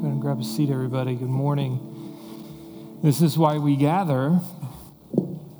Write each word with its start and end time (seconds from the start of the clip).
Go 0.00 0.06
ahead 0.06 0.14
and 0.14 0.22
grab 0.22 0.40
a 0.40 0.44
seat, 0.44 0.70
everybody. 0.70 1.14
Good 1.14 1.28
morning. 1.28 2.98
This 3.02 3.20
is 3.20 3.36
why 3.36 3.58
we 3.58 3.76
gather. 3.76 4.40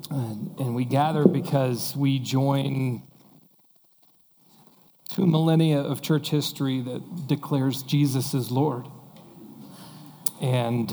And 0.09 0.73
we 0.73 0.83
gather 0.83 1.27
because 1.27 1.95
we 1.95 2.17
join 2.17 3.03
two 5.09 5.27
millennia 5.27 5.81
of 5.81 6.01
church 6.01 6.31
history 6.31 6.81
that 6.81 7.27
declares 7.27 7.83
Jesus 7.83 8.33
is 8.33 8.49
Lord. 8.49 8.87
And 10.41 10.89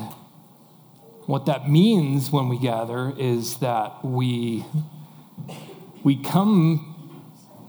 what 1.25 1.47
that 1.47 1.71
means 1.71 2.31
when 2.31 2.51
we 2.51 2.59
gather 2.59 3.15
is 3.17 3.61
that 3.61 4.05
we, 4.05 4.67
we 6.05 6.23
come, 6.23 7.15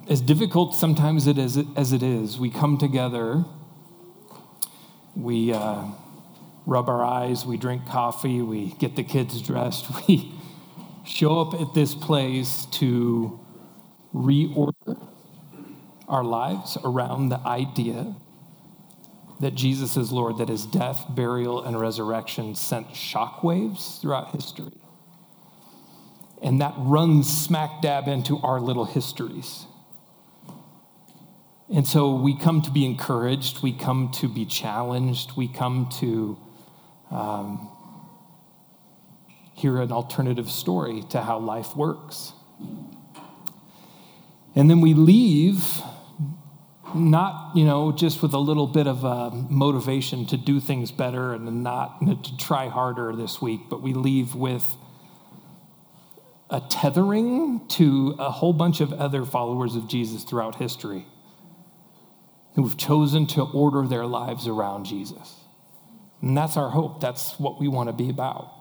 as 0.09 0.19
difficult 0.19 0.75
sometimes 0.75 1.25
it 1.25 1.37
is, 1.37 1.57
as 1.77 1.93
it 1.93 2.03
is, 2.03 2.37
we 2.37 2.49
come 2.49 2.77
together 2.77 3.45
we 5.19 5.53
uh, 5.53 5.85
rub 6.65 6.89
our 6.89 7.03
eyes, 7.03 7.45
we 7.45 7.57
drink 7.57 7.85
coffee, 7.87 8.41
we 8.41 8.73
get 8.79 8.95
the 8.95 9.03
kids 9.03 9.41
dressed, 9.41 9.87
we 10.07 10.31
show 11.05 11.41
up 11.41 11.59
at 11.59 11.73
this 11.73 11.93
place 11.95 12.65
to 12.71 13.39
reorder 14.13 15.07
our 16.07 16.23
lives 16.23 16.77
around 16.83 17.29
the 17.29 17.39
idea 17.39 18.15
that 19.39 19.55
Jesus 19.55 19.95
is 19.95 20.11
Lord, 20.11 20.37
that 20.39 20.49
his 20.49 20.65
death, 20.65 21.05
burial, 21.09 21.63
and 21.63 21.79
resurrection 21.79 22.55
sent 22.55 22.89
shockwaves 22.89 24.01
throughout 24.01 24.31
history. 24.31 24.73
And 26.41 26.61
that 26.61 26.73
runs 26.77 27.29
smack 27.29 27.81
dab 27.81 28.07
into 28.07 28.37
our 28.39 28.59
little 28.59 28.85
histories. 28.85 29.65
And 31.71 31.85
so 31.85 32.15
we 32.15 32.35
come 32.35 32.63
to 32.63 32.71
be 32.71 32.83
encouraged, 32.83 33.61
we 33.61 33.73
come 33.73 34.09
to 34.15 34.27
be 34.27 34.45
challenged, 34.45 35.37
we 35.37 35.47
come 35.47 35.87
to 35.99 36.37
um, 37.11 37.69
hear 39.53 39.79
an 39.79 39.91
alternative 39.91 40.49
story 40.49 41.03
to 41.11 41.21
how 41.21 41.37
life 41.37 41.75
works. 41.75 42.33
And 44.55 44.67
then 44.67 44.81
we 44.81 44.95
leave 44.95 45.81
not, 46.95 47.55
you 47.55 47.65
know, 47.65 47.91
just 47.91 48.23
with 48.23 48.33
a 48.33 48.39
little 48.39 48.65
bit 48.65 48.87
of 48.87 49.05
uh, 49.05 49.29
motivation 49.29 50.25
to 50.25 50.37
do 50.37 50.59
things 50.59 50.91
better 50.91 51.33
and 51.35 51.61
not 51.61 52.01
to 52.01 52.37
try 52.37 52.67
harder 52.67 53.15
this 53.15 53.39
week, 53.39 53.61
but 53.69 53.83
we 53.83 53.93
leave 53.93 54.33
with 54.33 54.65
a 56.49 56.59
tethering 56.59 57.61
to 57.67 58.15
a 58.17 58.31
whole 58.31 58.53
bunch 58.53 58.81
of 58.81 58.91
other 58.93 59.23
followers 59.23 59.75
of 59.75 59.87
Jesus 59.87 60.23
throughout 60.23 60.55
history 60.55 61.05
who've 62.55 62.77
chosen 62.77 63.27
to 63.27 63.43
order 63.43 63.87
their 63.87 64.05
lives 64.05 64.47
around 64.47 64.85
Jesus. 64.85 65.35
And 66.21 66.37
that's 66.37 66.57
our 66.57 66.69
hope. 66.69 66.99
That's 66.99 67.39
what 67.39 67.59
we 67.59 67.67
want 67.67 67.89
to 67.89 67.93
be 67.93 68.09
about. 68.09 68.51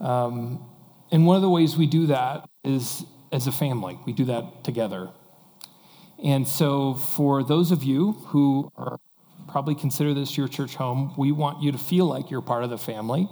Um, 0.00 0.64
and 1.10 1.26
one 1.26 1.36
of 1.36 1.42
the 1.42 1.50
ways 1.50 1.76
we 1.76 1.86
do 1.86 2.06
that 2.06 2.48
is 2.64 3.04
as 3.32 3.46
a 3.46 3.52
family, 3.52 3.98
we 4.06 4.12
do 4.12 4.24
that 4.26 4.64
together. 4.64 5.10
And 6.22 6.48
so, 6.48 6.94
for 6.94 7.44
those 7.44 7.70
of 7.70 7.84
you 7.84 8.12
who 8.28 8.72
are 8.76 8.98
probably 9.48 9.74
consider 9.74 10.14
this 10.14 10.36
your 10.36 10.48
church 10.48 10.74
home, 10.74 11.14
we 11.16 11.32
want 11.32 11.62
you 11.62 11.72
to 11.72 11.78
feel 11.78 12.06
like 12.06 12.30
you're 12.30 12.42
part 12.42 12.64
of 12.64 12.70
the 12.70 12.78
family 12.78 13.28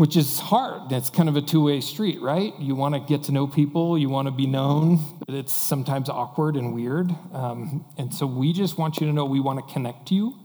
which 0.00 0.16
is 0.16 0.38
hard. 0.38 0.90
It's 0.92 1.10
kind 1.10 1.28
of 1.28 1.36
a 1.36 1.42
two 1.42 1.62
way 1.62 1.82
street, 1.82 2.22
right? 2.22 2.58
You 2.58 2.74
want 2.74 2.94
to 2.94 3.00
get 3.00 3.24
to 3.24 3.32
know 3.32 3.46
people, 3.46 3.98
you 3.98 4.08
want 4.08 4.28
to 4.28 4.32
be 4.32 4.46
known, 4.46 4.98
but 5.18 5.34
it's 5.34 5.52
sometimes 5.52 6.08
awkward 6.08 6.56
and 6.56 6.74
weird. 6.74 7.14
Um, 7.34 7.84
and 7.98 8.14
so 8.14 8.24
we 8.24 8.54
just 8.54 8.78
want 8.78 8.98
you 8.98 9.06
to 9.08 9.12
know 9.12 9.26
we 9.26 9.40
want 9.40 9.58
to 9.58 9.74
connect 9.74 10.10
you 10.10 10.36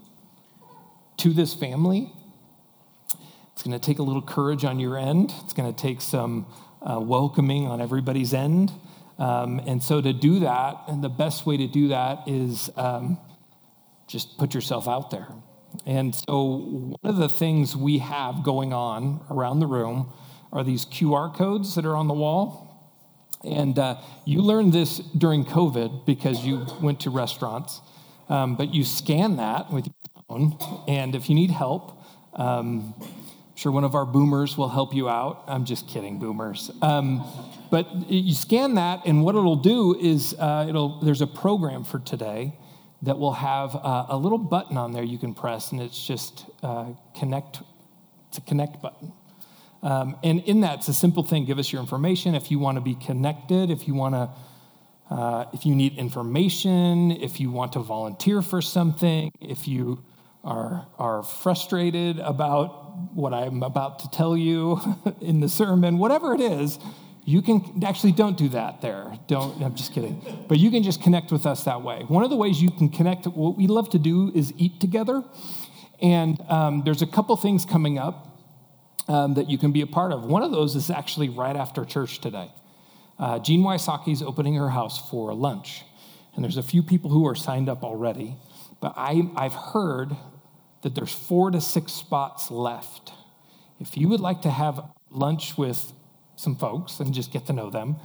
to 1.20 1.31
this 1.31 1.53
family. 1.53 2.11
It's 3.53 3.64
going 3.64 3.72
to 3.72 3.80
take 3.80 4.00
a 4.00 4.03
little 4.03 4.22
courage 4.22 4.66
on 4.66 4.78
your 4.78 4.98
end, 4.98 5.33
it's 5.45 5.53
going 5.53 5.73
to 5.73 5.81
take 5.81 6.02
some 6.02 6.48
uh, 6.81 7.00
welcoming 7.00 7.66
on 7.66 7.80
everybody's 7.80 8.33
end. 8.33 8.73
Um, 9.17 9.60
and 9.60 9.82
so 9.82 10.02
to 10.02 10.11
do 10.11 10.42
that, 10.42 10.82
and 10.89 11.02
the 11.02 11.08
best 11.08 11.45
way 11.45 11.55
to 11.55 11.67
do 11.67 11.87
that 11.87 12.27
is 12.27 12.70
um, 12.76 13.17
just 14.05 14.37
put 14.37 14.54
yourself 14.54 14.89
out 14.89 15.11
there. 15.11 15.30
And 15.86 16.16
so, 16.16 16.96
one 17.02 17.14
of 17.14 17.18
the 17.18 17.30
things 17.30 17.76
we 17.76 18.00
have 18.00 18.44
going 18.44 18.73
on 18.73 19.23
around 19.30 19.60
the 19.60 19.68
room 19.68 20.12
are 20.52 20.64
these 20.64 20.86
QR 20.86 21.34
codes 21.36 21.76
that 21.76 21.86
are 21.86 21.96
on 21.96 22.08
the 22.08 22.14
wall. 22.14 22.66
And 23.44 23.78
uh, 23.78 23.98
you 24.26 24.42
learned 24.42 24.73
this 24.73 24.98
during 24.98 25.46
COVID 25.46 26.06
because 26.06 26.44
you 26.44 26.66
went 26.82 27.02
to 27.02 27.12
restaurants, 27.12 27.82
um, 28.30 28.56
but 28.56 28.73
you 28.73 28.84
scan 28.84 29.38
that 29.38 29.72
with 29.72 29.86
your 29.86 29.96
phone. 30.28 30.58
And 30.88 31.14
if 31.14 31.30
you 31.30 31.36
need 31.36 31.52
help, 31.52 32.02
um, 32.34 32.96
I'm 33.00 33.56
sure 33.56 33.72
one 33.72 33.84
of 33.84 33.94
our 33.94 34.06
boomers 34.06 34.58
will 34.58 34.70
help 34.70 34.96
you 34.96 35.08
out. 35.08 35.44
I'm 35.48 35.66
just 35.66 35.88
kidding, 35.88 36.17
boomers. 36.17 36.72
Um, 36.82 37.23
but 37.70 38.10
you 38.10 38.34
scan 38.34 38.76
that, 38.76 39.06
and 39.06 39.23
what 39.23 39.36
it'll 39.36 39.56
do 39.56 39.96
is 40.00 40.34
uh, 40.40 40.66
it'll, 40.67 41.00
there's 41.02 41.22
a 41.22 41.28
program 41.28 41.84
for 41.84 42.00
today 42.00 42.54
that 43.02 43.17
will 43.17 43.33
have 43.33 43.76
uh, 43.76 44.06
a 44.10 44.17
little 44.17 44.38
button 44.38 44.78
on 44.78 44.92
there 44.92 45.04
you 45.04 45.17
can 45.17 45.33
press, 45.33 45.72
and 45.72 45.82
it's 45.82 46.06
just 46.06 46.45
uh, 46.64 46.88
connect. 47.17 47.61
It's 48.30 48.38
a 48.38 48.42
connect 48.42 48.82
button. 48.82 49.11
Um, 49.83 50.17
and 50.23 50.42
in 50.42 50.61
that, 50.61 50.80
it's 50.80 50.88
a 50.88 50.94
simple 50.94 51.22
thing. 51.22 51.45
Give 51.45 51.60
us 51.60 51.72
your 51.72 51.82
information 51.82 52.34
if 52.34 52.50
you 52.50 52.58
want 52.58 52.78
to 52.78 52.82
be 52.82 52.95
connected, 52.95 53.70
if 53.70 53.88
you 53.88 53.94
want 53.94 54.16
to, 54.16 55.14
uh, 55.14 55.45
if 55.54 55.66
you 55.66 55.76
need 55.76 55.98
information, 55.98 57.11
if 57.11 57.39
you 57.39 57.52
want 57.52 57.73
to 57.73 57.80
volunteer 57.80 58.42
for 58.42 58.61
something, 58.61 59.32
if 59.39 59.67
you 59.67 60.04
are 60.44 60.88
are 60.98 61.23
frustrated 61.23 62.20
about 62.20 63.14
what 63.14 63.34
I'm 63.34 63.64
about 63.64 64.00
to 64.00 64.10
tell 64.10 64.38
you 64.38 64.80
in 65.22 65.39
the 65.39 65.50
sermon, 65.50 65.98
whatever 65.98 66.34
it 66.34 66.42
is, 66.42 66.80
you 67.25 67.41
can 67.41 67.83
actually 67.83 68.11
don't 68.11 68.37
do 68.37 68.49
that 68.49 68.81
there. 68.81 69.17
Don't, 69.27 69.61
I'm 69.63 69.73
just 69.73 69.93
kidding. 69.93 70.45
But 70.47 70.59
you 70.59 70.69
can 70.69 70.83
just 70.83 71.02
connect 71.02 71.31
with 71.31 71.47
us 71.47 71.63
that 71.63 71.81
way. 71.81 72.03
One 72.08 72.23
of 72.23 72.30
the 72.30 72.36
ways 72.36 72.61
you 72.61 72.69
can 72.69 72.87
connect, 72.87 73.25
what 73.25 73.58
we 73.58 73.65
love 73.65 73.89
to 73.89 73.99
do 73.99 74.31
is 74.36 74.53
eat 74.58 74.80
together. 74.80 75.23
And 75.99 76.39
um, 76.49 76.83
there's 76.86 77.02
a 77.02 77.08
couple 77.08 77.36
things 77.36 77.65
coming 77.65 77.97
up 77.97 78.27
um, 79.08 79.33
that 79.33 79.49
you 79.49 79.58
can 79.58 79.71
be 79.71 79.81
a 79.81 79.87
part 79.87 80.11
of. 80.11 80.25
One 80.25 80.43
of 80.43 80.52
those 80.52 80.75
is 80.75 80.91
actually 80.91 81.30
right 81.30 81.55
after 81.55 81.83
church 81.83 82.21
today. 82.21 82.52
Uh, 83.17 83.39
Jean 83.39 83.61
Wysocki 83.61 84.11
is 84.11 84.21
opening 84.21 84.53
her 84.55 84.69
house 84.69 85.09
for 85.09 85.33
lunch. 85.33 85.83
And 86.36 86.43
there's 86.43 86.57
a 86.57 86.63
few 86.63 86.83
people 86.83 87.09
who 87.09 87.27
are 87.27 87.36
signed 87.36 87.69
up 87.69 87.83
already. 87.83 88.36
But 88.81 88.93
I, 88.97 89.23
I've 89.36 89.53
heard 89.53 90.15
that 90.83 90.93
there's 90.93 91.13
four 91.13 91.49
to 91.49 91.59
six 91.59 91.92
spots 91.92 92.52
left. 92.52 93.13
If 93.80 93.97
you 93.97 94.09
would 94.09 94.19
like 94.19 94.43
to 94.43 94.52
have 94.52 94.80
lunch 95.09 95.57
with 95.57 95.92
some 96.36 96.56
folks 96.56 97.00
and 97.00 97.14
just 97.14 97.32
get 97.32 97.46
to 97.48 97.54
know 97.54 97.70
them. 97.70 97.98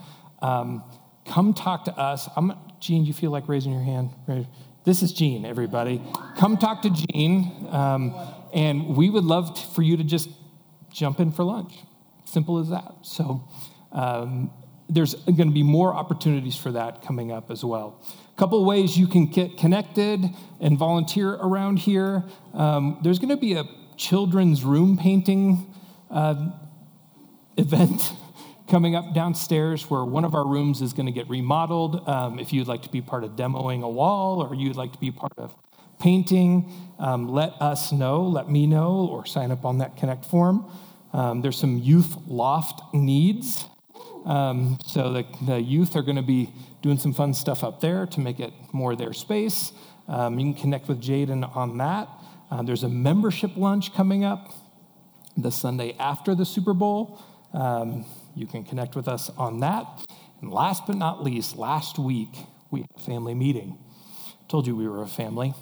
Um, 0.42 0.84
come 1.26 1.54
talk 1.54 1.84
to 1.86 1.98
us. 1.98 2.28
I'm, 2.36 2.52
Gene, 2.80 3.04
you 3.04 3.12
feel 3.12 3.30
like 3.30 3.48
raising 3.48 3.72
your 3.72 3.82
hand? 3.82 4.10
This 4.84 5.02
is 5.02 5.12
Gene, 5.12 5.44
everybody. 5.44 6.00
Come 6.38 6.56
talk 6.56 6.82
to 6.82 6.90
Gene, 6.90 7.68
um, 7.70 8.14
and 8.54 8.96
we 8.96 9.10
would 9.10 9.24
love 9.24 9.54
to, 9.54 9.66
for 9.74 9.82
you 9.82 9.96
to 9.96 10.04
just 10.04 10.30
jump 10.90 11.20
in 11.20 11.32
for 11.32 11.44
lunch. 11.44 11.74
Simple 12.24 12.58
as 12.58 12.70
that. 12.70 12.94
So 13.02 13.46
um, 13.92 14.50
there's 14.88 15.14
going 15.14 15.48
to 15.48 15.54
be 15.54 15.62
more 15.62 15.94
opportunities 15.94 16.56
for 16.56 16.72
that 16.72 17.02
coming 17.02 17.30
up 17.30 17.50
as 17.50 17.64
well. 17.64 18.02
A 18.34 18.38
couple 18.38 18.64
ways 18.64 18.96
you 18.96 19.06
can 19.06 19.26
get 19.26 19.58
connected 19.58 20.24
and 20.60 20.78
volunteer 20.78 21.34
around 21.34 21.78
here. 21.78 22.24
Um, 22.54 22.98
there's 23.02 23.18
going 23.18 23.30
to 23.30 23.36
be 23.36 23.54
a 23.54 23.64
children's 23.96 24.64
room 24.64 24.96
painting 24.96 25.74
uh, 26.10 26.52
event 27.56 28.12
coming 28.68 28.94
up 28.94 29.14
downstairs 29.14 29.90
where 29.90 30.04
one 30.04 30.24
of 30.24 30.34
our 30.34 30.46
rooms 30.46 30.80
is 30.80 30.92
going 30.92 31.06
to 31.06 31.12
get 31.12 31.28
remodeled. 31.28 32.08
Um, 32.08 32.38
if 32.38 32.52
you'd 32.52 32.68
like 32.68 32.82
to 32.82 32.90
be 32.90 33.00
part 33.00 33.24
of 33.24 33.32
demoing 33.32 33.82
a 33.82 33.88
wall 33.88 34.42
or 34.42 34.54
you'd 34.54 34.76
like 34.76 34.92
to 34.92 34.98
be 34.98 35.10
part 35.10 35.32
of 35.36 35.54
painting, 35.98 36.72
um, 36.98 37.28
let 37.28 37.60
us 37.60 37.92
know, 37.92 38.22
let 38.22 38.48
me 38.48 38.66
know, 38.66 39.08
or 39.10 39.26
sign 39.26 39.50
up 39.50 39.64
on 39.64 39.78
that 39.78 39.96
Connect 39.96 40.24
form. 40.24 40.70
Um, 41.12 41.42
there's 41.42 41.58
some 41.58 41.78
youth 41.78 42.16
loft 42.26 42.94
needs. 42.94 43.64
Um, 44.24 44.78
so 44.84 45.12
the, 45.12 45.26
the, 45.46 45.60
youth 45.60 45.96
are 45.96 46.02
going 46.02 46.16
to 46.16 46.22
be 46.22 46.52
doing 46.82 46.98
some 46.98 47.12
fun 47.12 47.34
stuff 47.34 47.64
up 47.64 47.80
there 47.80 48.06
to 48.06 48.20
make 48.20 48.38
it 48.38 48.52
more 48.72 48.94
their 48.94 49.12
space. 49.12 49.72
Um, 50.08 50.38
you 50.38 50.52
can 50.52 50.62
connect 50.62 50.88
with 50.88 51.02
Jaden 51.02 51.56
on 51.56 51.78
that. 51.78 52.08
Uh, 52.50 52.62
there's 52.62 52.82
a 52.82 52.88
membership 52.88 53.56
lunch 53.56 53.94
coming 53.94 54.24
up 54.24 54.52
the 55.36 55.50
Sunday 55.50 55.94
after 55.98 56.34
the 56.34 56.44
Super 56.44 56.74
Bowl. 56.74 57.22
Um, 57.52 58.04
you 58.34 58.46
can 58.46 58.64
connect 58.64 58.94
with 58.94 59.08
us 59.08 59.30
on 59.36 59.60
that. 59.60 59.86
And 60.40 60.50
last 60.50 60.86
but 60.86 60.96
not 60.96 61.22
least, 61.22 61.56
last 61.56 61.98
week 61.98 62.34
we 62.70 62.80
had 62.80 62.90
a 62.96 63.00
family 63.00 63.34
meeting. 63.34 63.78
I 64.26 64.46
told 64.48 64.66
you 64.66 64.76
we 64.76 64.88
were 64.88 65.02
a 65.02 65.08
family. 65.08 65.54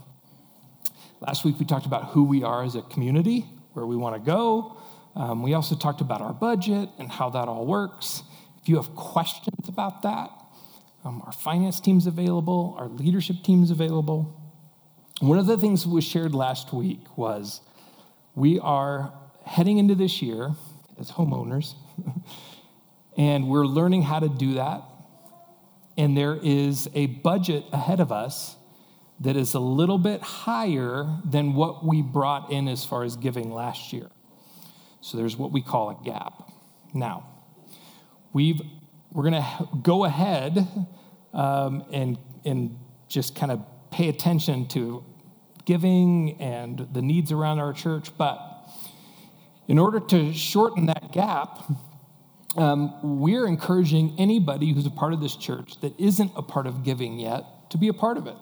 Last 1.20 1.44
week 1.44 1.58
we 1.58 1.64
talked 1.64 1.86
about 1.86 2.06
who 2.10 2.24
we 2.24 2.42
are 2.44 2.62
as 2.62 2.74
a 2.74 2.82
community, 2.82 3.46
where 3.72 3.86
we 3.86 3.96
want 3.96 4.14
to 4.14 4.20
go. 4.20 4.76
Um, 5.16 5.42
we 5.42 5.54
also 5.54 5.74
talked 5.74 6.00
about 6.00 6.20
our 6.20 6.32
budget 6.32 6.88
and 6.98 7.10
how 7.10 7.30
that 7.30 7.48
all 7.48 7.66
works. 7.66 8.22
If 8.62 8.68
you 8.68 8.76
have 8.76 8.94
questions 8.94 9.68
about 9.68 10.02
that, 10.02 10.30
um, 11.04 11.22
our 11.26 11.32
finance 11.32 11.80
team's 11.80 12.06
available, 12.06 12.76
our 12.78 12.88
leadership 12.88 13.36
team's 13.42 13.70
available. 13.70 14.34
one 15.20 15.38
of 15.38 15.46
the 15.46 15.56
things 15.56 15.82
that 15.82 15.90
was 15.90 16.04
shared 16.04 16.34
last 16.34 16.72
week 16.72 17.00
was 17.16 17.60
we 18.36 18.60
are 18.60 19.12
heading 19.44 19.78
into 19.78 19.96
this 19.96 20.22
year 20.22 20.54
as 20.98 21.10
homeowners, 21.10 21.74
and 23.16 23.48
we're 23.48 23.66
learning 23.66 24.02
how 24.02 24.18
to 24.20 24.28
do 24.28 24.54
that. 24.54 24.82
And 25.96 26.16
there 26.16 26.38
is 26.40 26.88
a 26.94 27.06
budget 27.06 27.64
ahead 27.72 28.00
of 28.00 28.12
us 28.12 28.56
that 29.20 29.36
is 29.36 29.54
a 29.54 29.60
little 29.60 29.98
bit 29.98 30.22
higher 30.22 31.18
than 31.24 31.54
what 31.54 31.84
we 31.84 32.02
brought 32.02 32.52
in 32.52 32.68
as 32.68 32.84
far 32.84 33.02
as 33.02 33.16
giving 33.16 33.52
last 33.52 33.92
year. 33.92 34.08
So 35.00 35.16
there's 35.16 35.36
what 35.36 35.50
we 35.50 35.60
call 35.60 35.90
a 35.90 36.04
gap. 36.04 36.52
Now, 36.94 37.26
we've, 38.32 38.60
we're 39.12 39.28
going 39.28 39.42
to 39.42 39.68
go 39.82 40.04
ahead 40.04 40.68
um, 41.34 41.84
and, 41.92 42.18
and 42.44 42.78
just 43.08 43.34
kind 43.34 43.50
of 43.50 43.60
pay 43.90 44.08
attention 44.08 44.68
to 44.68 45.04
giving 45.64 46.40
and 46.40 46.88
the 46.92 47.02
needs 47.02 47.32
around 47.32 47.58
our 47.58 47.72
church. 47.72 48.10
But 48.16 48.57
in 49.68 49.78
order 49.78 50.00
to 50.00 50.32
shorten 50.32 50.86
that 50.86 51.12
gap, 51.12 51.70
um, 52.56 53.20
we're 53.20 53.46
encouraging 53.46 54.16
anybody 54.18 54.72
who's 54.72 54.86
a 54.86 54.90
part 54.90 55.12
of 55.12 55.20
this 55.20 55.36
church 55.36 55.80
that 55.82 55.98
isn't 56.00 56.32
a 56.34 56.42
part 56.42 56.66
of 56.66 56.82
giving 56.82 57.18
yet 57.18 57.44
to 57.70 57.78
be 57.78 57.88
a 57.88 57.92
part 57.92 58.16
of 58.16 58.26
it. 58.26 58.36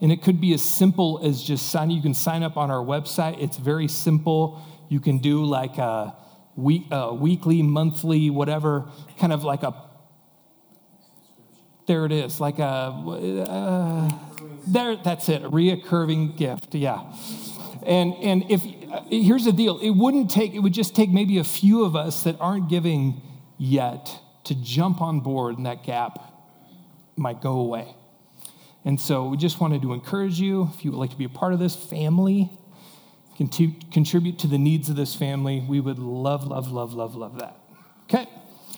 And 0.00 0.12
it 0.12 0.22
could 0.22 0.40
be 0.40 0.52
as 0.52 0.62
simple 0.62 1.20
as 1.24 1.42
just 1.42 1.70
signing. 1.70 1.96
You 1.96 2.02
can 2.02 2.14
sign 2.14 2.42
up 2.42 2.56
on 2.56 2.70
our 2.70 2.84
website. 2.84 3.40
It's 3.42 3.56
very 3.56 3.88
simple. 3.88 4.62
You 4.88 5.00
can 5.00 5.18
do 5.18 5.44
like 5.44 5.78
a, 5.78 6.14
week, 6.56 6.86
a 6.90 7.14
weekly, 7.14 7.62
monthly, 7.62 8.30
whatever, 8.30 8.86
kind 9.18 9.32
of 9.32 9.44
like 9.44 9.62
a. 9.62 9.74
There 11.86 12.04
it 12.04 12.12
is, 12.12 12.40
like 12.40 12.58
a. 12.58 12.64
Uh, 13.48 14.10
there, 14.66 14.96
that's 14.96 15.28
it, 15.28 15.44
a 15.44 15.50
reoccurring 15.50 16.36
gift. 16.36 16.74
Yeah, 16.74 17.12
and 17.86 18.14
and 18.14 18.44
if 18.50 18.62
here's 19.08 19.44
the 19.44 19.52
deal, 19.52 19.78
it 19.78 19.90
wouldn't 19.90 20.30
take. 20.30 20.54
It 20.54 20.60
would 20.60 20.74
just 20.74 20.94
take 20.94 21.10
maybe 21.10 21.38
a 21.38 21.44
few 21.44 21.84
of 21.84 21.96
us 21.96 22.22
that 22.24 22.36
aren't 22.40 22.68
giving 22.68 23.20
yet 23.58 24.20
to 24.44 24.54
jump 24.54 25.00
on 25.02 25.20
board, 25.20 25.56
and 25.56 25.66
that 25.66 25.84
gap 25.84 26.18
might 27.16 27.40
go 27.40 27.60
away. 27.60 27.94
And 28.84 28.98
so 28.98 29.28
we 29.28 29.36
just 29.36 29.60
wanted 29.60 29.82
to 29.82 29.92
encourage 29.92 30.40
you, 30.40 30.70
if 30.72 30.84
you 30.84 30.92
would 30.92 30.98
like 30.98 31.10
to 31.10 31.16
be 31.16 31.24
a 31.24 31.28
part 31.28 31.52
of 31.52 31.58
this 31.58 31.76
family, 31.76 32.50
contribute 33.36 34.38
to 34.38 34.46
the 34.46 34.56
needs 34.56 34.88
of 34.88 34.96
this 34.96 35.14
family, 35.14 35.60
we 35.68 35.80
would 35.80 35.98
love, 35.98 36.46
love, 36.46 36.70
love, 36.70 36.94
love, 36.94 37.14
love 37.14 37.38
that. 37.40 37.56
Okay. 38.04 38.26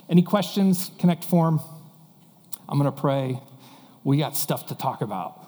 Any 0.08 0.22
questions? 0.22 0.90
Connect 0.98 1.22
form. 1.22 1.60
I'm 2.68 2.78
going 2.78 2.92
to 2.92 3.00
pray. 3.00 3.40
We 4.02 4.18
got 4.18 4.36
stuff 4.36 4.66
to 4.66 4.74
talk 4.74 5.02
about. 5.02 5.39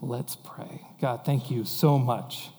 Let's 0.00 0.36
pray. 0.36 0.82
God, 1.00 1.24
thank 1.24 1.50
you 1.50 1.64
so 1.64 1.98
much 1.98 2.50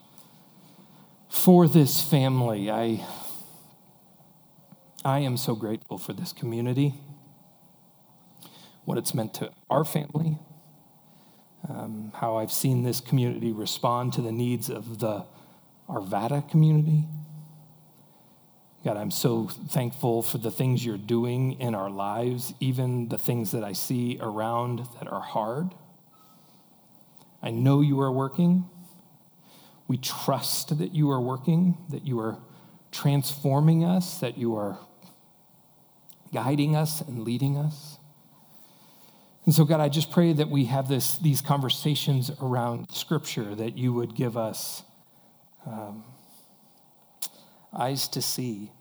for 1.29 1.69
this 1.69 2.01
family. 2.01 2.69
I, 2.69 3.05
I 5.05 5.19
am 5.19 5.37
so 5.37 5.55
grateful 5.55 5.97
for 5.97 6.11
this 6.11 6.33
community, 6.33 6.95
what 8.83 8.97
it's 8.97 9.13
meant 9.13 9.33
to 9.35 9.51
our 9.69 9.85
family, 9.85 10.37
um, 11.69 12.11
how 12.15 12.35
I've 12.35 12.51
seen 12.51 12.83
this 12.83 12.99
community 12.99 13.53
respond 13.53 14.11
to 14.13 14.21
the 14.21 14.33
needs 14.33 14.69
of 14.69 14.99
the 14.99 15.25
Arvada 15.87 16.47
community. 16.49 17.05
God, 18.83 18.97
I'm 18.97 19.11
so 19.11 19.47
thankful 19.47 20.23
for 20.23 20.39
the 20.39 20.51
things 20.51 20.85
you're 20.85 20.97
doing 20.97 21.53
in 21.53 21.73
our 21.73 21.89
lives, 21.89 22.53
even 22.59 23.07
the 23.07 23.17
things 23.17 23.51
that 23.51 23.63
I 23.63 23.71
see 23.71 24.17
around 24.19 24.85
that 24.99 25.07
are 25.07 25.21
hard. 25.21 25.73
I 27.41 27.51
know 27.51 27.81
you 27.81 27.99
are 28.01 28.11
working. 28.11 28.69
We 29.87 29.97
trust 29.97 30.77
that 30.77 30.93
you 30.93 31.09
are 31.11 31.21
working, 31.21 31.77
that 31.89 32.05
you 32.05 32.19
are 32.19 32.37
transforming 32.91 33.83
us, 33.83 34.19
that 34.19 34.37
you 34.37 34.55
are 34.55 34.77
guiding 36.33 36.75
us 36.75 37.01
and 37.01 37.23
leading 37.23 37.57
us. 37.57 37.97
And 39.45 39.55
so, 39.55 39.65
God, 39.65 39.79
I 39.79 39.89
just 39.89 40.11
pray 40.11 40.31
that 40.33 40.49
we 40.49 40.65
have 40.65 40.87
this, 40.87 41.17
these 41.17 41.41
conversations 41.41 42.29
around 42.41 42.91
Scripture, 42.91 43.55
that 43.55 43.77
you 43.77 43.93
would 43.93 44.15
give 44.15 44.37
us 44.37 44.83
um, 45.65 46.03
eyes 47.73 48.07
to 48.09 48.21
see. 48.21 48.71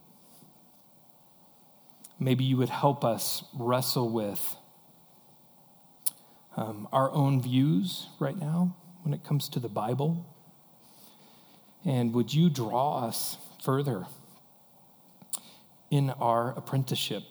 Maybe 2.21 2.45
you 2.45 2.59
would 2.59 2.69
help 2.69 3.03
us 3.05 3.45
wrestle 3.55 4.11
with 4.11 4.58
um, 6.59 6.89
our 6.93 7.09
own 7.13 7.41
views 7.41 8.09
right 8.19 8.37
now 8.37 8.75
when 9.05 9.15
it 9.15 9.23
comes 9.23 9.49
to 9.51 9.61
the 9.61 9.69
Bible. 9.69 10.27
And 11.85 12.13
would 12.15 12.35
you 12.35 12.51
draw 12.51 13.07
us 13.07 13.39
further 13.63 14.07
in 15.89 16.11
our 16.11 16.53
apprenticeship 16.57 17.23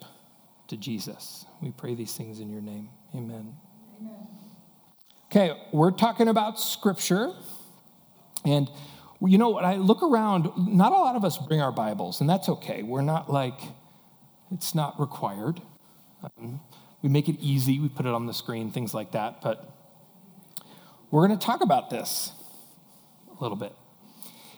to 0.68 0.78
Jesus? 0.78 1.44
We 1.60 1.72
pray 1.72 1.94
these 1.94 2.14
things 2.16 2.40
in 2.40 2.48
your 2.48 2.62
name. 2.62 2.88
Amen. 3.14 3.54
Amen. 4.00 4.26
Okay, 5.26 5.60
we're 5.72 5.90
talking 5.90 6.28
about 6.28 6.58
scripture. 6.58 7.34
And 8.46 8.70
you 9.20 9.36
know 9.36 9.50
what? 9.50 9.66
I 9.66 9.76
look 9.76 10.02
around, 10.02 10.50
not 10.56 10.92
a 10.92 10.96
lot 10.96 11.16
of 11.16 11.24
us 11.24 11.36
bring 11.36 11.60
our 11.60 11.72
Bibles, 11.72 12.22
and 12.22 12.30
that's 12.30 12.48
okay. 12.48 12.82
We're 12.82 13.02
not 13.02 13.30
like, 13.30 13.60
it's 14.50 14.74
not 14.74 14.98
required. 14.98 15.60
Um, 16.38 16.60
we 17.02 17.08
make 17.08 17.28
it 17.28 17.36
easy, 17.40 17.78
we 17.78 17.88
put 17.88 18.06
it 18.06 18.12
on 18.12 18.26
the 18.26 18.34
screen, 18.34 18.70
things 18.70 18.92
like 18.92 19.12
that. 19.12 19.40
But 19.40 19.68
we're 21.10 21.26
going 21.26 21.38
to 21.38 21.44
talk 21.44 21.62
about 21.62 21.90
this 21.90 22.32
a 23.38 23.42
little 23.42 23.56
bit. 23.56 23.72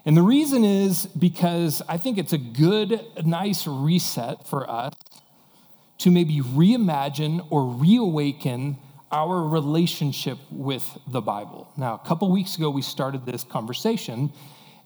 And 0.05 0.17
the 0.17 0.23
reason 0.23 0.65
is 0.65 1.07
because 1.07 1.83
I 1.89 1.99
think 1.99 2.17
it's 2.17 2.33
a 2.33 2.39
good, 2.39 3.01
nice 3.25 3.67
reset 3.67 4.49
for 4.49 4.69
us 4.69 4.95
to 5.99 6.11
maybe 6.11 6.41
reimagine 6.41 7.47
or 7.51 7.67
reawaken 7.67 8.79
our 9.13 9.43
relationship 9.47 10.39
with 10.51 10.99
the 11.07 11.21
Bible. 11.21 11.71
Now, 11.77 12.01
a 12.03 12.07
couple 12.07 12.31
weeks 12.31 12.57
ago, 12.57 12.71
we 12.71 12.81
started 12.81 13.27
this 13.27 13.45
conversation, 13.45 14.33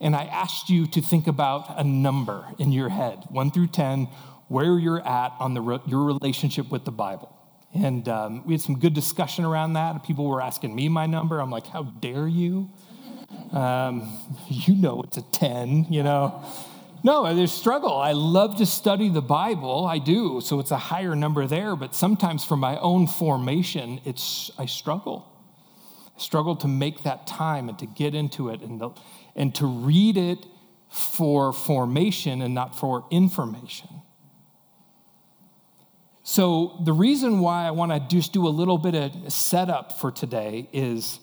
and 0.01 0.15
I 0.15 0.25
asked 0.25 0.69
you 0.69 0.87
to 0.87 1.01
think 1.01 1.27
about 1.27 1.79
a 1.79 1.83
number 1.83 2.45
in 2.57 2.71
your 2.71 2.89
head, 2.89 3.23
one 3.29 3.51
through 3.51 3.67
10, 3.67 4.09
where 4.47 4.77
you're 4.77 5.05
at 5.07 5.33
on 5.39 5.53
the, 5.53 5.79
your 5.85 6.03
relationship 6.03 6.69
with 6.69 6.85
the 6.85 6.91
Bible. 6.91 7.31
And 7.75 8.07
um, 8.07 8.45
we 8.45 8.53
had 8.53 8.61
some 8.61 8.79
good 8.79 8.93
discussion 8.93 9.43
around 9.43 9.73
that. 9.73 10.03
People 10.03 10.27
were 10.27 10.41
asking 10.41 10.73
me 10.73 10.87
my 10.87 11.05
number. 11.05 11.39
I'm 11.39 11.51
like, 11.51 11.67
how 11.67 11.83
dare 11.83 12.27
you? 12.27 12.69
Um, 13.51 14.17
you 14.47 14.75
know 14.75 15.01
it's 15.03 15.17
a 15.17 15.21
10, 15.21 15.87
you 15.89 16.03
know. 16.03 16.43
No, 17.03 17.35
there's 17.35 17.51
struggle. 17.51 17.95
I 17.95 18.13
love 18.13 18.57
to 18.57 18.65
study 18.65 19.09
the 19.09 19.21
Bible. 19.21 19.85
I 19.85 19.99
do. 19.99 20.41
So 20.41 20.59
it's 20.59 20.71
a 20.71 20.77
higher 20.77 21.15
number 21.15 21.45
there, 21.45 21.75
but 21.75 21.93
sometimes 21.93 22.43
for 22.43 22.57
my 22.57 22.79
own 22.79 23.05
formation, 23.05 24.01
it's 24.05 24.49
I 24.57 24.65
struggle. 24.65 25.31
I 26.17 26.19
struggle 26.19 26.55
to 26.57 26.67
make 26.67 27.03
that 27.03 27.27
time 27.27 27.69
and 27.69 27.77
to 27.77 27.85
get 27.85 28.15
into 28.15 28.49
it 28.49 28.61
and, 28.61 28.81
and 29.35 29.53
to 29.55 29.67
read 29.67 30.17
it 30.17 30.47
for 30.89 31.53
formation 31.53 32.41
and 32.41 32.55
not 32.55 32.75
for 32.75 33.05
information. 33.11 33.89
So 36.27 36.81
the 36.83 36.91
reason 36.91 37.39
why 37.39 37.67
I 37.67 37.71
want 37.71 37.91
to 37.91 37.99
just 37.99 38.33
do 38.33 38.47
a 38.47 38.49
little 38.49 38.79
bit 38.79 38.95
of 38.95 39.31
setup 39.31 39.99
for 39.99 40.11
today 40.11 40.67
is 40.73 41.19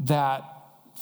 that 0.00 0.44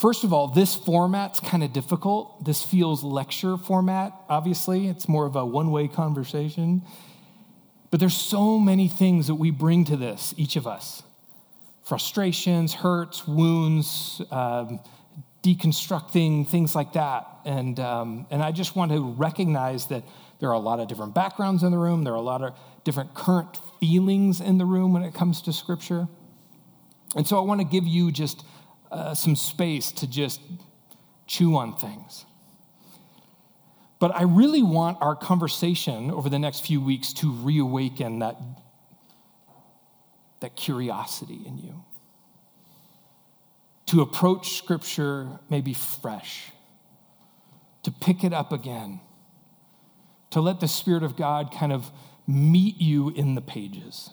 First 0.00 0.24
of 0.24 0.32
all, 0.32 0.48
this 0.48 0.74
format's 0.74 1.40
kind 1.40 1.62
of 1.62 1.74
difficult. 1.74 2.42
This 2.42 2.62
feels 2.62 3.04
lecture 3.04 3.58
format, 3.58 4.14
obviously. 4.30 4.88
It's 4.88 5.06
more 5.06 5.26
of 5.26 5.36
a 5.36 5.44
one 5.44 5.70
way 5.70 5.88
conversation. 5.88 6.80
But 7.90 8.00
there's 8.00 8.16
so 8.16 8.58
many 8.58 8.88
things 8.88 9.26
that 9.26 9.34
we 9.34 9.50
bring 9.50 9.84
to 9.86 9.98
this, 9.98 10.32
each 10.38 10.56
of 10.56 10.66
us 10.66 11.02
frustrations, 11.82 12.72
hurts, 12.72 13.28
wounds, 13.28 14.22
um, 14.30 14.80
deconstructing, 15.42 16.48
things 16.48 16.74
like 16.74 16.94
that. 16.94 17.26
And, 17.44 17.78
um, 17.78 18.26
and 18.30 18.42
I 18.42 18.52
just 18.52 18.76
want 18.76 18.92
to 18.92 19.02
recognize 19.02 19.86
that 19.88 20.04
there 20.38 20.48
are 20.48 20.54
a 20.54 20.60
lot 20.60 20.80
of 20.80 20.88
different 20.88 21.14
backgrounds 21.14 21.62
in 21.62 21.72
the 21.72 21.78
room, 21.78 22.04
there 22.04 22.14
are 22.14 22.16
a 22.16 22.22
lot 22.22 22.42
of 22.42 22.54
different 22.84 23.14
current 23.14 23.58
feelings 23.80 24.40
in 24.40 24.58
the 24.58 24.64
room 24.64 24.92
when 24.92 25.02
it 25.02 25.14
comes 25.14 25.42
to 25.42 25.52
Scripture. 25.52 26.08
And 27.16 27.26
so 27.26 27.38
I 27.38 27.40
want 27.40 27.60
to 27.60 27.66
give 27.66 27.86
you 27.86 28.10
just 28.10 28.44
uh, 28.90 29.14
some 29.14 29.36
space 29.36 29.92
to 29.92 30.06
just 30.06 30.40
chew 31.26 31.56
on 31.56 31.76
things. 31.76 32.24
But 33.98 34.16
I 34.16 34.22
really 34.22 34.62
want 34.62 34.98
our 35.00 35.14
conversation 35.14 36.10
over 36.10 36.28
the 36.28 36.38
next 36.38 36.66
few 36.66 36.80
weeks 36.80 37.12
to 37.14 37.30
reawaken 37.30 38.20
that, 38.20 38.36
that 40.40 40.56
curiosity 40.56 41.40
in 41.44 41.58
you. 41.58 41.84
To 43.86 44.00
approach 44.00 44.56
Scripture 44.56 45.28
maybe 45.50 45.74
fresh, 45.74 46.50
to 47.82 47.90
pick 47.90 48.24
it 48.24 48.32
up 48.32 48.52
again, 48.52 49.00
to 50.30 50.40
let 50.40 50.60
the 50.60 50.68
Spirit 50.68 51.02
of 51.02 51.16
God 51.16 51.52
kind 51.52 51.72
of 51.72 51.90
meet 52.30 52.80
you 52.80 53.10
in 53.10 53.34
the 53.34 53.40
pages. 53.40 54.10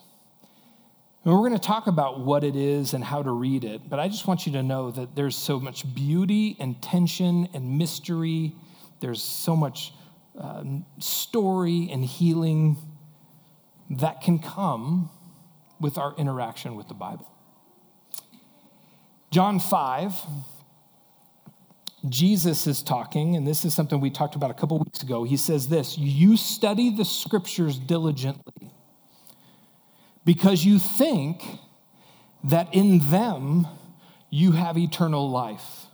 And 1.23 1.33
we're 1.33 1.47
going 1.47 1.59
to 1.59 1.67
talk 1.67 1.87
about 1.87 2.21
what 2.21 2.43
it 2.43 2.55
is 2.55 2.93
and 2.93 3.03
how 3.03 3.21
to 3.21 3.31
read 3.31 3.63
it, 3.63 3.89
but 3.89 3.99
I 3.99 4.07
just 4.07 4.27
want 4.27 4.45
you 4.45 4.53
to 4.53 4.63
know 4.63 4.91
that 4.91 5.15
there's 5.15 5.35
so 5.35 5.59
much 5.59 5.93
beauty 5.93 6.55
and 6.59 6.81
tension 6.81 7.49
and 7.53 7.77
mystery. 7.77 8.55
There's 9.01 9.21
so 9.21 9.55
much 9.55 9.93
uh, 10.39 10.63
story 10.99 11.89
and 11.91 12.03
healing 12.03 12.77
that 13.89 14.21
can 14.21 14.39
come 14.39 15.09
with 15.79 15.97
our 15.97 16.15
interaction 16.17 16.75
with 16.75 16.87
the 16.87 16.93
Bible. 16.93 17.29
John 19.29 19.59
5, 19.59 20.13
Jesus 22.09 22.67
is 22.67 22.81
talking, 22.81 23.35
and 23.35 23.47
this 23.47 23.65
is 23.65 23.73
something 23.73 23.99
we 23.99 24.09
talked 24.09 24.35
about 24.35 24.51
a 24.51 24.53
couple 24.53 24.79
weeks 24.79 25.01
ago. 25.01 25.23
He 25.23 25.37
says 25.37 25.67
this 25.67 25.97
You 25.97 26.37
study 26.37 26.89
the 26.89 27.05
scriptures 27.05 27.77
diligently 27.79 28.71
because 30.25 30.65
you 30.65 30.79
think 30.79 31.43
that 32.43 32.73
in 32.73 33.09
them 33.09 33.67
you 34.29 34.51
have 34.51 34.77
eternal 34.77 35.29
life. 35.29 35.85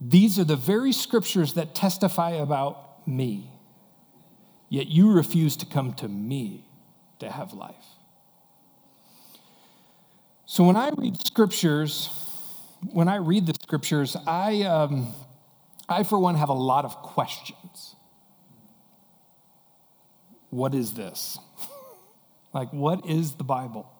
These 0.00 0.38
are 0.38 0.44
the 0.44 0.56
very 0.56 0.92
scriptures 0.92 1.54
that 1.54 1.74
testify 1.74 2.30
about 2.30 3.06
me, 3.06 3.50
yet 4.68 4.86
you 4.86 5.12
refuse 5.12 5.56
to 5.56 5.66
come 5.66 5.92
to 5.94 6.08
me 6.08 6.64
to 7.18 7.30
have 7.30 7.52
life. 7.52 7.74
So 10.46 10.64
when 10.64 10.74
I 10.74 10.90
read 10.96 11.24
scriptures, 11.24 12.08
when 12.82 13.08
I 13.08 13.16
read 13.16 13.46
the 13.46 13.54
scriptures, 13.54 14.16
I, 14.26 14.62
um, 14.62 15.14
I 15.88 16.02
for 16.02 16.18
one 16.18 16.34
have 16.34 16.48
a 16.48 16.54
lot 16.54 16.84
of 16.84 16.96
questions. 16.96 17.96
What 20.50 20.74
is 20.74 20.94
this? 20.94 21.38
like, 22.52 22.72
what 22.72 23.06
is 23.06 23.34
the 23.34 23.44
Bible? 23.44 23.90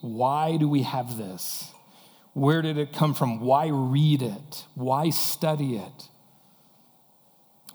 Why 0.00 0.56
do 0.56 0.68
we 0.68 0.82
have 0.82 1.16
this? 1.16 1.72
Where 2.34 2.62
did 2.62 2.78
it 2.78 2.92
come 2.92 3.14
from? 3.14 3.40
Why 3.40 3.68
read 3.68 4.22
it? 4.22 4.64
Why 4.74 5.10
study 5.10 5.76
it? 5.76 6.08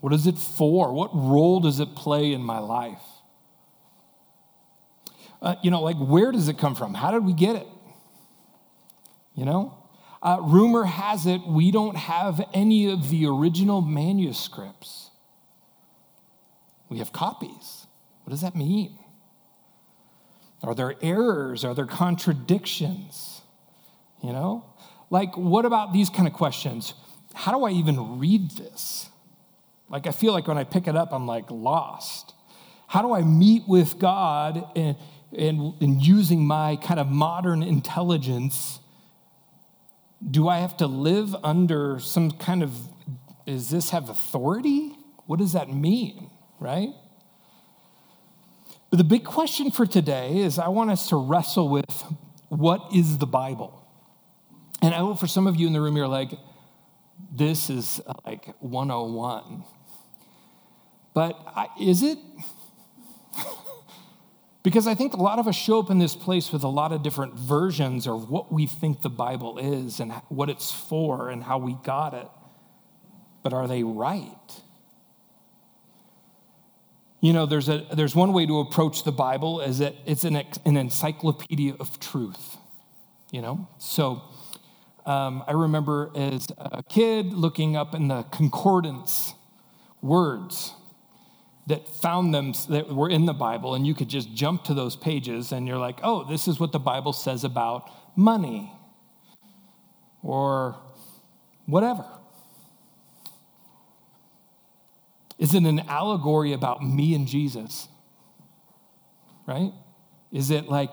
What 0.02 0.14
is 0.14 0.28
it 0.28 0.38
for? 0.38 0.94
What 0.94 1.10
role 1.14 1.60
does 1.60 1.80
it 1.80 1.96
play 1.96 2.34
in 2.34 2.42
my 2.42 2.60
life? 2.60 3.02
Uh, 5.42 5.56
you 5.64 5.72
know, 5.72 5.82
like, 5.82 5.98
where 5.98 6.32
does 6.32 6.50
it 6.50 6.58
come 6.58 6.76
from? 6.76 6.94
How 6.94 7.12
did 7.12 7.26
we 7.26 7.34
get 7.34 7.56
it? 7.56 7.68
You 9.40 9.46
know? 9.46 9.74
Uh, 10.22 10.40
rumor 10.42 10.84
has 10.84 11.26
it 11.26 11.48
we 11.48 11.72
don't 11.72 11.96
have 11.96 12.46
any 12.54 12.92
of 12.92 13.10
the 13.10 13.26
original 13.26 13.80
manuscripts. 13.80 15.12
We 16.90 16.98
have 16.98 17.14
copies. 17.14 17.88
What 18.24 18.32
does 18.32 18.42
that 18.42 18.54
mean? 18.54 19.00
Are 20.62 20.76
there 20.76 20.94
errors? 21.02 21.64
Are 21.64 21.74
there 21.74 21.86
contradictions? 21.86 23.42
You 24.22 24.34
know? 24.34 24.66
Like, 25.10 25.38
what 25.38 25.64
about 25.64 25.94
these 25.94 26.10
kind 26.10 26.28
of 26.28 26.34
questions? 26.34 26.94
How 27.34 27.58
do 27.58 27.64
I 27.64 27.72
even 27.72 28.20
read 28.20 28.52
this? 28.52 29.08
Like, 29.88 30.06
I 30.06 30.12
feel 30.12 30.34
like 30.34 30.50
when 30.50 30.58
I 30.58 30.66
pick 30.66 30.86
it 30.86 30.98
up, 30.98 31.14
I'm 31.14 31.28
like 31.28 31.50
lost. 31.50 32.34
How 32.88 33.02
do 33.02 33.14
I 33.14 33.22
meet 33.22 33.64
with 33.70 34.00
God 34.00 34.70
and, 34.76 34.98
and, 35.32 35.76
and 35.80 36.06
using 36.06 36.46
my 36.46 36.76
kind 36.76 37.00
of 37.00 37.08
modern 37.08 37.64
intelligence? 37.64 38.80
Do 40.28 40.48
I 40.48 40.58
have 40.60 40.78
to 40.78 40.88
live 40.88 41.36
under 41.44 42.00
some 42.00 42.32
kind 42.32 42.64
of, 42.64 42.74
does 43.46 43.70
this 43.70 43.92
have 43.92 44.10
authority? 44.10 44.96
What 45.26 45.40
does 45.40 45.54
that 45.54 45.70
mean, 45.70 46.30
right? 46.60 46.90
But 48.90 48.98
the 48.98 49.04
big 49.04 49.24
question 49.24 49.72
for 49.72 49.86
today 49.86 50.40
is 50.40 50.58
I 50.58 50.70
want 50.70 50.90
us 50.90 51.10
to 51.10 51.16
wrestle 51.16 51.70
with 51.70 52.04
what 52.50 52.94
is 52.94 53.18
the 53.20 53.28
Bible? 53.28 53.86
And 54.82 54.94
I 54.94 55.00
know 55.00 55.16
for 55.16 55.28
some 55.28 55.46
of 55.46 55.56
you 55.56 55.68
in 55.68 55.74
the 55.74 55.82
room, 55.82 55.96
you're 55.96 56.08
like, 56.08 56.32
this 57.32 57.70
is 57.70 58.02
like 58.26 58.56
101. 58.60 59.64
But 61.14 61.38
is 61.80 62.02
it? 62.02 62.18
Because 64.62 64.88
I 64.88 64.96
think 64.96 65.14
a 65.14 65.22
lot 65.22 65.40
of 65.40 65.48
us 65.48 65.56
show 65.56 65.80
up 65.80 65.90
in 65.90 66.00
this 66.00 66.16
place 66.16 66.52
with 66.52 66.64
a 66.64 66.68
lot 66.68 66.92
of 66.92 67.02
different 67.02 67.34
versions 67.36 68.08
of 68.08 68.30
what 68.30 68.52
we 68.52 68.66
think 68.66 69.02
the 69.02 69.10
Bible 69.10 69.58
is 69.58 70.00
and 70.00 70.12
what 70.28 70.50
it's 70.50 70.72
for 70.72 71.30
and 71.30 71.44
how 71.44 71.58
we 71.58 71.78
got 71.84 72.14
it. 72.14 72.28
But 73.42 73.54
are 73.54 73.68
they 73.68 73.84
right? 73.84 74.62
You 77.22 77.34
know, 77.34 77.46
there's, 77.46 77.70
a, 77.70 77.86
there's 77.94 78.16
one 78.16 78.34
way 78.34 78.46
to 78.46 78.60
approach 78.60 79.04
the 79.04 79.12
Bible 79.12 79.62
is 79.62 79.80
that 79.80 79.96
it's 80.06 80.24
an, 80.24 80.36
an 80.66 80.78
encyclopedia 80.78 81.76
of 81.80 82.00
truth, 82.00 82.58
you 83.32 83.42
know? 83.42 83.68
So 83.78 84.22
um, 85.06 85.44
I 85.48 85.54
remember 85.54 86.12
as 86.16 86.48
a 86.58 86.84
kid 86.84 87.34
looking 87.34 87.76
up 87.78 87.96
in 87.96 88.10
the 88.10 88.24
concordance 88.24 89.34
words 90.02 90.74
that 91.70 91.88
found 91.88 92.34
them 92.34 92.54
that 92.70 92.90
were 92.90 93.10
in 93.10 93.28
the 93.28 93.34
Bible, 93.34 93.76
and 93.76 93.86
you 93.86 93.94
could 93.94 94.10
just 94.10 94.34
jump 94.34 94.64
to 94.66 94.74
those 94.74 94.96
pages 94.96 95.52
and 95.52 95.68
you're 95.68 95.78
like, 95.78 96.00
oh, 96.02 96.24
this 96.24 96.48
is 96.48 96.60
what 96.60 96.72
the 96.72 96.80
Bible 96.80 97.14
says 97.14 97.44
about 97.44 97.92
money 98.16 98.74
or 100.24 100.76
whatever. 101.68 102.06
Is 105.38 105.54
it 105.54 105.64
an 105.64 105.80
allegory 105.82 106.54
about 106.54 106.84
me 106.84 107.14
and 107.14 107.28
Jesus? 107.28 107.88
Right? 109.46 109.72
Is 110.32 110.50
it 110.50 110.70
like 110.70 110.92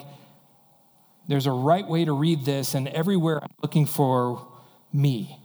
there's 1.27 1.47
a 1.47 1.53
right 1.53 1.87
way 1.87 2.05
to 2.05 2.13
read 2.13 2.45
this, 2.45 2.75
and 2.75 2.87
everywhere 2.89 3.43
I'm 3.43 3.51
looking 3.63 3.87
for 3.87 4.47
me 4.93 5.41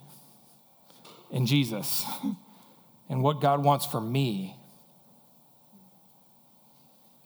and 1.31 1.47
Jesus 1.47 2.05
and 3.09 3.23
what 3.23 3.39
God 3.39 3.63
wants 3.63 3.85
for 3.85 4.01
me? 4.01 4.57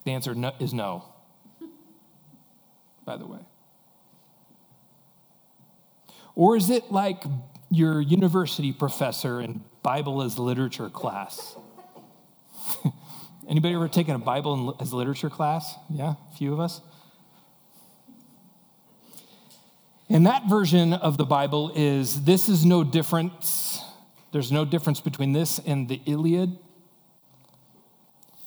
The 0.06 0.12
answer 0.12 0.36
is 0.60 0.74
no, 0.74 1.04
by 3.06 3.18
the 3.18 3.26
way. 3.26 3.40
Or 6.36 6.56
is 6.56 6.70
it 6.70 6.92
like 6.92 7.24
your 7.72 8.00
university 8.02 8.72
professor 8.72 9.42
in 9.42 9.64
Bible 9.82 10.22
as 10.22 10.38
literature 10.38 10.90
class? 10.90 11.56
Anybody 13.50 13.74
ever 13.74 13.88
taken 13.88 14.16
a 14.16 14.20
Bible 14.20 14.78
as 14.80 14.94
literature 14.94 15.30
class? 15.30 15.76
Yeah, 15.90 16.14
a 16.32 16.38
few 16.38 16.54
of 16.54 16.60
us. 16.60 16.82
And 20.08 20.28
that 20.28 20.48
version 20.48 20.94
of 20.94 21.18
the 21.18 21.26
Bible 21.26 21.72
is 21.76 22.26
this 22.26 22.48
is 22.48 22.64
no 22.64 22.84
difference. 22.84 23.82
There's 24.32 24.52
no 24.52 24.66
difference 24.66 25.02
between 25.02 25.34
this 25.34 25.60
and 25.60 25.90
the 25.90 26.00
Iliad. 26.06 26.60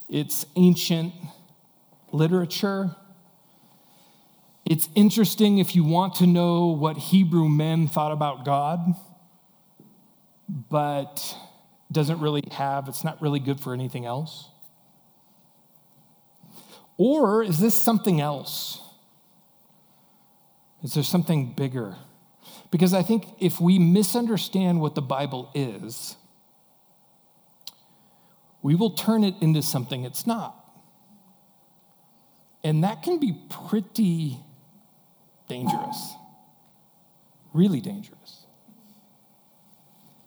It's 0.07 0.45
ancient 0.55 1.13
literature. 2.13 2.95
It's 4.65 4.89
interesting 4.95 5.57
if 5.57 5.75
you 5.75 5.83
want 5.83 6.15
to 6.15 6.27
know 6.27 6.67
what 6.67 6.97
Hebrew 6.97 7.49
men 7.49 7.87
thought 7.87 8.11
about 8.11 8.45
God, 8.45 8.95
but 10.47 11.35
doesn't 11.91 12.19
really 12.19 12.43
have, 12.51 12.87
it's 12.87 13.03
not 13.03 13.21
really 13.21 13.39
good 13.39 13.59
for 13.59 13.73
anything 13.73 14.05
else. 14.05 14.49
Or 16.97 17.43
is 17.43 17.59
this 17.59 17.73
something 17.73 18.19
else? 18.19 18.81
Is 20.83 20.93
there 20.93 21.03
something 21.03 21.53
bigger? 21.53 21.95
Because 22.71 22.93
I 22.93 23.01
think 23.01 23.25
if 23.39 23.59
we 23.59 23.79
misunderstand 23.79 24.81
what 24.81 24.95
the 24.95 25.01
Bible 25.01 25.49
is, 25.55 26.15
we 28.61 28.75
will 28.75 28.91
turn 28.91 29.23
it 29.23 29.35
into 29.41 29.61
something 29.61 30.03
it's 30.03 30.27
not. 30.27 30.58
And 32.63 32.83
that 32.83 33.03
can 33.03 33.19
be 33.19 33.37
pretty 33.49 34.37
dangerous, 35.47 36.13
really 37.53 37.81
dangerous. 37.81 38.45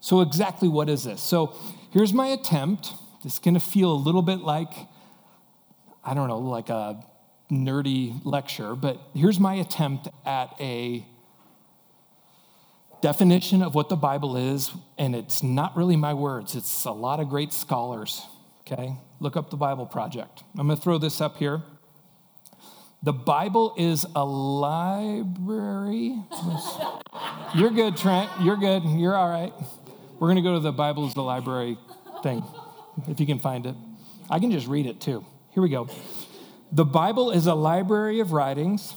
So, 0.01 0.21
exactly 0.21 0.69
what 0.69 0.89
is 0.89 1.05
this? 1.05 1.23
So, 1.23 1.57
here's 1.91 2.13
my 2.13 2.29
attempt. 2.29 2.95
This 3.23 3.35
is 3.35 3.39
going 3.39 3.55
to 3.55 3.61
feel 3.61 3.93
a 3.93 3.95
little 3.95 4.23
bit 4.23 4.41
like, 4.41 4.73
I 6.05 6.15
don't 6.15 6.29
know, 6.29 6.39
like 6.39 6.71
a 6.71 7.05
nerdy 7.51 8.21
lecture, 8.25 8.75
but 8.75 8.99
here's 9.15 9.39
my 9.39 9.55
attempt 9.55 10.09
at 10.25 10.55
a 10.59 11.07
definition 13.03 13.63
of 13.63 13.75
what 13.75 13.89
the 13.89 13.97
Bible 13.97 14.37
is, 14.37 14.73
and 14.97 15.15
it's 15.15 15.43
not 15.43 15.77
really 15.77 15.97
my 15.97 16.15
words, 16.15 16.55
it's 16.55 16.85
a 16.85 16.93
lot 16.93 17.21
of 17.21 17.29
great 17.29 17.53
scholars. 17.53 18.27
Okay? 18.61 18.97
Look 19.21 19.37
up 19.37 19.51
the 19.51 19.57
Bible 19.57 19.87
Project. 19.87 20.45
I'm 20.57 20.67
going 20.67 20.79
to 20.79 20.83
throw 20.83 20.99
this 20.99 21.21
up 21.21 21.37
here. 21.37 21.63
The 23.03 23.13
Bible 23.13 23.75
is 23.77 24.07
a 24.15 24.25
library. 24.25 26.23
You're 27.55 27.71
good, 27.71 27.97
Trent. 27.97 28.31
You're 28.43 28.57
good. 28.57 28.85
You're 28.85 29.17
all 29.17 29.29
right. 29.29 29.53
We're 30.21 30.29
going 30.29 30.37
to 30.37 30.43
go 30.43 30.55
to 30.55 30.61
the 30.61 30.73
Bible 30.73 31.09
is 31.09 31.15
the 31.15 31.23
library 31.23 31.77
thing, 32.23 32.45
if 33.09 33.19
you 33.19 33.27
can 33.27 33.41
find 33.41 33.67
it. 33.67 33.75
I 34.31 34.39
can 34.39 34.53
just 34.53 34.69
read 34.69 34.87
it 34.87 35.01
too. 35.01 35.25
Here 35.51 35.63
we 35.63 35.69
go. 35.69 35.89
The 36.71 36.85
Bible 36.85 37.33
is 37.33 37.47
a 37.47 37.55
library 37.55 38.21
of 38.21 38.33
writings 38.33 38.95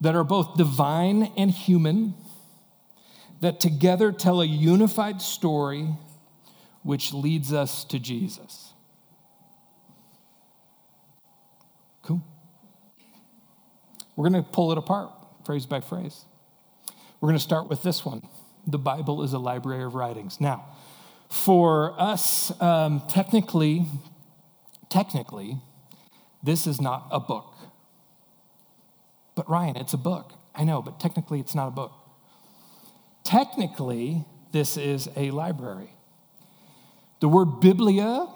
that 0.00 0.16
are 0.16 0.24
both 0.24 0.56
divine 0.56 1.32
and 1.36 1.52
human, 1.52 2.14
that 3.40 3.60
together 3.60 4.10
tell 4.10 4.40
a 4.42 4.44
unified 4.44 5.22
story 5.22 5.88
which 6.82 7.12
leads 7.12 7.52
us 7.52 7.84
to 7.84 8.00
Jesus. 8.00 8.72
Cool. 12.02 12.22
We're 14.16 14.28
going 14.28 14.42
to 14.42 14.48
pull 14.48 14.72
it 14.72 14.78
apart, 14.78 15.10
phrase 15.44 15.66
by 15.66 15.80
phrase. 15.80 16.24
We're 17.20 17.28
going 17.28 17.38
to 17.38 17.42
start 17.42 17.68
with 17.68 17.82
this 17.82 18.04
one 18.04 18.22
The 18.66 18.78
Bible 18.78 19.22
is 19.22 19.32
a 19.32 19.38
library 19.38 19.84
of 19.84 19.94
writings. 19.94 20.40
Now, 20.40 20.66
for 21.28 21.98
us, 21.98 22.52
um, 22.60 23.02
technically, 23.08 23.86
technically, 24.90 25.56
this 26.42 26.66
is 26.66 26.80
not 26.80 27.06
a 27.10 27.20
book. 27.20 27.54
But 29.34 29.48
Ryan, 29.48 29.76
it's 29.76 29.94
a 29.94 29.98
book. 29.98 30.32
I 30.54 30.64
know, 30.64 30.82
but 30.82 31.00
technically, 31.00 31.40
it's 31.40 31.54
not 31.54 31.68
a 31.68 31.70
book. 31.70 31.92
Technically, 33.24 34.24
this 34.52 34.76
is 34.76 35.08
a 35.16 35.30
library. 35.30 35.90
The 37.20 37.28
word 37.28 37.60
biblia 37.60 38.26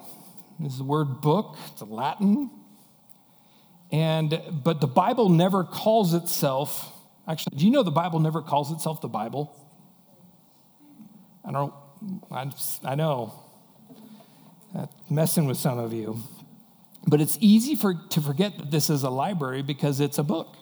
is 0.63 0.77
the 0.77 0.83
word 0.83 1.21
book, 1.21 1.57
it's 1.71 1.81
Latin. 1.81 2.49
And 3.91 4.41
but 4.51 4.81
the 4.81 4.87
Bible 4.87 5.29
never 5.29 5.63
calls 5.63 6.13
itself, 6.13 6.91
actually, 7.27 7.57
do 7.57 7.65
you 7.65 7.71
know 7.71 7.83
the 7.83 7.91
Bible 7.91 8.19
never 8.19 8.41
calls 8.41 8.71
itself 8.71 9.01
the 9.01 9.07
Bible? 9.07 9.55
I 11.45 11.51
don't 11.51 11.73
I, 12.31 12.51
I 12.83 12.95
know. 12.95 13.33
Messing 15.09 15.45
with 15.45 15.57
some 15.57 15.79
of 15.79 15.93
you. 15.93 16.21
But 17.07 17.21
it's 17.21 17.37
easy 17.39 17.75
for, 17.75 17.95
to 18.09 18.21
forget 18.21 18.57
that 18.57 18.69
this 18.69 18.89
is 18.89 19.03
a 19.03 19.09
library 19.09 19.61
because 19.61 19.99
it's 19.99 20.17
a 20.17 20.23
book. 20.23 20.55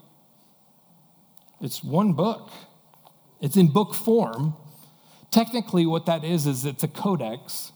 It's 1.59 1.83
one 1.83 2.13
book. 2.13 2.51
It's 3.41 3.57
in 3.57 3.71
book 3.71 3.93
form. 3.93 4.55
Technically, 5.31 5.85
what 5.85 6.05
that 6.05 6.23
is, 6.23 6.45
is 6.45 6.65
it's 6.65 6.83
a 6.83 6.87
codex. 6.87 7.71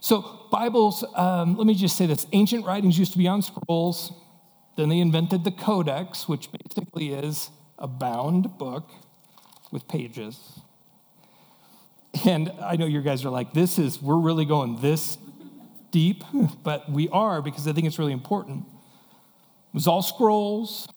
So, 0.00 0.46
Bibles, 0.50 1.04
um, 1.14 1.56
let 1.56 1.66
me 1.66 1.74
just 1.74 1.96
say 1.96 2.06
this 2.06 2.26
ancient 2.32 2.64
writings 2.64 2.98
used 2.98 3.12
to 3.12 3.18
be 3.18 3.26
on 3.26 3.42
scrolls. 3.42 4.12
Then 4.76 4.88
they 4.88 4.98
invented 4.98 5.44
the 5.44 5.50
codex, 5.50 6.28
which 6.28 6.48
basically 6.52 7.12
is 7.12 7.50
a 7.78 7.86
bound 7.86 8.58
book 8.58 8.90
with 9.70 9.86
pages. 9.88 10.60
And 12.24 12.52
I 12.60 12.76
know 12.76 12.86
you 12.86 13.02
guys 13.02 13.24
are 13.24 13.30
like, 13.30 13.52
this 13.52 13.78
is, 13.78 14.02
we're 14.02 14.18
really 14.18 14.44
going 14.44 14.80
this 14.80 15.18
deep, 15.90 16.24
but 16.62 16.90
we 16.90 17.08
are 17.08 17.42
because 17.42 17.66
I 17.66 17.72
think 17.72 17.86
it's 17.86 17.98
really 17.98 18.12
important. 18.12 18.64
It 18.66 19.74
was 19.74 19.86
all 19.86 20.02
scrolls, 20.02 20.88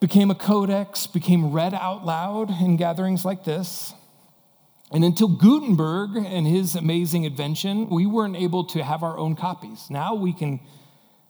became 0.00 0.30
a 0.30 0.34
codex, 0.34 1.06
became 1.06 1.52
read 1.52 1.74
out 1.74 2.04
loud 2.04 2.50
in 2.50 2.76
gatherings 2.76 3.24
like 3.24 3.44
this. 3.44 3.94
And 4.90 5.04
until 5.04 5.28
Gutenberg 5.28 6.16
and 6.16 6.46
his 6.46 6.74
amazing 6.76 7.24
invention, 7.24 7.88
we 7.88 8.04
weren't 8.04 8.36
able 8.36 8.64
to 8.64 8.84
have 8.84 9.02
our 9.02 9.16
own 9.16 9.36
copies. 9.36 9.88
Now 9.88 10.14
we 10.14 10.34
can, 10.34 10.60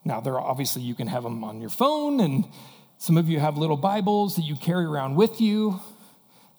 now 0.05 0.21
there 0.21 0.35
are 0.35 0.41
obviously 0.41 0.83
you 0.83 0.95
can 0.95 1.07
have 1.07 1.23
them 1.23 1.45
on 1.45 1.61
your 1.61 1.71
phone, 1.71 2.21
and 2.21 2.45
some 2.99 3.17
of 3.17 3.29
you 3.29 3.41
have 3.41 3.57
little 3.57 3.77
Bibles 3.77 4.37
that 4.37 4.43
you 4.43 4.57
carry 4.57 4.85
around 4.85 5.17
with 5.17 5.41
you, 5.41 5.81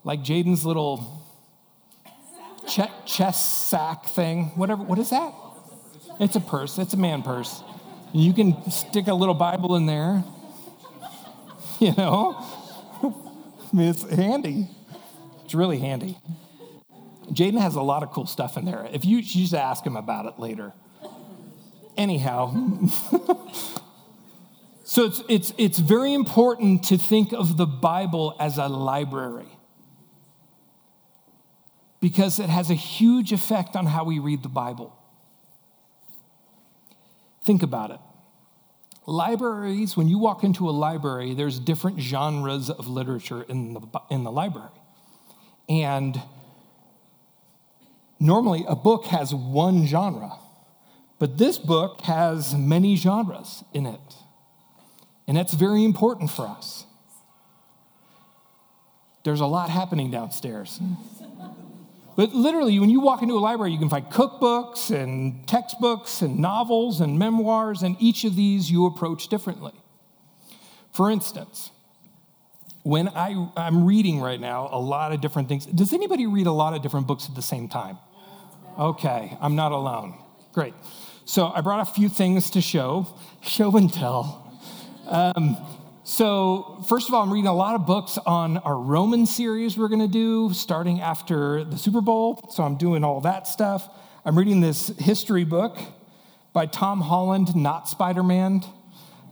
like 0.03 0.21
Jaden's 0.21 0.65
little 0.65 1.21
chest 2.67 3.69
sack 3.69 4.05
thing. 4.05 4.51
Whatever, 4.55 4.83
what 4.83 4.99
is 4.99 5.09
that? 5.09 5.33
It's 6.19 6.35
a 6.35 6.41
purse, 6.41 6.77
it's 6.77 6.93
a 6.93 6.97
man 6.97 7.21
purse. 7.21 7.63
You 8.13 8.33
can 8.33 8.69
stick 8.69 9.07
a 9.07 9.13
little 9.13 9.33
Bible 9.33 9.75
in 9.75 9.87
there 9.87 10.23
you 11.79 11.93
know? 11.97 12.35
I 13.01 13.75
mean, 13.75 13.89
it's 13.89 14.03
handy. 14.03 14.69
It's 15.43 15.53
really 15.53 15.79
handy. 15.79 16.17
Jaden 17.31 17.59
has 17.59 17.75
a 17.75 17.81
lot 17.81 18.03
of 18.03 18.11
cool 18.11 18.25
stuff 18.25 18.57
in 18.57 18.65
there. 18.65 18.87
If 18.91 19.05
you, 19.05 19.17
you 19.17 19.23
just 19.23 19.53
ask 19.53 19.85
him 19.85 19.95
about 19.95 20.25
it 20.25 20.39
later. 20.39 20.73
Anyhow, 21.95 22.53
so 24.83 25.05
it's, 25.05 25.23
it's, 25.29 25.53
it's 25.57 25.79
very 25.79 26.13
important 26.13 26.83
to 26.85 26.97
think 26.97 27.33
of 27.33 27.57
the 27.57 27.65
Bible 27.65 28.35
as 28.39 28.57
a 28.57 28.67
library 28.67 29.47
because 31.99 32.39
it 32.39 32.49
has 32.49 32.69
a 32.69 32.73
huge 32.75 33.31
effect 33.31 33.75
on 33.75 33.85
how 33.85 34.03
we 34.03 34.19
read 34.19 34.43
the 34.43 34.49
Bible. 34.49 34.93
Think 37.45 37.63
about 37.63 37.91
it. 37.91 37.99
Libraries, 39.05 39.97
when 39.97 40.07
you 40.07 40.17
walk 40.17 40.43
into 40.43 40.69
a 40.69 40.71
library, 40.71 41.33
there's 41.33 41.59
different 41.59 41.99
genres 41.99 42.69
of 42.69 42.87
literature 42.87 43.43
in 43.43 43.73
the, 43.73 43.81
in 44.09 44.23
the 44.23 44.31
library. 44.31 44.69
And 45.67 46.21
normally 48.19 48.65
a 48.67 48.75
book 48.75 49.05
has 49.05 49.33
one 49.33 49.87
genre, 49.87 50.31
but 51.23 51.37
this 51.37 51.57
book 51.57 52.01
has 52.01 52.53
many 52.53 52.97
genres 52.97 53.63
in 53.73 53.85
it. 53.85 54.15
And 55.25 55.37
that's 55.37 55.53
very 55.53 55.85
important 55.85 56.29
for 56.29 56.45
us. 56.45 56.85
There's 59.23 59.39
a 59.39 59.45
lot 59.45 59.69
happening 59.69 60.11
downstairs. 60.11 60.81
But 62.17 62.33
literally, 62.33 62.77
when 62.77 62.89
you 62.89 62.99
walk 62.99 63.21
into 63.21 63.35
a 63.35 63.39
library, 63.39 63.71
you 63.71 63.79
can 63.79 63.87
find 63.87 64.05
cookbooks 64.07 64.93
and 64.93 65.47
textbooks 65.47 66.21
and 66.21 66.39
novels 66.39 66.99
and 66.99 67.17
memoirs, 67.17 67.83
and 67.83 67.95
each 68.01 68.25
of 68.25 68.35
these 68.35 68.69
you 68.69 68.85
approach 68.85 69.29
differently. 69.29 69.71
For 70.91 71.09
instance, 71.09 71.71
when 72.81 73.07
I, 73.07 73.47
I'm 73.55 73.85
reading 73.85 74.19
right 74.19 74.41
now 74.41 74.67
a 74.69 74.77
lot 74.77 75.13
of 75.13 75.21
different 75.21 75.47
things, 75.47 75.67
does 75.67 75.93
anybody 75.93 76.27
read 76.27 76.47
a 76.47 76.51
lot 76.51 76.73
of 76.73 76.81
different 76.81 77.07
books 77.07 77.29
at 77.29 77.35
the 77.35 77.41
same 77.41 77.69
time? 77.69 77.97
Okay, 78.77 79.37
I'm 79.39 79.55
not 79.55 79.71
alone. 79.71 80.19
Great. 80.51 80.73
So 81.25 81.51
I 81.53 81.61
brought 81.61 81.79
a 81.79 81.91
few 81.91 82.09
things 82.09 82.49
to 82.51 82.61
show, 82.61 83.07
show 83.41 83.75
and 83.77 83.91
tell. 83.91 84.59
Um, 85.07 85.57
so, 86.05 86.83
first 86.89 87.07
of 87.07 87.13
all, 87.13 87.23
I'm 87.23 87.31
reading 87.31 87.47
a 87.47 87.53
lot 87.53 87.75
of 87.75 87.85
books 87.85 88.17
on 88.17 88.57
our 88.57 88.77
Roman 88.77 89.25
series 89.25 89.77
we're 89.77 89.87
going 89.87 90.01
to 90.01 90.07
do 90.09 90.53
starting 90.53 90.99
after 90.99 91.63
the 91.63 91.77
Super 91.77 92.01
Bowl. 92.01 92.41
So, 92.51 92.63
I'm 92.63 92.75
doing 92.75 93.05
all 93.05 93.21
that 93.21 93.47
stuff. 93.47 93.87
I'm 94.25 94.37
reading 94.37 94.59
this 94.59 94.89
history 94.99 95.45
book 95.45 95.77
by 96.51 96.65
Tom 96.65 96.99
Holland, 96.99 97.55
not 97.55 97.87
Spider 97.87 98.21
Man. 98.21 98.63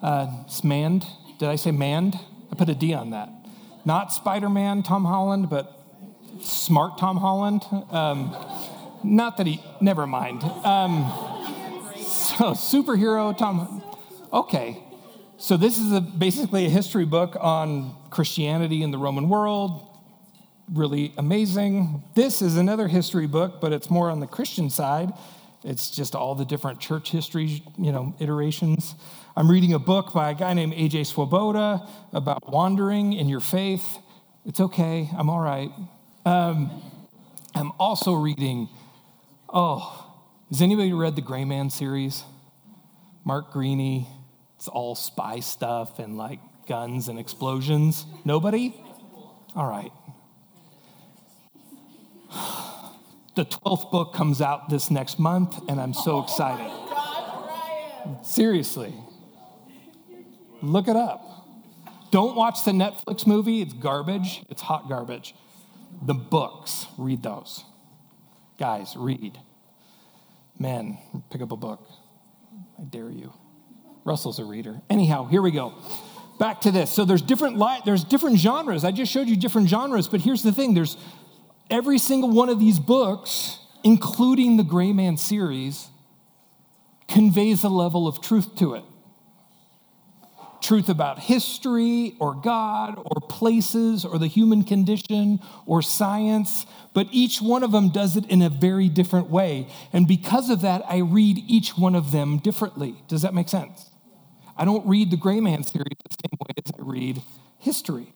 Uh, 0.02 0.32
it's 0.46 0.64
Mand. 0.64 1.06
Did 1.40 1.50
I 1.50 1.58
say 1.58 1.72
Mand? 1.72 2.18
I 2.52 2.56
put 2.56 2.70
a 2.70 2.76
D 2.76 2.94
on 2.94 3.10
that. 3.10 3.30
Not 3.84 4.14
Spider 4.14 4.50
Man, 4.50 4.82
Tom 4.82 5.04
Holland, 5.04 5.50
but 5.50 5.78
smart 6.42 6.98
Tom 6.98 7.18
Holland. 7.18 7.64
Um, 7.90 8.34
not 9.04 9.36
that 9.38 9.48
he, 9.48 9.62
never 9.82 10.08
mind. 10.08 10.42
Um, 10.44 11.31
so, 12.38 12.52
superhero 12.84 13.38
Tom. 13.38 13.84
Okay, 14.32 14.84
so, 15.38 15.58
this 15.58 15.80
is 15.80 15.92
a, 15.92 16.02
basically 16.02 16.66
a 16.66 16.70
history 16.70 17.06
book 17.06 17.36
on 17.40 17.96
Christianity 18.12 18.84
in 18.84 18.92
the 18.92 18.98
Roman 18.98 19.28
world. 19.28 19.88
Really 20.72 21.14
amazing. 21.18 22.04
This 22.16 22.42
is 22.42 22.58
another 22.58 22.88
history 22.88 23.28
book, 23.28 23.60
but 23.60 23.74
it's 23.74 23.90
more 23.90 24.10
on 24.10 24.20
the 24.20 24.28
Christian 24.28 24.70
side. 24.70 25.12
It's 25.64 25.92
just 25.92 26.16
all 26.16 26.36
the 26.36 26.46
different 26.46 26.80
church 26.80 27.12
history, 27.12 27.64
you 27.78 27.92
know, 27.92 28.16
iterations. 28.20 28.96
I'm 29.36 29.50
reading 29.50 29.74
a 29.74 29.80
book 29.80 30.14
by 30.14 30.32
a 30.32 30.34
guy 30.34 30.54
named 30.54 30.74
AJ 30.74 31.08
Swoboda 31.08 31.88
about 32.14 32.52
wandering 32.52 33.14
in 33.14 33.28
your 33.28 33.40
faith. 33.40 33.98
It's 34.46 34.60
okay, 34.60 35.10
I'm 35.18 35.30
all 35.30 35.40
right. 35.40 35.72
Um, 36.26 36.84
I'm 37.56 37.72
also 37.80 38.14
reading, 38.14 38.70
oh, 39.50 40.11
has 40.52 40.62
anybody 40.62 40.92
read 40.92 41.16
the 41.16 41.22
Gray 41.22 41.46
Man 41.46 41.70
series? 41.70 42.24
Mark 43.24 43.54
Greaney, 43.54 44.06
it's 44.58 44.68
all 44.68 44.96
spy 44.96 45.40
stuff 45.40 45.98
and 45.98 46.18
like 46.18 46.40
guns 46.68 47.08
and 47.08 47.18
explosions. 47.18 48.06
Nobody? 48.26 48.76
All 49.56 49.68
right. 49.68 49.92
The 53.34 53.46
12th 53.46 53.92
book 53.92 54.14
comes 54.14 54.42
out 54.42 54.70
this 54.70 54.92
next 54.92 55.18
month, 55.18 55.58
and 55.70 55.80
I'm 55.80 55.94
so 55.94 56.22
excited. 56.22 56.70
Seriously. 58.24 58.94
Look 60.62 60.90
it 60.90 60.98
up. 60.98 61.48
Don't 62.12 62.36
watch 62.36 62.66
the 62.66 62.72
Netflix 62.72 63.26
movie, 63.26 63.62
it's 63.62 63.72
garbage. 63.72 64.44
It's 64.50 64.62
hot 64.62 64.90
garbage. 64.90 65.34
The 66.06 66.14
books, 66.14 66.88
read 66.98 67.24
those. 67.24 67.64
Guys, 68.60 68.96
read. 68.98 69.40
Men, 70.62 71.00
pick 71.32 71.42
up 71.42 71.52
a 71.52 71.58
book. 71.58 71.88
I 72.80 72.84
dare 72.84 73.10
you. 73.10 73.34
Russell's 74.04 74.38
a 74.38 74.46
reader. 74.46 74.80
Anyhow, 74.90 75.26
here 75.26 75.42
we 75.42 75.50
go. 75.52 75.74
Back 76.40 76.62
to 76.62 76.72
this. 76.72 76.92
So 76.92 77.04
there's 77.04 77.22
different 77.22 77.58
li- 77.58 77.82
there's 77.84 78.04
different 78.04 78.38
genres. 78.38 78.84
I 78.84 78.92
just 78.92 79.12
showed 79.12 79.28
you 79.28 79.36
different 79.36 79.70
genres, 79.70 80.08
but 80.08 80.22
here's 80.22 80.44
the 80.44 80.52
thing: 80.52 80.74
there's 80.74 80.98
every 81.70 81.98
single 81.98 82.30
one 82.30 82.50
of 82.50 82.60
these 82.60 82.80
books, 82.80 83.60
including 83.84 84.58
the 84.58 84.64
Gray 84.64 84.94
Man 84.94 85.18
series, 85.18 85.88
conveys 87.08 87.64
a 87.64 87.70
level 87.70 88.08
of 88.08 88.22
truth 88.22 88.56
to 88.58 88.76
it 88.76 88.84
truth 90.62 90.90
about 90.90 91.20
history 91.20 92.16
or 92.20 92.36
God 92.36 92.98
or 92.98 93.22
places 93.22 94.06
or 94.06 94.18
the 94.20 94.28
human 94.28 94.64
condition 94.64 95.40
or 95.66 95.82
science, 95.82 96.66
but 96.94 97.08
each 97.12 97.42
one 97.42 97.64
of 97.64 97.72
them 97.72 97.90
does 97.90 98.18
it 98.18 98.26
in 98.28 98.42
a 98.42 98.50
very 98.50 98.90
different 98.90 99.30
way. 99.30 99.68
And 99.92 100.08
because 100.08 100.50
of 100.50 100.62
that, 100.62 100.84
I 100.88 101.00
read 101.00 101.40
each 101.48 101.78
one 101.78 101.96
of 101.96 102.12
them 102.12 102.38
differently. 102.38 102.96
Does 103.08 103.22
that 103.24 103.34
make 103.34 103.50
sense? 103.50 103.90
I 104.58 104.66
don't 104.66 104.86
read 104.86 105.12
the 105.12 105.18
Gray 105.18 105.40
Man 105.40 105.64
series 105.64 105.98
the 106.10 106.16
same 106.24 106.38
way 106.40 106.54
as 106.66 106.72
I 106.78 106.84
read 106.84 107.24
history. 107.58 108.14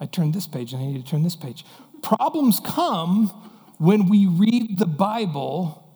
I 0.00 0.06
turn 0.06 0.32
this 0.32 0.46
page 0.46 0.72
and 0.72 0.82
I 0.82 0.86
need 0.86 1.04
to 1.04 1.10
turn 1.10 1.22
this 1.22 1.36
page. 1.36 1.64
Problems 2.02 2.60
come 2.60 3.28
when 3.78 4.08
we 4.08 4.26
read 4.26 4.78
the 4.78 4.86
Bible 4.86 5.87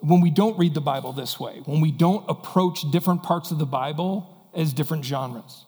when 0.00 0.20
we 0.20 0.30
don't 0.30 0.58
read 0.58 0.74
the 0.74 0.80
Bible 0.80 1.12
this 1.12 1.40
way, 1.40 1.60
when 1.64 1.80
we 1.80 1.90
don't 1.90 2.24
approach 2.28 2.90
different 2.90 3.22
parts 3.22 3.50
of 3.50 3.58
the 3.58 3.66
Bible 3.66 4.48
as 4.54 4.72
different 4.72 5.04
genres. 5.04 5.64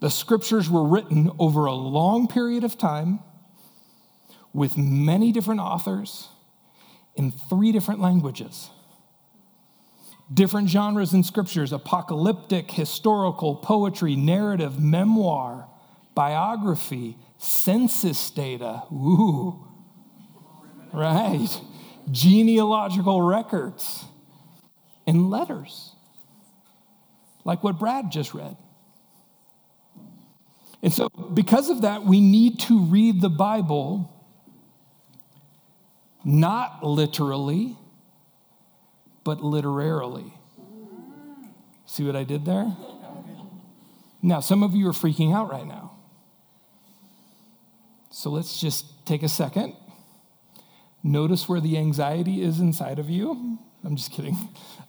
The 0.00 0.10
scriptures 0.10 0.68
were 0.68 0.84
written 0.84 1.30
over 1.38 1.66
a 1.66 1.74
long 1.74 2.28
period 2.28 2.64
of 2.64 2.78
time 2.78 3.20
with 4.52 4.76
many 4.76 5.32
different 5.32 5.60
authors 5.60 6.28
in 7.14 7.30
three 7.30 7.72
different 7.72 8.00
languages. 8.00 8.70
Different 10.32 10.70
genres 10.70 11.12
in 11.12 11.22
scriptures 11.24 11.72
apocalyptic, 11.72 12.70
historical, 12.70 13.56
poetry, 13.56 14.16
narrative, 14.16 14.80
memoir, 14.80 15.68
biography, 16.14 17.16
census 17.38 18.30
data. 18.30 18.82
Ooh, 18.92 19.66
right 20.92 21.60
genealogical 22.10 23.22
records 23.22 24.04
and 25.06 25.30
letters, 25.30 25.92
like 27.44 27.62
what 27.62 27.78
Brad 27.78 28.10
just 28.10 28.34
read. 28.34 28.56
And 30.82 30.92
so, 30.92 31.08
because 31.08 31.70
of 31.70 31.82
that, 31.82 32.04
we 32.04 32.20
need 32.20 32.58
to 32.60 32.84
read 32.84 33.20
the 33.20 33.30
Bible 33.30 34.08
not 36.24 36.84
literally, 36.84 37.76
but 39.24 39.42
literarily. 39.42 40.32
See 41.86 42.04
what 42.04 42.16
I 42.16 42.24
did 42.24 42.44
there? 42.44 42.76
Now, 44.22 44.40
some 44.40 44.62
of 44.62 44.74
you 44.74 44.88
are 44.88 44.92
freaking 44.92 45.34
out 45.34 45.50
right 45.50 45.66
now. 45.66 45.96
So 48.10 48.30
let's 48.30 48.60
just 48.60 49.04
take 49.04 49.22
a 49.22 49.28
second 49.28 49.74
Notice 51.02 51.48
where 51.48 51.60
the 51.60 51.76
anxiety 51.78 52.42
is 52.42 52.60
inside 52.60 52.98
of 52.98 53.10
you. 53.10 53.58
I'm 53.84 53.96
just 53.96 54.12
kidding. 54.12 54.36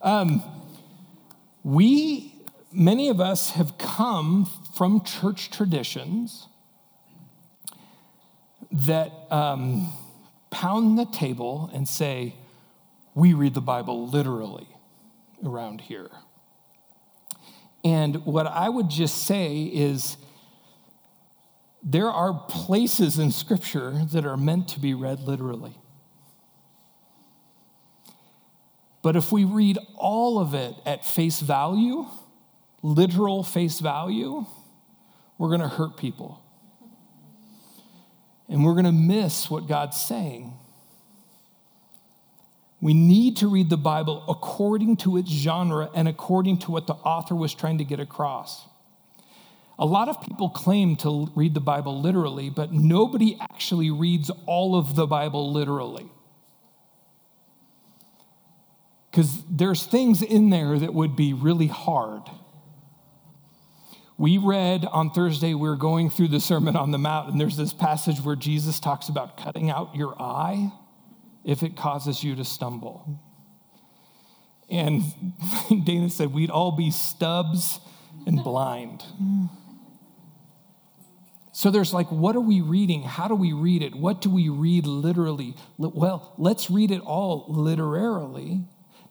Um, 0.02 0.43
we, 1.63 2.36
many 2.71 3.10
of 3.10 3.19
us, 3.19 3.52
have 3.52 3.78
come 3.78 4.47
from 4.76 5.04
church 5.04 5.49
traditions 5.49 6.47
that 8.71 9.12
um, 9.32 9.91
pound 10.52 10.99
the 10.99 11.06
table 11.06 11.69
and 11.73 11.88
say, 11.88 12.36
we 13.15 13.34
read 13.34 13.54
the 13.54 13.62
Bible 13.62 14.08
literally 14.08 14.67
around 15.43 15.82
here. 15.82 16.10
And 17.84 18.26
what 18.26 18.47
I 18.47 18.69
would 18.69 18.89
just 18.89 19.26
say 19.26 19.63
is, 19.63 20.17
there 21.84 22.10
are 22.10 22.34
places 22.47 23.19
in 23.19 23.32
Scripture 23.32 24.06
that 24.12 24.26
are 24.26 24.38
meant 24.38 24.69
to 24.69 24.80
be 24.80 24.93
read 24.93 25.19
literally. 25.19 25.76
But 29.03 29.17
if 29.17 29.31
we 29.33 29.43
read 29.43 29.77
all 29.95 30.39
of 30.39 30.55
it 30.55 30.73
at 30.85 31.05
face 31.05 31.41
value, 31.41 32.07
literal 32.81 33.43
face 33.43 33.79
value, 33.79 34.45
we're 35.37 35.49
going 35.49 35.61
to 35.61 35.67
hurt 35.67 35.97
people. 35.97 36.41
And 38.47 38.65
we're 38.65 38.73
going 38.73 38.85
to 38.85 38.93
miss 38.93 39.51
what 39.51 39.67
God's 39.67 40.01
saying. 40.01 40.53
We 42.79 42.93
need 42.93 43.37
to 43.37 43.49
read 43.49 43.69
the 43.69 43.77
Bible 43.77 44.23
according 44.29 44.97
to 44.97 45.17
its 45.17 45.29
genre 45.29 45.89
and 45.93 46.07
according 46.07 46.59
to 46.59 46.71
what 46.71 46.87
the 46.87 46.93
author 46.93 47.35
was 47.35 47.53
trying 47.53 47.79
to 47.79 47.85
get 47.85 47.99
across. 47.99 48.67
A 49.77 49.85
lot 49.85 50.07
of 50.07 50.21
people 50.21 50.49
claim 50.49 50.95
to 50.97 51.29
read 51.35 51.55
the 51.55 51.59
Bible 51.59 51.99
literally, 51.99 52.49
but 52.49 52.71
nobody 52.71 53.37
actually 53.41 53.91
reads 53.91 54.31
all 54.45 54.77
of 54.77 54.95
the 54.95 55.07
Bible 55.07 55.51
literally 55.51 56.09
because 59.13 59.43
there's 59.47 59.86
things 59.86 60.23
in 60.23 60.49
there 60.49 60.80
that 60.80 60.91
would 60.91 61.15
be 61.15 61.34
really 61.34 61.67
hard. 61.67 62.23
We 64.17 64.39
read 64.39 64.86
on 64.86 65.12
Thursday, 65.12 65.54
we 65.54 65.69
are 65.69 65.76
going 65.76 66.10
through 66.10 66.30
the 66.30 66.39
Sermon 66.39 66.76
on 66.76 66.89
the 66.89 66.97
Mount, 66.97 67.30
and 67.30 67.39
there's 67.39 67.56
this 67.56 67.73
passage 67.73 68.19
where 68.21 68.36
Jesus 68.36 68.80
talks 68.80 69.10
about 69.10 69.38
cutting 69.38 69.69
out 69.69 69.95
your 69.95 70.19
eye 70.19 70.71
if 71.45 71.62
it 71.62 71.78
causes 71.78 72.23
you 72.23 72.36
to 72.38 72.43
stumble. 72.43 73.21
And 74.67 75.04
Dana 75.86 76.10
said 76.10 76.34
we'd 76.34 76.49
all 76.49 76.71
be 76.71 76.89
stubs 76.89 77.80
and 78.26 78.43
blind. 78.43 79.04
So 81.52 81.69
there's 81.69 81.93
like, 81.93 82.12
what 82.12 82.36
are 82.36 82.41
we 82.41 82.62
reading? 82.62 83.04
How 83.04 83.28
do 83.28 83.36
we 83.36 83.54
read 83.54 83.84
it? 83.84 83.93
What 83.93 84.21
do 84.21 84.32
we 84.32 84.49
read 84.49 84.88
literally? 84.88 85.56
Well, 85.78 86.34
let's 86.39 86.71
read 86.71 86.89
it 86.89 87.02
all 87.02 87.45
literarily 87.47 88.63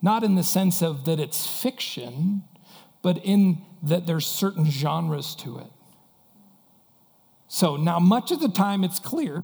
not 0.03 0.25
in 0.25 0.35
the 0.35 0.43
sense 0.43 0.83
of 0.83 1.05
that 1.05 1.21
it's 1.21 1.47
fiction, 1.47 2.43
but 3.01 3.19
in 3.25 3.63
that 3.83 4.07
there's 4.07 4.27
certain 4.27 4.69
genres 4.69 5.35
to 5.37 5.59
it. 5.59 5.71
So 7.47 7.77
now, 7.77 7.99
much 7.99 8.31
of 8.31 8.41
the 8.41 8.49
time, 8.49 8.83
it's 8.83 8.99
clear. 8.99 9.43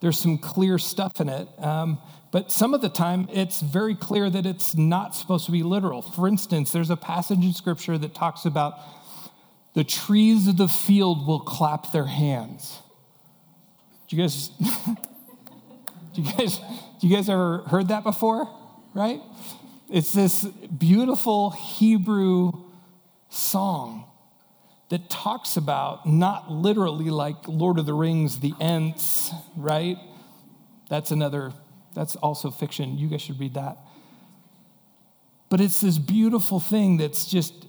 There's 0.00 0.18
some 0.18 0.38
clear 0.38 0.78
stuff 0.78 1.20
in 1.20 1.28
it, 1.28 1.48
um, 1.58 1.98
but 2.32 2.50
some 2.50 2.74
of 2.74 2.80
the 2.80 2.88
time, 2.88 3.28
it's 3.32 3.60
very 3.60 3.94
clear 3.94 4.28
that 4.28 4.44
it's 4.44 4.76
not 4.76 5.14
supposed 5.14 5.46
to 5.46 5.52
be 5.52 5.62
literal. 5.62 6.02
For 6.02 6.28
instance, 6.28 6.72
there's 6.72 6.90
a 6.90 6.96
passage 6.96 7.44
in 7.44 7.52
Scripture 7.52 7.96
that 7.98 8.14
talks 8.14 8.44
about 8.44 8.78
the 9.74 9.84
trees 9.84 10.48
of 10.48 10.56
the 10.56 10.68
field 10.68 11.26
will 11.26 11.40
clap 11.40 11.92
their 11.92 12.06
hands. 12.06 12.78
Do 14.08 14.16
you 14.16 14.22
guys? 14.22 14.48
do 16.14 16.22
you 16.22 16.32
guys? 16.32 16.60
You 17.00 17.14
guys 17.14 17.28
ever 17.28 17.58
heard 17.58 17.88
that 17.88 18.04
before? 18.04 18.48
Right? 18.94 19.20
It's 19.90 20.12
this 20.12 20.44
beautiful 20.44 21.50
Hebrew 21.50 22.52
song 23.28 24.04
that 24.88 25.10
talks 25.10 25.56
about 25.56 26.06
not 26.06 26.50
literally 26.50 27.10
like 27.10 27.36
Lord 27.46 27.78
of 27.78 27.86
the 27.86 27.94
Rings, 27.94 28.40
the 28.40 28.54
Ents, 28.60 29.32
right? 29.56 29.98
That's 30.88 31.10
another, 31.10 31.52
that's 31.94 32.16
also 32.16 32.50
fiction. 32.50 32.96
You 32.96 33.08
guys 33.08 33.22
should 33.22 33.38
read 33.38 33.54
that. 33.54 33.78
But 35.48 35.60
it's 35.60 35.80
this 35.80 35.98
beautiful 35.98 36.60
thing 36.60 36.96
that's 36.96 37.26
just, 37.26 37.66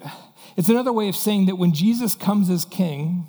it's 0.56 0.70
another 0.70 0.94
way 0.94 1.10
of 1.10 1.16
saying 1.16 1.48
that 1.48 1.56
when 1.56 1.74
Jesus 1.74 2.16
comes 2.16 2.50
as 2.50 2.66
king, 2.66 3.28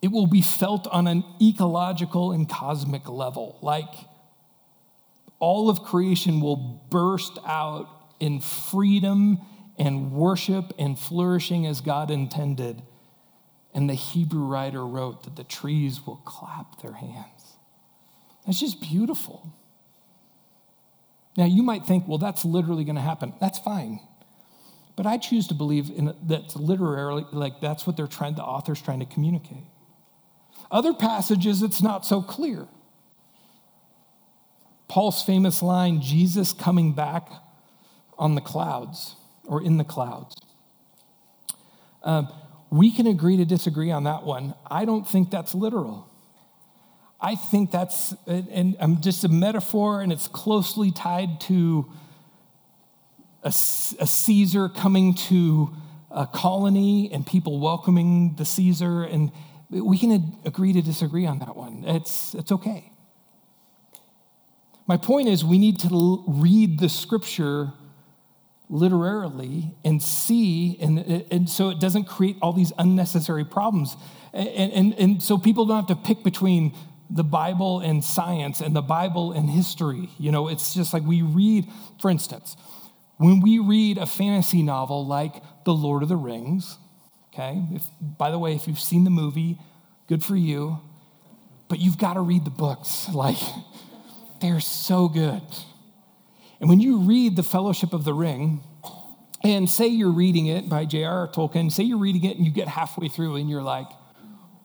it 0.00 0.08
will 0.08 0.26
be 0.26 0.42
felt 0.42 0.86
on 0.88 1.06
an 1.06 1.24
ecological 1.40 2.32
and 2.32 2.48
cosmic 2.48 3.08
level. 3.08 3.58
Like 3.62 3.92
all 5.40 5.68
of 5.68 5.82
creation 5.82 6.40
will 6.40 6.56
burst 6.90 7.38
out 7.46 7.88
in 8.20 8.40
freedom 8.40 9.38
and 9.78 10.12
worship 10.12 10.72
and 10.78 10.98
flourishing 10.98 11.66
as 11.66 11.80
God 11.80 12.10
intended. 12.10 12.82
And 13.74 13.88
the 13.88 13.94
Hebrew 13.94 14.44
writer 14.44 14.84
wrote 14.84 15.24
that 15.24 15.36
the 15.36 15.44
trees 15.44 16.06
will 16.06 16.16
clap 16.16 16.80
their 16.82 16.94
hands. 16.94 17.56
That's 18.46 18.58
just 18.58 18.80
beautiful. 18.80 19.52
Now, 21.36 21.44
you 21.44 21.62
might 21.62 21.86
think, 21.86 22.08
well, 22.08 22.18
that's 22.18 22.44
literally 22.44 22.82
going 22.82 22.96
to 22.96 23.02
happen. 23.02 23.34
That's 23.40 23.58
fine. 23.58 24.00
But 24.96 25.06
I 25.06 25.18
choose 25.18 25.46
to 25.48 25.54
believe 25.54 25.90
in 25.90 26.12
that's 26.24 26.56
literally 26.56 27.24
like 27.30 27.60
that's 27.60 27.86
what 27.86 27.96
they're 27.96 28.08
trying, 28.08 28.34
the 28.34 28.42
author's 28.42 28.82
trying 28.82 28.98
to 28.98 29.06
communicate. 29.06 29.62
Other 30.70 30.92
passages, 30.92 31.62
it's 31.62 31.82
not 31.82 32.04
so 32.04 32.20
clear. 32.20 32.66
Paul's 34.88 35.22
famous 35.22 35.62
line, 35.62 36.00
Jesus 36.00 36.52
coming 36.52 36.92
back 36.92 37.30
on 38.18 38.34
the 38.34 38.40
clouds 38.40 39.16
or 39.46 39.62
in 39.62 39.76
the 39.76 39.84
clouds. 39.84 40.34
Um, 42.02 42.28
we 42.70 42.90
can 42.90 43.06
agree 43.06 43.36
to 43.38 43.44
disagree 43.44 43.90
on 43.90 44.04
that 44.04 44.24
one. 44.24 44.54
I 44.70 44.84
don't 44.84 45.06
think 45.06 45.30
that's 45.30 45.54
literal. 45.54 46.08
I 47.20 47.34
think 47.34 47.70
that's 47.70 48.14
and 48.26 48.76
I'm 48.78 49.00
just 49.00 49.24
a 49.24 49.28
metaphor, 49.28 50.02
and 50.02 50.12
it's 50.12 50.28
closely 50.28 50.92
tied 50.92 51.40
to 51.42 51.90
a, 53.42 53.48
a 53.48 54.06
Caesar 54.06 54.68
coming 54.68 55.14
to 55.14 55.74
a 56.10 56.26
colony 56.26 57.10
and 57.12 57.26
people 57.26 57.58
welcoming 57.58 58.36
the 58.36 58.44
Caesar, 58.44 59.02
and 59.02 59.32
we 59.70 59.98
can 59.98 60.38
agree 60.44 60.72
to 60.72 60.82
disagree 60.82 61.26
on 61.26 61.38
that 61.40 61.56
one. 61.56 61.84
It's, 61.86 62.34
it's 62.34 62.52
okay. 62.52 62.90
My 64.86 64.96
point 64.96 65.28
is, 65.28 65.44
we 65.44 65.58
need 65.58 65.78
to 65.80 65.88
l- 65.88 66.24
read 66.26 66.78
the 66.78 66.88
scripture 66.88 67.72
literarily 68.70 69.74
and 69.84 70.02
see, 70.02 70.78
and, 70.80 70.98
and 71.30 71.48
so 71.48 71.70
it 71.70 71.80
doesn't 71.80 72.04
create 72.04 72.36
all 72.40 72.52
these 72.52 72.72
unnecessary 72.78 73.44
problems. 73.44 73.96
And, 74.32 74.72
and, 74.72 74.94
and 74.94 75.22
so 75.22 75.38
people 75.38 75.66
don't 75.66 75.76
have 75.76 75.86
to 75.88 75.96
pick 75.96 76.22
between 76.22 76.74
the 77.10 77.24
Bible 77.24 77.80
and 77.80 78.04
science 78.04 78.60
and 78.60 78.76
the 78.76 78.82
Bible 78.82 79.32
and 79.32 79.48
history. 79.48 80.10
You 80.18 80.32
know, 80.32 80.48
it's 80.48 80.74
just 80.74 80.92
like 80.92 81.02
we 81.02 81.22
read, 81.22 81.66
for 82.00 82.10
instance, 82.10 82.56
when 83.16 83.40
we 83.40 83.58
read 83.58 83.98
a 83.98 84.06
fantasy 84.06 84.62
novel 84.62 85.06
like 85.06 85.42
The 85.64 85.72
Lord 85.72 86.02
of 86.02 86.08
the 86.08 86.16
Rings, 86.16 86.78
okay, 87.38 87.62
if, 87.72 87.84
by 88.00 88.30
the 88.30 88.38
way, 88.38 88.54
if 88.54 88.66
you've 88.66 88.80
seen 88.80 89.04
the 89.04 89.10
movie, 89.10 89.58
good 90.08 90.24
for 90.24 90.36
you, 90.36 90.80
but 91.68 91.78
you've 91.78 91.98
got 91.98 92.14
to 92.14 92.20
read 92.20 92.44
the 92.44 92.50
books. 92.50 93.08
Like, 93.14 93.36
they're 94.40 94.60
so 94.60 95.08
good. 95.08 95.42
And 96.60 96.68
when 96.68 96.80
you 96.80 96.98
read 96.98 97.34
The 97.34 97.42
Fellowship 97.42 97.92
of 97.92 98.04
the 98.04 98.14
Ring, 98.14 98.62
and 99.42 99.68
say 99.68 99.86
you're 99.86 100.12
reading 100.12 100.46
it 100.46 100.68
by 100.68 100.84
J.R.R. 100.84 101.28
Tolkien, 101.28 101.70
say 101.70 101.84
you're 101.84 101.98
reading 101.98 102.24
it 102.24 102.36
and 102.36 102.46
you 102.46 102.52
get 102.52 102.68
halfway 102.68 103.08
through 103.08 103.36
and 103.36 103.48
you're 103.48 103.62
like, 103.62 103.86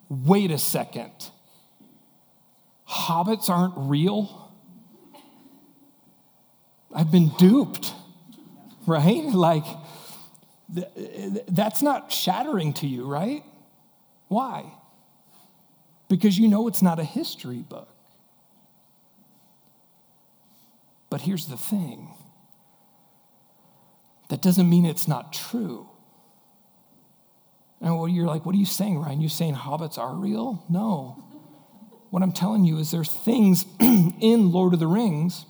wait 0.09 0.51
a 0.51 0.57
second, 0.57 1.11
hobbits 2.87 3.49
aren't 3.49 3.73
real? 3.77 4.51
I've 6.93 7.11
been 7.11 7.29
duped, 7.39 7.93
right? 8.87 9.25
Like, 9.25 9.65
that's 11.47 11.81
not 11.81 12.11
shattering 12.11 12.73
to 12.73 12.87
you, 12.87 13.05
right? 13.05 13.43
Why? 14.27 14.73
Because 16.09 16.37
you 16.37 16.47
know 16.47 16.67
it's 16.67 16.81
not 16.81 16.99
a 16.99 17.03
history 17.03 17.63
book. 17.67 17.89
But 21.09 21.21
here's 21.21 21.45
the 21.45 21.57
thing 21.57 22.09
that 24.29 24.41
doesn't 24.41 24.67
mean 24.67 24.85
it's 24.85 25.07
not 25.07 25.31
true. 25.31 25.87
And 27.79 28.15
you're 28.15 28.25
like, 28.25 28.45
what 28.45 28.55
are 28.55 28.57
you 28.57 28.65
saying, 28.65 28.97
Ryan? 28.97 29.21
You 29.21 29.29
saying 29.29 29.55
hobbits 29.55 29.97
are 29.97 30.15
real? 30.15 30.63
No. 30.69 31.23
What 32.09 32.23
I'm 32.23 32.31
telling 32.31 32.63
you 32.63 32.77
is 32.77 32.91
there's 32.91 33.11
things 33.11 33.65
in 33.79 34.51
Lord 34.51 34.73
of 34.73 34.79
the 34.79 34.87
Rings 34.87 35.45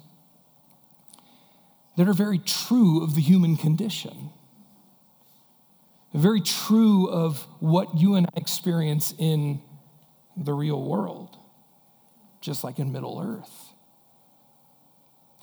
that 1.95 2.07
are 2.07 2.13
very 2.13 2.39
true 2.39 3.03
of 3.03 3.15
the 3.15 3.21
human 3.21 3.55
condition. 3.55 4.31
Very 6.13 6.41
true 6.41 7.09
of 7.09 7.45
what 7.59 7.97
you 7.97 8.15
and 8.15 8.27
I 8.27 8.39
experience 8.39 9.13
in 9.17 9.61
the 10.37 10.53
real 10.53 10.81
world, 10.81 11.37
just 12.41 12.63
like 12.63 12.79
in 12.79 12.91
Middle 12.91 13.19
Earth 13.19 13.73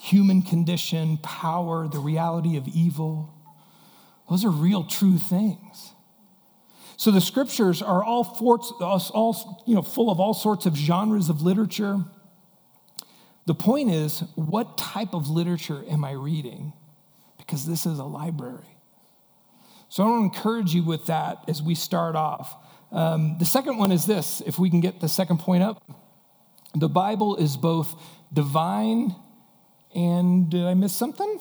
human 0.00 0.40
condition, 0.40 1.18
power, 1.18 1.86
the 1.86 1.98
reality 1.98 2.56
of 2.56 2.66
evil. 2.66 3.34
Those 4.30 4.46
are 4.46 4.50
real, 4.50 4.84
true 4.84 5.18
things. 5.18 5.92
So 6.96 7.10
the 7.10 7.20
scriptures 7.20 7.82
are 7.82 8.02
all, 8.02 8.24
forts, 8.24 8.72
all 8.80 9.62
you 9.66 9.74
know, 9.74 9.82
full 9.82 10.10
of 10.10 10.18
all 10.18 10.32
sorts 10.32 10.64
of 10.64 10.74
genres 10.74 11.28
of 11.28 11.42
literature. 11.42 11.98
The 13.46 13.54
point 13.54 13.90
is, 13.90 14.20
what 14.36 14.78
type 14.78 15.12
of 15.12 15.28
literature 15.28 15.84
am 15.90 16.04
I 16.04 16.12
reading? 16.12 16.72
Because 17.36 17.66
this 17.66 17.84
is 17.84 17.98
a 17.98 18.04
library. 18.04 18.69
So 19.90 20.04
I 20.04 20.06
want 20.06 20.32
to 20.32 20.38
encourage 20.38 20.72
you 20.72 20.84
with 20.84 21.06
that 21.06 21.44
as 21.48 21.60
we 21.62 21.74
start 21.74 22.14
off. 22.14 22.56
Um, 22.92 23.36
the 23.38 23.44
second 23.44 23.76
one 23.76 23.90
is 23.90 24.06
this 24.06 24.40
if 24.46 24.58
we 24.58 24.70
can 24.70 24.80
get 24.80 25.00
the 25.00 25.08
second 25.08 25.38
point 25.38 25.64
up. 25.64 25.82
The 26.76 26.88
Bible 26.88 27.36
is 27.36 27.56
both 27.56 28.00
divine 28.32 29.14
and 29.94 30.48
did 30.48 30.64
I 30.64 30.74
miss 30.74 30.92
something? 30.92 31.40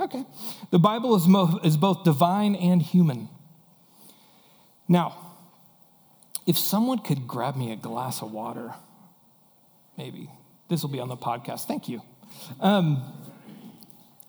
Okay. 0.00 0.24
The 0.70 0.80
Bible 0.80 1.14
is, 1.14 1.26
mo- 1.28 1.60
is 1.62 1.76
both 1.76 2.02
divine 2.02 2.56
and 2.56 2.82
human. 2.82 3.28
Now, 4.88 5.34
if 6.46 6.58
someone 6.58 6.98
could 6.98 7.28
grab 7.28 7.54
me 7.54 7.70
a 7.72 7.76
glass 7.76 8.22
of 8.22 8.32
water, 8.32 8.74
maybe. 9.96 10.30
This 10.68 10.82
will 10.82 10.90
be 10.90 11.00
on 11.00 11.08
the 11.08 11.16
podcast. 11.16 11.66
Thank 11.66 11.88
you. 11.88 12.02
Um, 12.60 13.02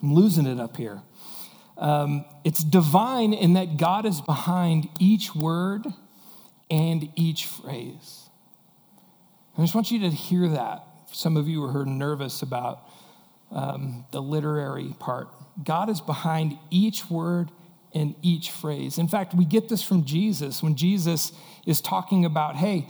I'm 0.02 0.14
losing 0.14 0.46
it 0.46 0.60
up 0.60 0.78
here. 0.78 1.02
Um, 1.80 2.26
it's 2.44 2.62
divine 2.62 3.34
in 3.34 3.54
that 3.54 3.78
God 3.78 4.06
is 4.06 4.20
behind 4.20 4.90
each 5.00 5.34
word 5.34 5.88
and 6.70 7.10
each 7.16 7.46
phrase. 7.46 8.30
I 9.58 9.62
just 9.62 9.74
want 9.74 9.90
you 9.90 10.00
to 10.02 10.10
hear 10.10 10.50
that. 10.50 10.84
Some 11.12 11.38
of 11.38 11.48
you 11.48 11.64
are 11.64 11.86
nervous 11.86 12.42
about 12.42 12.82
um, 13.52 14.06
the 14.12 14.22
literary 14.22 14.94
part. 15.00 15.30
God 15.64 15.90
is 15.90 16.02
behind 16.02 16.58
each 16.70 17.10
word 17.10 17.50
and 17.94 18.14
each 18.22 18.52
phrase. 18.52 18.98
In 18.98 19.08
fact, 19.08 19.34
we 19.34 19.46
get 19.46 19.70
this 19.70 19.82
from 19.82 20.06
Jesus 20.06 20.62
when 20.62 20.76
Jesus 20.76 21.32
is 21.66 21.82
talking 21.82 22.26
about, 22.26 22.58
hey, 22.58 22.88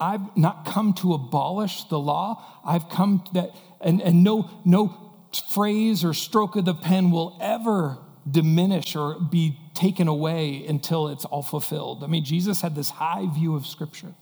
I've 0.00 0.36
not 0.36 0.66
come 0.66 0.94
to 0.94 1.14
abolish 1.14 1.84
the 1.84 1.98
law. 1.98 2.44
I've 2.64 2.88
come 2.88 3.24
that, 3.34 3.54
and, 3.80 4.02
and 4.02 4.24
no, 4.24 4.50
no 4.64 5.12
phrase 5.50 6.04
or 6.04 6.12
stroke 6.12 6.56
of 6.56 6.64
the 6.64 6.74
pen 6.74 7.10
will 7.12 7.38
ever 7.40 7.98
diminish 8.30 8.94
or 8.94 9.18
be 9.18 9.58
taken 9.74 10.08
away 10.08 10.64
until 10.66 11.08
it's 11.08 11.24
all 11.24 11.42
fulfilled. 11.42 12.04
I 12.04 12.06
mean, 12.06 12.24
Jesus 12.24 12.60
had 12.60 12.74
this 12.74 12.90
high 12.90 13.26
view 13.26 13.54
of 13.56 13.66
Scripture. 13.66 14.14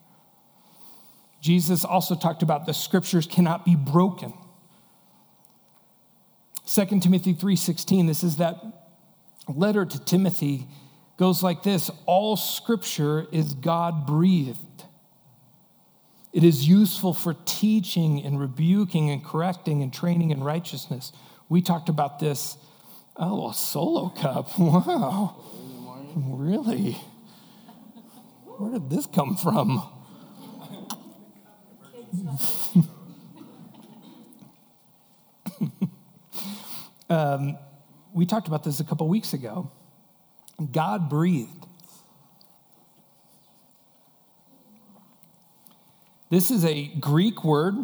Jesus 1.41 1.85
also 1.85 2.15
talked 2.15 2.43
about 2.43 2.67
the 2.67 2.75
scriptures 2.75 3.27
cannot 3.27 3.65
be 3.65 3.75
broken. 3.75 4.35
2 6.67 7.01
Timothy 7.01 7.35
3:16 7.35 8.07
this 8.07 8.23
is 8.23 8.37
that 8.37 8.63
letter 9.49 9.85
to 9.85 9.99
Timothy 9.99 10.69
goes 11.17 11.43
like 11.43 11.63
this 11.63 11.91
all 12.07 12.37
scripture 12.37 13.27
is 13.33 13.55
God 13.55 14.07
breathed 14.07 14.59
it 16.33 16.45
is 16.45 16.69
useful 16.69 17.13
for 17.13 17.35
teaching 17.45 18.23
and 18.23 18.39
rebuking 18.39 19.11
and 19.11 19.25
correcting 19.25 19.83
and 19.83 19.93
training 19.93 20.31
in 20.31 20.45
righteousness 20.45 21.13
we 21.49 21.61
talked 21.61 21.89
about 21.89 22.21
this 22.21 22.57
oh 23.20 23.50
a 23.50 23.54
solo 23.54 24.09
cup 24.09 24.48
wow 24.59 25.37
really 26.16 26.96
where 28.59 28.72
did 28.72 28.90
this 28.90 29.06
come 29.06 29.37
from 29.37 29.80
um, 37.09 37.56
we 38.12 38.26
talked 38.26 38.48
about 38.48 38.64
this 38.64 38.80
a 38.80 38.85
couple 38.85 39.06
weeks 39.09 39.33
ago. 39.33 39.70
God 40.72 41.09
breathed. 41.09 41.66
This 46.28 46.50
is 46.50 46.64
a 46.64 46.88
Greek 47.00 47.44
word, 47.44 47.74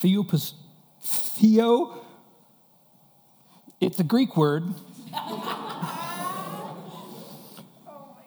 theopneustos, 0.00 0.54
theo. 1.00 2.03
It's 3.84 4.00
a 4.00 4.04
Greek 4.04 4.34
word. 4.34 4.64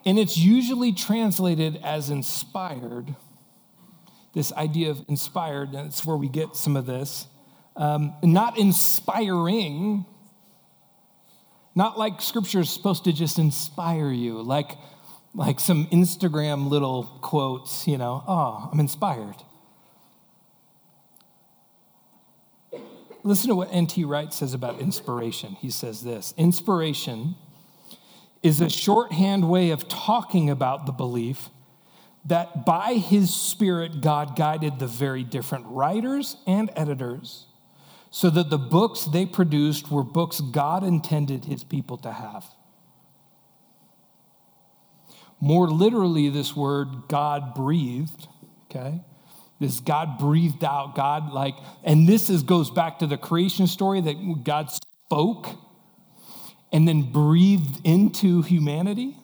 and 0.06 0.16
it's 0.16 0.38
usually 0.38 0.92
translated 0.92 1.80
as 1.82 2.10
inspired 2.10 3.16
this 4.34 4.52
idea 4.52 4.90
of 4.90 5.04
inspired, 5.08 5.74
and 5.74 5.88
it's 5.88 6.06
where 6.06 6.16
we 6.16 6.28
get 6.28 6.54
some 6.54 6.76
of 6.76 6.86
this. 6.86 7.26
Um, 7.74 8.14
not 8.22 8.56
inspiring, 8.56 10.06
not 11.74 11.98
like 11.98 12.20
scripture 12.20 12.60
is 12.60 12.70
supposed 12.70 13.02
to 13.04 13.12
just 13.12 13.40
inspire 13.40 14.12
you, 14.12 14.40
like, 14.40 14.78
like 15.34 15.58
some 15.58 15.86
Instagram 15.86 16.68
little 16.68 17.02
quotes, 17.20 17.88
you 17.88 17.98
know, 17.98 18.22
oh, 18.28 18.68
I'm 18.72 18.78
inspired. 18.78 19.34
Listen 23.24 23.48
to 23.48 23.54
what 23.54 23.68
N.T. 23.72 24.04
Wright 24.04 24.32
says 24.32 24.54
about 24.54 24.80
inspiration. 24.80 25.56
He 25.60 25.70
says 25.70 26.02
this 26.02 26.34
Inspiration 26.36 27.34
is 28.42 28.60
a 28.60 28.70
shorthand 28.70 29.48
way 29.48 29.70
of 29.70 29.88
talking 29.88 30.48
about 30.48 30.86
the 30.86 30.92
belief 30.92 31.50
that 32.24 32.66
by 32.66 32.94
his 32.94 33.34
Spirit, 33.34 34.00
God 34.00 34.36
guided 34.36 34.78
the 34.78 34.86
very 34.86 35.24
different 35.24 35.66
writers 35.66 36.36
and 36.46 36.70
editors 36.76 37.46
so 38.10 38.30
that 38.30 38.50
the 38.50 38.58
books 38.58 39.04
they 39.04 39.26
produced 39.26 39.90
were 39.90 40.02
books 40.02 40.40
God 40.40 40.84
intended 40.84 41.46
his 41.46 41.64
people 41.64 41.96
to 41.98 42.12
have. 42.12 42.44
More 45.40 45.68
literally, 45.68 46.28
this 46.28 46.56
word 46.56 46.88
God 47.08 47.54
breathed, 47.54 48.28
okay? 48.70 49.00
This 49.60 49.80
God 49.80 50.18
breathed 50.18 50.64
out, 50.64 50.94
God 50.94 51.32
like, 51.32 51.56
and 51.82 52.08
this 52.08 52.30
is 52.30 52.42
goes 52.42 52.70
back 52.70 53.00
to 53.00 53.06
the 53.06 53.16
creation 53.16 53.66
story 53.66 54.00
that 54.00 54.44
God 54.44 54.70
spoke 54.70 55.48
and 56.70 56.86
then 56.86 57.02
breathed 57.10 57.80
into 57.84 58.42
humanity 58.42 59.16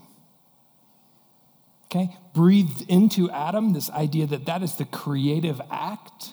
okay, 1.95 2.17
breathed 2.35 2.85
into 2.89 3.31
Adam 3.31 3.73
this 3.73 3.91
idea 3.91 4.27
that 4.27 4.47
that 4.47 4.63
is 4.63 4.77
the 4.77 4.85
creative 4.85 5.61
act. 5.71 6.33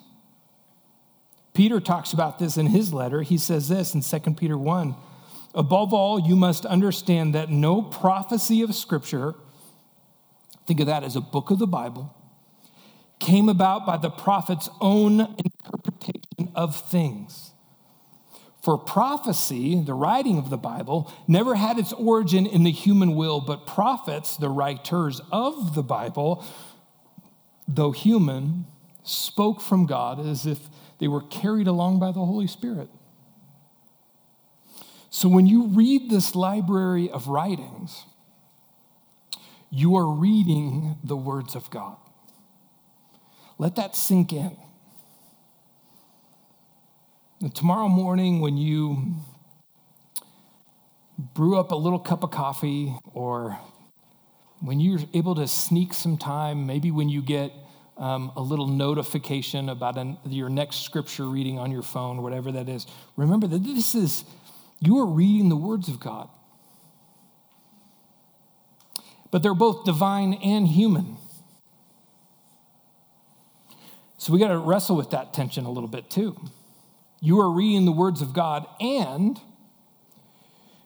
Peter 1.54 1.80
talks 1.80 2.14
about 2.14 2.40
this 2.40 2.58
in 2.58 2.68
his 2.68 2.94
letter. 2.94 3.22
He 3.22 3.38
says 3.38 3.68
this 3.70 3.94
in 3.94 4.02
2 4.02 4.34
Peter 4.34 4.58
1 4.58 4.96
Above 5.54 5.94
all, 5.94 6.18
you 6.20 6.36
must 6.36 6.66
understand 6.66 7.36
that 7.36 7.50
no 7.50 7.82
prophecy 7.82 8.62
of 8.62 8.74
Scripture, 8.74 9.36
think 10.66 10.80
of 10.80 10.88
that 10.88 11.04
as 11.04 11.18
a 11.18 11.22
book 11.22 11.52
of 11.52 11.60
the 11.60 11.68
Bible, 11.68 12.16
came 13.22 13.48
about 13.48 13.86
by 13.86 13.96
the 13.96 14.10
prophet's 14.10 14.68
own 14.82 15.22
interpretation 15.22 16.52
of 16.56 16.76
things. 16.76 17.52
For 18.62 18.78
prophecy, 18.78 19.82
the 19.82 19.94
writing 19.94 20.38
of 20.38 20.50
the 20.50 20.58
Bible, 20.58 21.12
never 21.28 21.56
had 21.56 21.80
its 21.80 21.94
origin 21.94 22.46
in 22.46 22.64
the 22.64 22.72
human 22.72 23.16
will, 23.16 23.40
but 23.40 23.66
prophets, 23.66 24.38
the 24.38 24.50
writers 24.50 25.22
of 25.32 25.74
the 25.74 25.84
Bible, 25.84 26.46
though 27.68 27.92
human, 27.92 28.66
spoke 29.04 29.62
from 29.62 29.86
God 29.86 30.20
as 30.20 30.46
if 30.46 30.60
they 31.00 31.08
were 31.08 31.22
carried 31.22 31.68
along 31.68 32.00
by 32.00 32.12
the 32.12 32.26
Holy 32.26 32.48
Spirit. 32.48 32.90
So 35.10 35.28
when 35.28 35.48
you 35.48 35.68
read 35.68 36.10
this 36.10 36.36
library 36.36 37.10
of 37.10 37.28
writings, 37.28 38.06
you 39.72 39.96
are 39.96 40.08
reading 40.08 40.98
the 41.04 41.18
words 41.18 41.56
of 41.56 41.70
God. 41.70 41.98
Let 43.62 43.76
that 43.76 43.96
sink 43.96 44.34
in. 44.34 44.58
And 47.42 47.54
tomorrow 47.54 47.90
morning, 47.90 48.42
when 48.42 48.58
you 48.58 49.14
brew 51.36 51.60
up 51.60 51.72
a 51.72 51.76
little 51.76 52.00
cup 52.00 52.24
of 52.24 52.32
coffee, 52.32 52.96
or 53.14 53.60
when 54.62 54.80
you're 54.80 55.02
able 55.14 55.36
to 55.36 55.48
sneak 55.48 55.94
some 55.94 56.18
time, 56.18 56.66
maybe 56.66 56.90
when 56.90 57.08
you 57.08 57.22
get 57.22 57.54
um, 57.98 58.32
a 58.36 58.42
little 58.42 58.66
notification 58.66 59.70
about 59.70 59.96
an, 59.96 60.18
your 60.26 60.50
next 60.50 60.78
scripture 60.78 61.26
reading 61.26 61.60
on 61.60 61.70
your 61.70 61.84
phone, 61.84 62.24
whatever 62.24 62.52
that 62.54 62.68
is, 62.68 62.88
remember 63.16 63.46
that 63.46 63.64
this 63.64 63.94
is 63.94 64.24
you 64.80 64.98
are 64.98 65.06
reading 65.06 65.50
the 65.50 65.56
words 65.56 65.88
of 65.88 66.00
God. 66.00 66.30
But 69.30 69.44
they're 69.44 69.54
both 69.54 69.86
divine 69.86 70.34
and 70.34 70.68
human. 70.68 71.18
So 74.22 74.32
we 74.32 74.38
got 74.38 74.50
to 74.50 74.60
wrestle 74.60 74.96
with 74.96 75.10
that 75.10 75.34
tension 75.34 75.66
a 75.66 75.72
little 75.72 75.90
bit 75.90 76.12
too. 76.12 76.38
You 77.22 77.40
are 77.40 77.50
reading 77.50 77.86
the 77.86 77.92
words 77.92 78.22
of 78.22 78.34
God, 78.34 78.68
and 78.80 79.42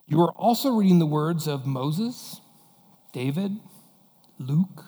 you 0.08 0.22
are 0.22 0.32
also 0.38 0.70
reading 0.70 1.00
the 1.00 1.06
words 1.06 1.46
of 1.46 1.66
Moses, 1.66 2.40
David, 3.12 3.60
Luke, 4.40 4.86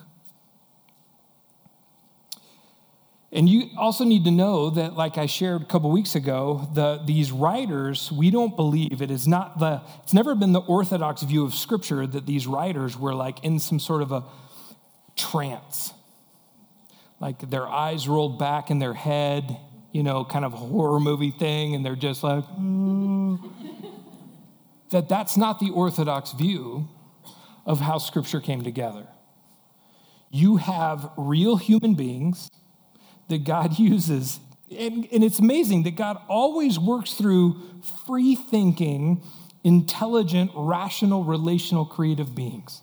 And 3.33 3.49
you 3.49 3.69
also 3.77 4.05
need 4.05 4.23
to 4.23 4.31
know 4.31 4.69
that, 4.69 4.93
like 4.93 5.17
I 5.17 5.25
shared 5.25 5.61
a 5.61 5.65
couple 5.65 5.91
weeks 5.91 6.15
ago, 6.15 6.69
the, 6.73 7.01
these 7.05 7.29
writers, 7.29 8.09
we 8.13 8.31
don't 8.31 8.55
believe 8.55 9.01
it 9.01 9.11
is 9.11 9.27
not 9.27 9.59
the, 9.59 9.81
it's 10.03 10.13
never 10.13 10.35
been 10.35 10.53
the 10.53 10.61
orthodox 10.61 11.21
view 11.23 11.43
of 11.43 11.53
Scripture 11.53 12.07
that 12.07 12.25
these 12.25 12.47
writers 12.47 12.97
were 12.97 13.13
like 13.13 13.43
in 13.43 13.59
some 13.59 13.81
sort 13.81 14.01
of 14.01 14.13
a 14.13 14.23
trance. 15.17 15.91
Like 17.19 17.49
their 17.49 17.67
eyes 17.67 18.07
rolled 18.07 18.37
back 18.37 18.69
in 18.69 18.79
their 18.79 18.93
head, 18.93 19.57
you 19.91 20.03
know, 20.03 20.23
kind 20.23 20.45
of 20.45 20.53
horror 20.53 20.99
movie 20.99 21.31
thing, 21.31 21.73
and 21.73 21.85
they're 21.85 21.95
just 21.95 22.23
like, 22.23 22.43
mm. 22.45 23.39
that 24.91 25.09
that's 25.09 25.37
not 25.37 25.59
the 25.59 25.71
orthodox 25.71 26.33
view 26.33 26.87
of 27.65 27.79
how 27.79 27.97
Scripture 27.97 28.39
came 28.39 28.63
together. 28.63 29.07
You 30.29 30.57
have 30.57 31.09
real 31.17 31.57
human 31.57 31.95
beings 31.95 32.49
that 33.29 33.43
God 33.43 33.77
uses. 33.79 34.39
And, 34.77 35.07
and 35.11 35.23
it's 35.23 35.39
amazing 35.39 35.83
that 35.83 35.95
God 35.95 36.17
always 36.27 36.77
works 36.77 37.13
through 37.13 37.61
free 38.05 38.35
thinking, 38.35 39.23
intelligent, 39.63 40.51
rational, 40.55 41.23
relational, 41.23 41.85
creative 41.85 42.35
beings 42.35 42.81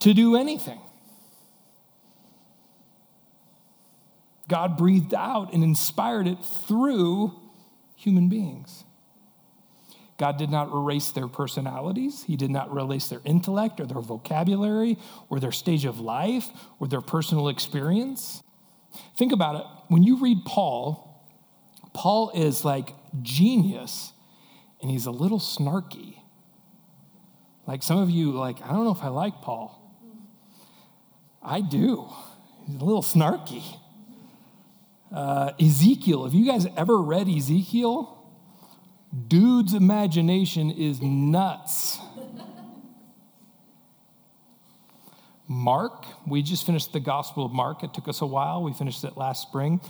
to 0.00 0.14
do 0.14 0.36
anything. 0.36 0.80
God 4.50 4.76
breathed 4.76 5.14
out 5.14 5.54
and 5.54 5.62
inspired 5.62 6.26
it 6.26 6.38
through 6.66 7.40
human 7.94 8.28
beings. 8.28 8.84
God 10.18 10.38
did 10.38 10.50
not 10.50 10.72
erase 10.74 11.12
their 11.12 11.28
personalities. 11.28 12.24
He 12.24 12.36
did 12.36 12.50
not 12.50 12.68
erase 12.68 13.06
their 13.06 13.22
intellect 13.24 13.78
or 13.78 13.86
their 13.86 14.00
vocabulary 14.00 14.98
or 15.28 15.38
their 15.38 15.52
stage 15.52 15.84
of 15.84 16.00
life 16.00 16.48
or 16.80 16.88
their 16.88 17.00
personal 17.00 17.48
experience. 17.48 18.42
Think 19.16 19.30
about 19.30 19.54
it. 19.54 19.62
When 19.86 20.02
you 20.02 20.16
read 20.20 20.38
Paul, 20.44 21.24
Paul 21.94 22.32
is 22.34 22.64
like 22.64 22.92
genius 23.22 24.12
and 24.82 24.90
he's 24.90 25.06
a 25.06 25.12
little 25.12 25.38
snarky. 25.38 26.16
Like 27.68 27.84
some 27.84 27.98
of 27.98 28.10
you, 28.10 28.32
like, 28.32 28.60
I 28.62 28.72
don't 28.72 28.84
know 28.84 28.90
if 28.90 29.02
I 29.04 29.08
like 29.08 29.42
Paul. 29.42 29.76
I 31.40 31.60
do. 31.60 32.10
He's 32.66 32.80
a 32.80 32.84
little 32.84 33.02
snarky. 33.02 33.62
Uh, 35.12 35.52
Ezekiel, 35.60 36.24
have 36.24 36.34
you 36.34 36.46
guys 36.46 36.66
ever 36.76 37.00
read 37.00 37.28
Ezekiel? 37.28 38.16
Dude's 39.26 39.74
imagination 39.74 40.70
is 40.70 41.02
nuts. 41.02 41.98
Mark, 45.48 46.06
we 46.28 46.42
just 46.42 46.64
finished 46.64 46.92
the 46.92 47.00
Gospel 47.00 47.44
of 47.44 47.50
Mark. 47.50 47.82
It 47.82 47.92
took 47.92 48.06
us 48.06 48.20
a 48.20 48.26
while. 48.26 48.62
We 48.62 48.72
finished 48.72 49.02
it 49.02 49.16
last 49.16 49.42
spring. 49.42 49.80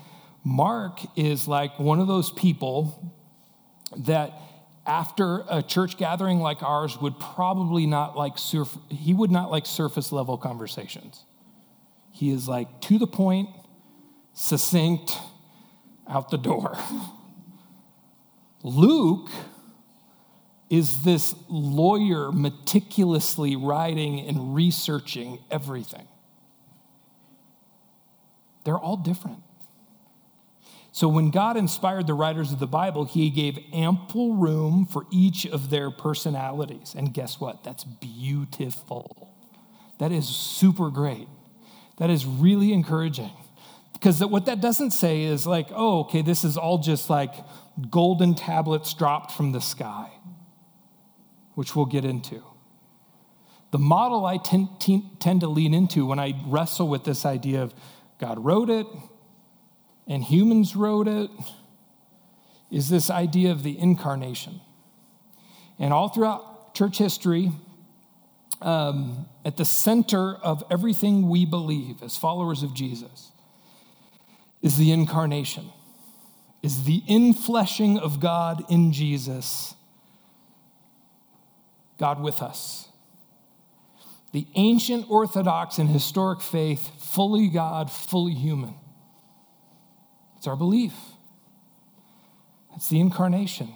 Mark 0.43 1.01
is 1.17 1.47
like 1.47 1.79
one 1.79 2.01
of 2.01 2.07
those 2.07 2.31
people 2.31 3.15
that 3.95 4.33
after 4.87 5.45
a 5.51 5.63
church 5.63 5.99
gathering 5.99 6.41
like 6.41 6.63
ours 6.63 6.99
would 6.99 7.21
probably 7.21 7.85
not 7.85 8.17
like 8.17 8.39
surf 8.39 8.75
he 8.89 9.13
would 9.13 9.31
not 9.31 9.51
like 9.51 9.67
surface 9.67 10.13
level 10.13 10.39
conversations. 10.39 11.25
He 12.11 12.31
is 12.31 12.49
like 12.49 12.81
to 12.83 12.99
the 12.99 13.07
point, 13.07 13.51
succinct, 14.40 15.18
out 16.09 16.31
the 16.31 16.38
door. 16.38 16.76
Luke 18.62 19.29
is 20.70 21.03
this 21.03 21.35
lawyer 21.48 22.33
meticulously 22.33 23.55
writing 23.55 24.20
and 24.20 24.55
researching 24.55 25.38
everything. 25.50 26.09
They're 28.64 28.79
all 28.79 28.96
different. 28.96 29.42
So, 30.92 31.07
when 31.07 31.31
God 31.31 31.57
inspired 31.57 32.07
the 32.07 32.14
writers 32.14 32.50
of 32.50 32.59
the 32.59 32.66
Bible, 32.66 33.05
He 33.05 33.31
gave 33.31 33.59
ample 33.72 34.35
room 34.35 34.87
for 34.87 35.07
each 35.12 35.46
of 35.46 35.70
their 35.70 35.90
personalities. 35.90 36.94
And 36.96 37.14
guess 37.14 37.38
what? 37.38 37.62
That's 37.62 37.85
beautiful. 37.85 39.33
That 39.98 40.12
is 40.12 40.26
super 40.26 40.90
great. 40.90 41.29
That 41.98 42.11
is 42.11 42.26
really 42.26 42.72
encouraging. 42.72 43.31
Because 44.01 44.25
what 44.25 44.47
that 44.47 44.63
doesn't 44.63 44.93
say 44.93 45.25
is 45.25 45.47
like, 45.47 45.69
oh, 45.73 46.01
okay, 46.01 46.23
this 46.23 46.43
is 46.43 46.57
all 46.57 46.79
just 46.79 47.11
like 47.11 47.35
golden 47.91 48.35
tablets 48.35 48.95
dropped 48.95 49.31
from 49.31 49.53
the 49.53 49.61
sky 49.61 50.11
which 51.55 51.77
we'll 51.77 51.85
get 51.85 52.07
into. 52.07 52.43
The 53.71 53.79
model 53.79 54.25
I 54.25 54.39
tend, 54.39 54.69
tend 55.21 55.41
to 55.43 55.47
lean 55.47 55.75
into 55.75 56.07
when 56.07 56.19
I 56.19 56.33
wrestle 56.47 56.89
with 56.89 57.05
this 57.05 57.27
idea 57.27 57.63
of 57.63 57.75
God 58.19 58.43
wrote 58.43 58.71
it 58.71 58.87
and 60.07 60.25
humans 60.25 60.75
wrote 60.75 61.07
it 61.07 61.31
is 62.71 62.89
this 62.89 63.11
idea 63.11 63.53
of 63.53 63.63
the 63.63 63.79
incarnation. 63.79 64.63
And 65.79 65.93
all 65.93 66.09
throughout 66.09 66.75
church 66.75 66.97
history, 66.97 67.53
um, 68.63 69.27
at 69.45 69.59
the 69.59 69.67
center 69.67 70.37
of 70.37 70.65
everything 70.71 71.29
we 71.29 71.45
believe 71.45 72.03
as 72.03 72.17
followers 72.17 72.63
of 72.63 72.75
Jesus 72.75 73.33
is 74.62 74.77
the 74.77 74.92
incarnation, 74.92 75.70
is 76.62 76.85
the 76.85 77.03
infleshing 77.09 77.99
of 77.99 78.20
God 78.20 78.64
in 78.70 78.93
Jesus 78.93 79.74
God 82.01 82.20
with 82.22 82.41
us. 82.41 82.89
The 84.32 84.47
ancient 84.55 85.11
Orthodox 85.11 85.78
and 85.78 85.89
historic 85.89 86.41
faith, 86.41 86.91
fully 86.99 87.49
God, 87.49 87.93
fully 87.93 88.32
human. 88.32 88.74
It's 90.39 90.47
our 90.47 90.57
belief. 90.57 90.95
It's 92.74 92.89
the 92.89 92.99
incarnation. 93.01 93.74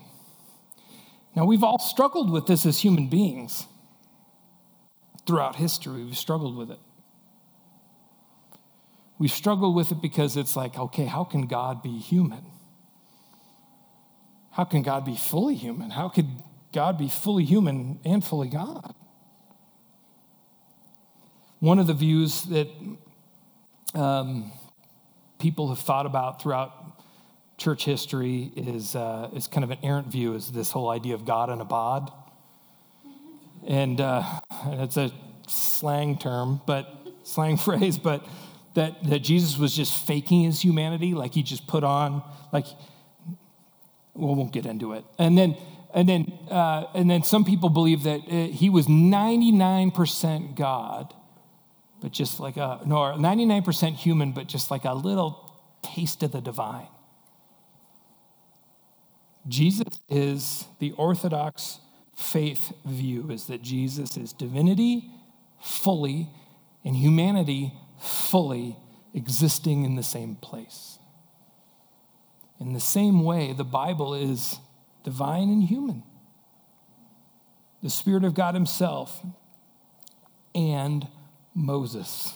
Now, 1.36 1.44
we've 1.44 1.62
all 1.62 1.78
struggled 1.78 2.30
with 2.30 2.46
this 2.46 2.64
as 2.64 2.78
human 2.78 3.08
beings 3.08 3.66
throughout 5.26 5.56
history. 5.56 6.04
We've 6.04 6.16
struggled 6.16 6.56
with 6.56 6.70
it. 6.70 6.78
We've 9.18 9.30
struggled 9.30 9.74
with 9.74 9.92
it 9.92 10.02
because 10.02 10.36
it's 10.36 10.56
like, 10.56 10.78
okay, 10.78 11.04
how 11.04 11.24
can 11.24 11.46
God 11.46 11.82
be 11.82 11.98
human? 11.98 12.44
How 14.50 14.64
can 14.64 14.82
God 14.82 15.04
be 15.04 15.16
fully 15.16 15.54
human? 15.54 15.90
How 15.90 16.08
could 16.08 16.28
God 16.74 16.98
be 16.98 17.08
fully 17.08 17.44
human 17.44 18.00
and 18.04 18.22
fully 18.22 18.48
God. 18.48 18.96
One 21.60 21.78
of 21.78 21.86
the 21.86 21.94
views 21.94 22.42
that 22.46 22.68
um, 23.94 24.50
people 25.38 25.68
have 25.68 25.78
thought 25.78 26.04
about 26.04 26.42
throughout 26.42 27.00
church 27.58 27.84
history 27.84 28.50
is, 28.56 28.96
uh, 28.96 29.30
is 29.34 29.46
kind 29.46 29.62
of 29.62 29.70
an 29.70 29.78
errant 29.84 30.08
view, 30.08 30.34
is 30.34 30.50
this 30.50 30.72
whole 30.72 30.90
idea 30.90 31.14
of 31.14 31.24
God 31.24 31.48
in 31.48 31.60
a 31.60 31.64
bod. 31.64 32.12
And 33.64 34.00
uh, 34.00 34.24
it's 34.66 34.96
a 34.96 35.12
slang 35.46 36.18
term, 36.18 36.60
but 36.66 36.92
slang 37.22 37.56
phrase, 37.68 37.98
but 37.98 38.26
that, 38.74 39.02
that 39.04 39.20
Jesus 39.20 39.56
was 39.58 39.74
just 39.74 40.06
faking 40.06 40.42
his 40.42 40.60
humanity, 40.60 41.14
like 41.14 41.34
he 41.34 41.42
just 41.42 41.66
put 41.66 41.84
on, 41.84 42.22
like, 42.52 42.66
well, 44.14 44.34
we 44.34 44.34
won't 44.34 44.52
get 44.52 44.66
into 44.66 44.92
it. 44.92 45.04
And 45.18 45.36
then, 45.38 45.56
and 45.92 46.08
then, 46.08 46.32
uh, 46.50 46.86
and 46.94 47.08
then 47.08 47.22
some 47.22 47.44
people 47.44 47.68
believe 47.68 48.02
that 48.02 48.20
uh, 48.28 48.46
he 48.48 48.68
was 48.68 48.86
99% 48.86 50.56
God, 50.56 51.14
but 52.00 52.12
just 52.12 52.40
like 52.40 52.56
a, 52.56 52.80
no, 52.84 52.96
99% 52.96 53.94
human, 53.94 54.32
but 54.32 54.48
just 54.48 54.70
like 54.70 54.84
a 54.84 54.94
little 54.94 55.52
taste 55.82 56.22
of 56.22 56.32
the 56.32 56.40
divine. 56.40 56.88
Jesus 59.46 60.00
is 60.08 60.66
the 60.78 60.92
Orthodox 60.92 61.80
faith 62.16 62.72
view 62.84 63.30
is 63.30 63.46
that 63.46 63.62
Jesus 63.62 64.16
is 64.16 64.32
divinity 64.32 65.10
fully 65.60 66.28
and 66.84 66.96
humanity 66.96 67.72
fully 68.04 68.76
existing 69.14 69.84
in 69.84 69.96
the 69.96 70.02
same 70.02 70.36
place. 70.36 70.98
In 72.60 72.72
the 72.72 72.80
same 72.80 73.24
way, 73.24 73.52
the 73.52 73.64
Bible 73.64 74.14
is 74.14 74.58
divine 75.02 75.50
and 75.50 75.62
human. 75.62 76.02
The 77.82 77.90
Spirit 77.90 78.24
of 78.24 78.34
God 78.34 78.54
Himself 78.54 79.24
and 80.54 81.06
Moses 81.54 82.34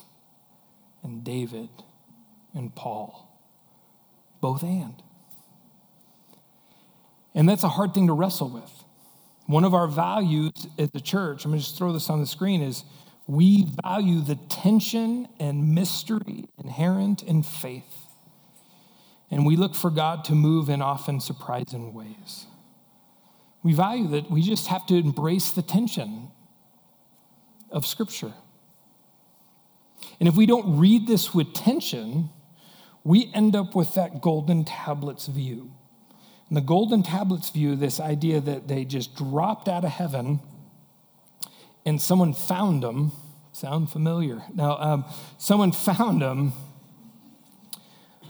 and 1.02 1.24
David 1.24 1.70
and 2.54 2.74
Paul. 2.74 3.24
Both 4.40 4.62
and. 4.62 5.02
And 7.34 7.48
that's 7.48 7.64
a 7.64 7.68
hard 7.68 7.94
thing 7.94 8.08
to 8.08 8.12
wrestle 8.12 8.48
with. 8.48 8.84
One 9.46 9.64
of 9.64 9.72
our 9.72 9.86
values 9.86 10.52
at 10.78 10.92
the 10.92 11.00
church, 11.00 11.44
I'm 11.44 11.52
going 11.52 11.60
to 11.60 11.64
just 11.64 11.78
throw 11.78 11.92
this 11.92 12.10
on 12.10 12.20
the 12.20 12.26
screen, 12.26 12.60
is 12.60 12.84
we 13.28 13.66
value 13.84 14.22
the 14.22 14.36
tension 14.48 15.28
and 15.38 15.74
mystery 15.74 16.46
inherent 16.56 17.22
in 17.22 17.42
faith. 17.42 18.06
And 19.30 19.44
we 19.44 19.54
look 19.54 19.74
for 19.74 19.90
God 19.90 20.24
to 20.24 20.34
move 20.34 20.70
in 20.70 20.80
often 20.80 21.20
surprising 21.20 21.92
ways. 21.92 22.46
We 23.62 23.74
value 23.74 24.08
that 24.08 24.30
we 24.30 24.40
just 24.40 24.68
have 24.68 24.86
to 24.86 24.94
embrace 24.94 25.50
the 25.50 25.60
tension 25.60 26.28
of 27.70 27.84
Scripture. 27.84 28.32
And 30.18 30.26
if 30.26 30.34
we 30.34 30.46
don't 30.46 30.78
read 30.78 31.06
this 31.06 31.34
with 31.34 31.52
tension, 31.52 32.30
we 33.04 33.30
end 33.34 33.54
up 33.54 33.74
with 33.74 33.92
that 33.94 34.22
golden 34.22 34.64
tablets 34.64 35.26
view. 35.26 35.70
And 36.48 36.56
the 36.56 36.62
golden 36.62 37.02
tablets 37.02 37.50
view, 37.50 37.76
this 37.76 38.00
idea 38.00 38.40
that 38.40 38.68
they 38.68 38.86
just 38.86 39.14
dropped 39.14 39.68
out 39.68 39.84
of 39.84 39.90
heaven 39.90 40.40
and 41.84 42.00
someone 42.00 42.34
found 42.34 42.82
them. 42.82 43.12
Sound 43.52 43.90
familiar? 43.90 44.42
Now, 44.54 44.76
um, 44.78 45.04
someone 45.38 45.72
found 45.72 46.22
them, 46.22 46.52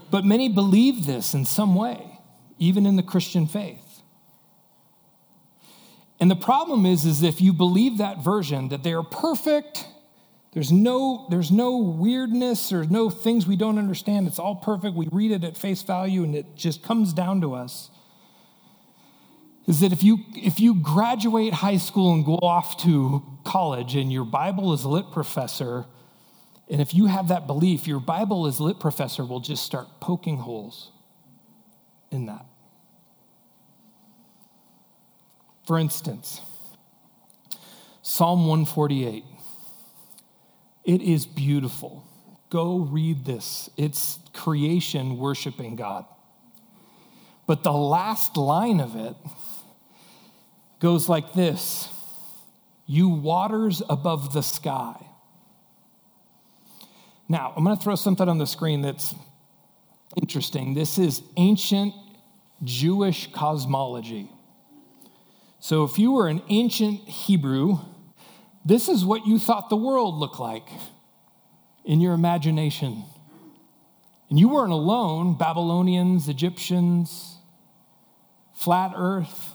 but 0.09 0.25
many 0.25 0.49
believe 0.49 1.05
this 1.05 1.33
in 1.33 1.45
some 1.45 1.75
way, 1.75 2.19
even 2.57 2.85
in 2.85 2.95
the 2.95 3.03
Christian 3.03 3.45
faith. 3.45 4.01
And 6.19 6.29
the 6.29 6.35
problem 6.35 6.85
is, 6.85 7.05
is 7.05 7.23
if 7.23 7.41
you 7.41 7.53
believe 7.53 7.99
that 7.99 8.23
version, 8.23 8.69
that 8.69 8.83
they 8.83 8.93
are 8.93 9.03
perfect, 9.03 9.85
there's 10.51 10.71
no, 10.71 11.27
there's 11.29 11.51
no 11.51 11.77
weirdness, 11.77 12.69
there's 12.69 12.89
no 12.89 13.09
things 13.09 13.45
we 13.45 13.55
don't 13.55 13.77
understand, 13.77 14.27
it's 14.27 14.39
all 14.39 14.55
perfect, 14.55 14.95
we 14.95 15.07
read 15.11 15.31
it 15.31 15.43
at 15.43 15.55
face 15.55 15.83
value, 15.83 16.23
and 16.23 16.35
it 16.35 16.55
just 16.55 16.81
comes 16.81 17.13
down 17.13 17.41
to 17.41 17.53
us 17.53 17.91
is 19.69 19.81
that 19.81 19.93
if 19.93 20.03
you 20.03 20.17
if 20.35 20.59
you 20.59 20.73
graduate 20.73 21.53
high 21.53 21.77
school 21.77 22.11
and 22.11 22.25
go 22.25 22.39
off 22.41 22.75
to 22.81 23.23
college 23.43 23.95
and 23.95 24.11
your 24.11 24.25
Bible 24.25 24.73
is 24.73 24.83
lit 24.83 25.11
professor, 25.11 25.85
and 26.67 26.81
if 26.81 26.91
you 26.95 27.05
have 27.05 27.27
that 27.27 27.45
belief, 27.45 27.87
your 27.87 27.99
Bible 27.99 28.47
is 28.47 28.59
lit 28.59 28.79
professor 28.79 29.23
will 29.23 29.39
just 29.39 29.63
start 29.63 29.87
poking 29.99 30.37
holes 30.37 30.91
in 32.11 32.25
that. 32.25 32.47
For 35.67 35.77
instance, 35.77 36.41
Psalm 38.01 38.47
148. 38.47 39.23
It 40.83 41.01
is 41.03 41.27
beautiful. 41.27 42.03
Go 42.49 42.79
read 42.79 43.23
this. 43.23 43.69
It's 43.77 44.17
creation 44.33 45.19
worshiping 45.19 45.75
God. 45.75 46.05
But 47.45 47.61
the 47.61 47.71
last 47.71 48.35
line 48.35 48.79
of 48.79 48.95
it 48.95 49.15
goes 50.79 51.09
like 51.09 51.33
this 51.33 51.89
You 52.85 53.09
waters 53.09 53.81
above 53.89 54.33
the 54.33 54.43
sky. 54.43 55.05
Now, 57.27 57.53
I'm 57.55 57.63
going 57.63 57.77
to 57.77 57.83
throw 57.83 57.95
something 57.95 58.27
on 58.27 58.39
the 58.39 58.47
screen 58.47 58.81
that's 58.81 59.13
interesting. 60.19 60.73
This 60.73 60.97
is 60.97 61.21
ancient 61.37 61.93
Jewish 62.63 63.31
cosmology. 63.31 64.31
So, 65.59 65.83
if 65.83 65.99
you 65.99 66.13
were 66.13 66.27
an 66.27 66.41
ancient 66.49 67.01
Hebrew, 67.01 67.79
this 68.65 68.89
is 68.89 69.05
what 69.05 69.27
you 69.27 69.37
thought 69.37 69.69
the 69.69 69.77
world 69.77 70.15
looked 70.15 70.39
like 70.39 70.67
in 71.85 72.01
your 72.01 72.13
imagination. 72.13 73.03
And 74.29 74.39
you 74.39 74.49
weren't 74.49 74.71
alone 74.71 75.37
Babylonians, 75.37 76.29
Egyptians, 76.29 77.37
flat 78.53 78.93
earth, 78.95 79.53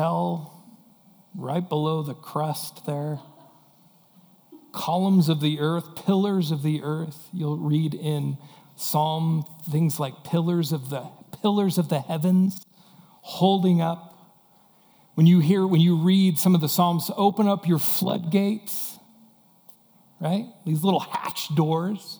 hell 0.00 0.64
right 1.34 1.68
below 1.68 2.02
the 2.02 2.14
crust 2.14 2.86
there. 2.86 3.18
Columns 4.72 5.28
of 5.28 5.42
the 5.42 5.60
earth, 5.60 5.94
pillars 6.06 6.50
of 6.50 6.62
the 6.62 6.82
earth. 6.82 7.28
You'll 7.34 7.58
read 7.58 7.92
in 7.92 8.38
Psalm 8.76 9.44
things 9.70 10.00
like 10.00 10.24
pillars 10.24 10.72
of 10.72 10.88
the 10.88 11.02
pillars 11.42 11.76
of 11.76 11.90
the 11.90 12.00
heavens 12.00 12.64
holding 13.20 13.82
up. 13.82 14.14
When 15.16 15.26
you 15.26 15.40
hear, 15.40 15.66
when 15.66 15.82
you 15.82 15.96
read 15.96 16.38
some 16.38 16.54
of 16.54 16.62
the 16.62 16.68
Psalms, 16.68 17.10
open 17.14 17.46
up 17.46 17.68
your 17.68 17.78
floodgates, 17.78 18.98
right? 20.18 20.46
These 20.64 20.82
little 20.82 21.00
hatch 21.00 21.54
doors. 21.54 22.19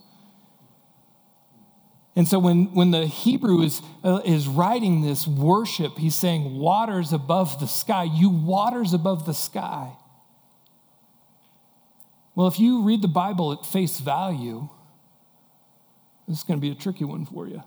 And 2.16 2.26
so 2.26 2.38
when, 2.38 2.74
when 2.74 2.90
the 2.90 3.06
Hebrew 3.06 3.62
is, 3.62 3.80
uh, 4.02 4.20
is 4.24 4.48
writing 4.48 5.02
this 5.02 5.26
worship, 5.26 5.96
he's 5.96 6.16
saying, 6.16 6.56
waters 6.56 7.12
above 7.12 7.60
the 7.60 7.68
sky, 7.68 8.04
you 8.04 8.28
waters 8.28 8.92
above 8.92 9.26
the 9.26 9.34
sky. 9.34 9.92
Well, 12.34 12.48
if 12.48 12.58
you 12.58 12.82
read 12.82 13.02
the 13.02 13.08
Bible 13.08 13.52
at 13.52 13.64
face 13.64 14.00
value, 14.00 14.68
this 16.26 16.38
is 16.38 16.44
going 16.44 16.58
to 16.58 16.60
be 16.60 16.70
a 16.70 16.74
tricky 16.74 17.04
one 17.04 17.26
for 17.26 17.46
you. 17.46 17.62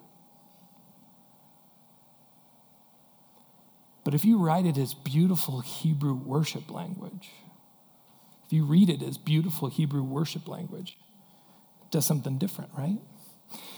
But 4.03 4.13
if 4.13 4.25
you 4.25 4.37
write 4.37 4.65
it 4.65 4.77
as 4.77 4.93
beautiful 4.93 5.61
Hebrew 5.61 6.13
worship 6.13 6.69
language, 6.69 7.29
if 8.45 8.51
you 8.51 8.65
read 8.65 8.89
it 8.89 9.01
as 9.01 9.17
beautiful 9.17 9.69
Hebrew 9.69 10.03
worship 10.03 10.47
language, 10.49 10.97
it 11.83 11.91
does 11.91 12.05
something 12.05 12.37
different, 12.37 12.71
right? 12.77 12.97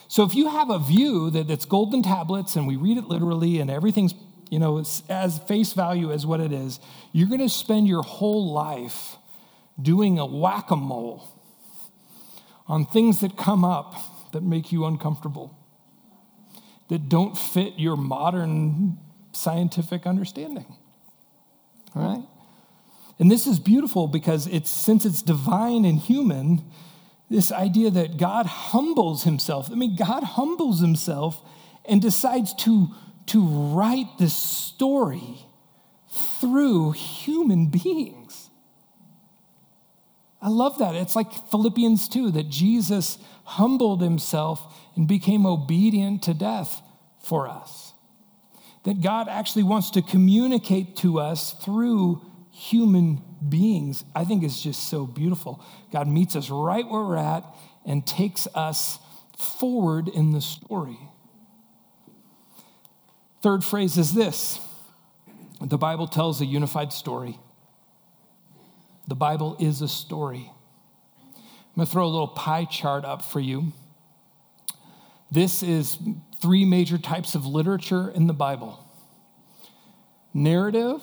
So 0.08 0.24
if 0.24 0.36
you 0.36 0.50
have 0.50 0.70
a 0.70 0.80
view 0.80 1.30
that 1.32 1.50
it's 1.50 1.66
golden 1.66 2.04
tablets 2.04 2.56
and 2.56 2.68
we 2.68 2.76
read 2.76 2.98
it 2.98 3.06
literally 3.06 3.60
and 3.60 3.70
everything's, 3.70 4.14
you 4.50 4.60
know, 4.60 4.84
as 5.10 5.40
face 5.48 5.74
value 5.74 6.12
as 6.12 6.26
what 6.26 6.40
it 6.40 6.52
is, 6.52 6.80
you're 7.12 7.28
going 7.28 7.42
to 7.42 7.50
spend 7.50 7.88
your 7.88 8.04
whole 8.04 8.54
life 8.54 9.18
doing 9.82 10.20
a 10.20 10.26
whack 10.26 10.72
a 10.72 10.76
mole 10.76 11.28
on 12.68 12.86
things 12.86 13.22
that 13.22 13.38
come 13.38 13.64
up 13.64 13.96
that 14.32 14.44
make 14.44 14.72
you 14.72 14.86
uncomfortable, 14.86 15.58
that 16.90 17.10
don't 17.10 17.38
fit 17.38 17.74
your 17.78 17.96
modern 17.96 18.98
scientific 19.32 20.06
understanding. 20.06 20.66
All 21.96 22.02
right? 22.04 22.24
And 23.20 23.32
this 23.32 23.48
is 23.48 23.60
beautiful 23.60 24.08
because 24.08 24.48
it's 24.48 24.70
since 24.70 25.06
it's 25.06 25.22
divine 25.22 25.86
and 25.86 25.98
human, 25.98 26.64
this 27.30 27.52
idea 27.52 27.90
that 27.90 28.18
God 28.18 28.46
humbles 28.46 29.24
himself. 29.24 29.72
I 29.72 29.76
mean, 29.76 29.96
God 29.96 30.24
humbles 30.24 30.80
himself 30.80 31.42
and 31.86 32.02
decides 32.02 32.54
to, 32.64 32.90
to 33.28 33.46
write 33.46 34.18
this 34.20 34.34
story 34.34 35.46
through 36.40 36.92
human 36.92 37.68
beings. 37.68 38.50
I 40.42 40.50
love 40.50 40.78
that. 40.78 40.96
It's 40.96 41.16
like 41.16 41.32
Philippians 41.50 42.08
2 42.08 42.32
that 42.32 42.50
Jesus 42.50 43.18
humbled 43.46 44.02
himself 44.02 44.76
and 44.96 45.08
became 45.08 45.46
obedient 45.46 46.22
to 46.24 46.34
death 46.34 46.82
for 47.20 47.48
us. 47.48 47.94
That 48.84 49.02
God 49.02 49.28
actually 49.28 49.64
wants 49.64 49.90
to 49.92 50.04
communicate 50.04 50.96
to 50.98 51.20
us 51.20 51.54
through 51.54 52.22
human 52.52 53.24
beings, 53.50 54.04
I 54.16 54.26
think 54.26 54.44
is 54.44 54.62
just 54.62 54.90
so 54.90 55.06
beautiful. 55.06 55.64
God 55.92 56.08
meets 56.08 56.36
us 56.36 56.50
right 56.50 56.88
where 56.88 57.04
we're 57.04 57.18
at 57.18 57.44
and 57.86 58.06
takes 58.06 58.48
us 58.56 59.00
forward 59.38 60.08
in 60.08 60.32
the 60.32 60.42
story. 60.42 60.98
Third 63.42 63.64
phrase 63.64 63.98
is 63.98 64.14
this 64.14 64.60
the 65.62 65.78
Bible 65.78 66.08
tells 66.08 66.42
a 66.42 66.46
unified 66.46 66.92
story. 66.92 67.40
The 69.08 69.16
Bible 69.16 69.56
is 69.60 69.82
a 69.82 69.88
story. 69.88 70.52
I'm 71.38 71.76
going 71.76 71.86
to 71.86 71.92
throw 71.92 72.06
a 72.06 72.08
little 72.08 72.28
pie 72.28 72.66
chart 72.66 73.06
up 73.06 73.24
for 73.24 73.40
you. 73.40 73.74
This 75.32 75.62
is 75.62 75.98
three 76.42 76.66
major 76.66 76.98
types 76.98 77.36
of 77.36 77.46
literature 77.46 78.10
in 78.10 78.28
the 78.28 78.34
Bible 78.34 78.80
narrative, 80.34 81.02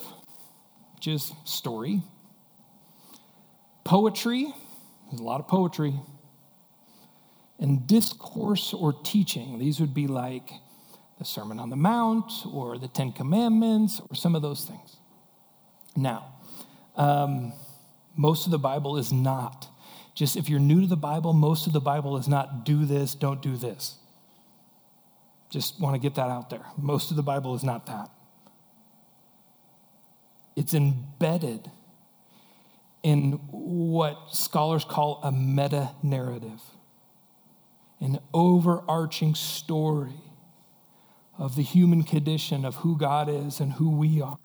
which 0.94 1.08
is 1.08 1.32
story, 1.44 2.02
poetry, 3.84 4.52
there's 5.10 5.20
a 5.20 5.24
lot 5.24 5.40
of 5.40 5.48
poetry, 5.48 5.94
and 7.58 7.86
discourse 7.86 8.74
or 8.74 8.92
teaching. 8.92 9.58
These 9.58 9.80
would 9.80 9.94
be 9.94 10.06
like 10.06 10.50
the 11.18 11.24
Sermon 11.24 11.60
on 11.60 11.70
the 11.70 11.76
Mount 11.76 12.32
or 12.52 12.78
the 12.78 12.88
Ten 12.88 13.12
Commandments 13.12 14.00
or 14.10 14.16
some 14.16 14.34
of 14.34 14.42
those 14.42 14.64
things. 14.64 14.96
Now, 15.94 16.34
um, 16.96 17.52
most 18.16 18.46
of 18.46 18.50
the 18.50 18.58
Bible 18.58 18.96
is 18.96 19.12
not. 19.12 19.68
Just 20.14 20.36
if 20.36 20.48
you're 20.48 20.60
new 20.60 20.82
to 20.82 20.86
the 20.86 20.96
Bible, 20.96 21.32
most 21.32 21.66
of 21.66 21.72
the 21.72 21.80
Bible 21.80 22.16
is 22.16 22.28
not 22.28 22.64
do 22.64 22.84
this, 22.84 23.14
don't 23.14 23.40
do 23.40 23.56
this. 23.56 23.96
Just 25.50 25.80
want 25.80 25.94
to 25.94 26.00
get 26.00 26.14
that 26.16 26.28
out 26.28 26.50
there. 26.50 26.64
Most 26.76 27.10
of 27.10 27.16
the 27.16 27.22
Bible 27.22 27.54
is 27.54 27.62
not 27.62 27.86
that. 27.86 28.10
It's 30.56 30.74
embedded 30.74 31.70
in 33.02 33.32
what 33.50 34.16
scholars 34.32 34.84
call 34.84 35.20
a 35.22 35.32
meta 35.32 35.90
narrative, 36.02 36.60
an 38.00 38.18
overarching 38.32 39.34
story 39.34 40.20
of 41.38 41.56
the 41.56 41.62
human 41.62 42.04
condition 42.04 42.64
of 42.64 42.76
who 42.76 42.96
God 42.96 43.28
is 43.28 43.58
and 43.60 43.72
who 43.72 43.90
we 43.90 44.20
are. 44.20 44.38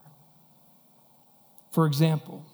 For 1.72 1.86
example, 1.86 2.46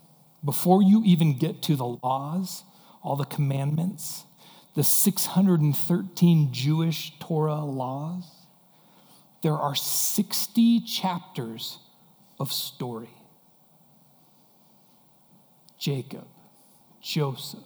before 0.43 0.83
you 0.83 1.01
even 1.05 1.37
get 1.37 1.61
to 1.63 1.75
the 1.75 1.97
laws, 2.03 2.63
all 3.01 3.15
the 3.15 3.25
commandments, 3.25 4.25
the 4.75 4.83
613 4.83 6.51
Jewish 6.51 7.13
Torah 7.19 7.63
laws, 7.63 8.25
there 9.41 9.53
are 9.53 9.75
60 9.75 10.81
chapters 10.81 11.79
of 12.39 12.51
story. 12.51 13.09
Jacob, 15.83 16.25
Joseph, 17.01 17.59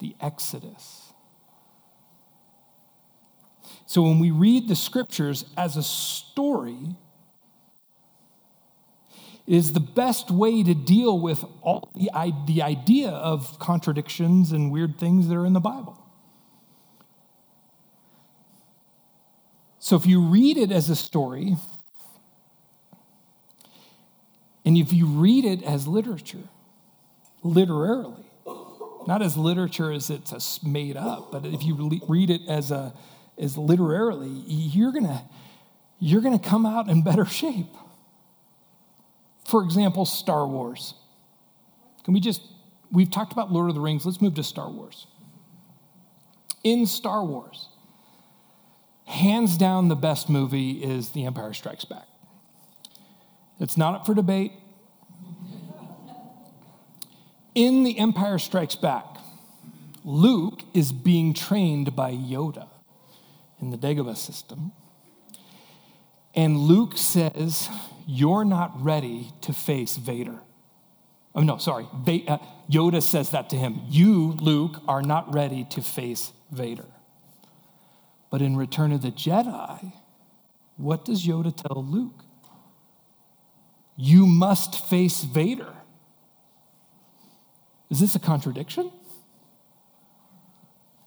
the 0.00 0.14
Exodus. 0.20 1.14
So 3.86 4.02
when 4.02 4.18
we 4.18 4.30
read 4.30 4.68
the 4.68 4.76
scriptures 4.76 5.46
as 5.56 5.78
a 5.78 5.82
story, 5.82 6.94
it 9.46 9.54
is 9.54 9.72
the 9.72 9.80
best 9.80 10.30
way 10.30 10.62
to 10.62 10.74
deal 10.74 11.18
with 11.18 11.42
all 11.62 11.90
the, 11.94 12.10
the 12.46 12.60
idea 12.60 13.08
of 13.08 13.58
contradictions 13.58 14.52
and 14.52 14.70
weird 14.70 14.98
things 14.98 15.28
that 15.28 15.34
are 15.34 15.46
in 15.46 15.54
the 15.54 15.58
Bible. 15.58 15.98
So 19.78 19.96
if 19.96 20.04
you 20.04 20.20
read 20.20 20.58
it 20.58 20.70
as 20.70 20.90
a 20.90 20.96
story, 20.96 21.56
and 24.66 24.76
if 24.76 24.92
you 24.92 25.06
read 25.06 25.46
it 25.46 25.62
as 25.62 25.88
literature, 25.88 26.44
literarily, 27.42 28.24
not 29.06 29.22
as 29.22 29.36
literature 29.36 29.92
as 29.92 30.10
it's 30.10 30.62
made 30.62 30.96
up, 30.96 31.32
but 31.32 31.46
if 31.46 31.64
you 31.64 32.00
read 32.08 32.30
it 32.30 32.42
as 32.48 32.70
a 32.70 32.92
as 33.38 33.56
literarily, 33.56 34.28
you're 34.46 34.92
gonna 34.92 35.24
you're 35.98 36.20
gonna 36.20 36.38
come 36.38 36.66
out 36.66 36.88
in 36.88 37.02
better 37.02 37.24
shape. 37.24 37.74
For 39.44 39.62
example, 39.62 40.04
Star 40.04 40.46
Wars. 40.46 40.94
Can 42.04 42.14
we 42.14 42.20
just 42.20 42.42
we've 42.90 43.10
talked 43.10 43.32
about 43.32 43.52
Lord 43.52 43.68
of 43.68 43.74
the 43.74 43.80
Rings, 43.80 44.04
let's 44.04 44.20
move 44.20 44.34
to 44.34 44.42
Star 44.42 44.70
Wars. 44.70 45.06
In 46.64 46.86
Star 46.86 47.24
Wars, 47.24 47.68
hands 49.06 49.56
down 49.56 49.88
the 49.88 49.96
best 49.96 50.28
movie 50.28 50.82
is 50.82 51.10
The 51.10 51.24
Empire 51.24 51.54
Strikes 51.54 51.84
Back. 51.84 52.06
It's 53.60 53.76
not 53.76 53.94
up 53.94 54.06
for 54.06 54.14
debate 54.14 54.52
in 57.54 57.84
The 57.84 57.98
Empire 57.98 58.38
Strikes 58.38 58.74
Back, 58.76 59.04
Luke 60.04 60.62
is 60.74 60.92
being 60.92 61.34
trained 61.34 61.94
by 61.94 62.12
Yoda 62.12 62.68
in 63.60 63.70
the 63.70 63.76
Dagobah 63.76 64.16
system. 64.16 64.72
And 66.34 66.56
Luke 66.56 66.96
says, 66.96 67.68
You're 68.06 68.44
not 68.44 68.82
ready 68.82 69.32
to 69.42 69.52
face 69.52 69.96
Vader. 69.96 70.38
Oh, 71.34 71.42
no, 71.42 71.58
sorry. 71.58 71.86
Uh, 71.92 72.38
Yoda 72.70 73.02
says 73.02 73.30
that 73.30 73.50
to 73.50 73.56
him. 73.56 73.82
You, 73.88 74.36
Luke, 74.40 74.80
are 74.88 75.02
not 75.02 75.32
ready 75.34 75.64
to 75.70 75.82
face 75.82 76.32
Vader. 76.50 76.86
But 78.30 78.42
in 78.42 78.56
Return 78.56 78.92
of 78.92 79.02
the 79.02 79.10
Jedi, 79.10 79.92
what 80.76 81.04
does 81.04 81.26
Yoda 81.26 81.54
tell 81.54 81.84
Luke? 81.84 82.24
You 83.96 84.26
must 84.26 84.88
face 84.88 85.22
Vader. 85.24 85.74
Is 87.90 88.00
this 88.00 88.14
a 88.14 88.18
contradiction? 88.18 88.90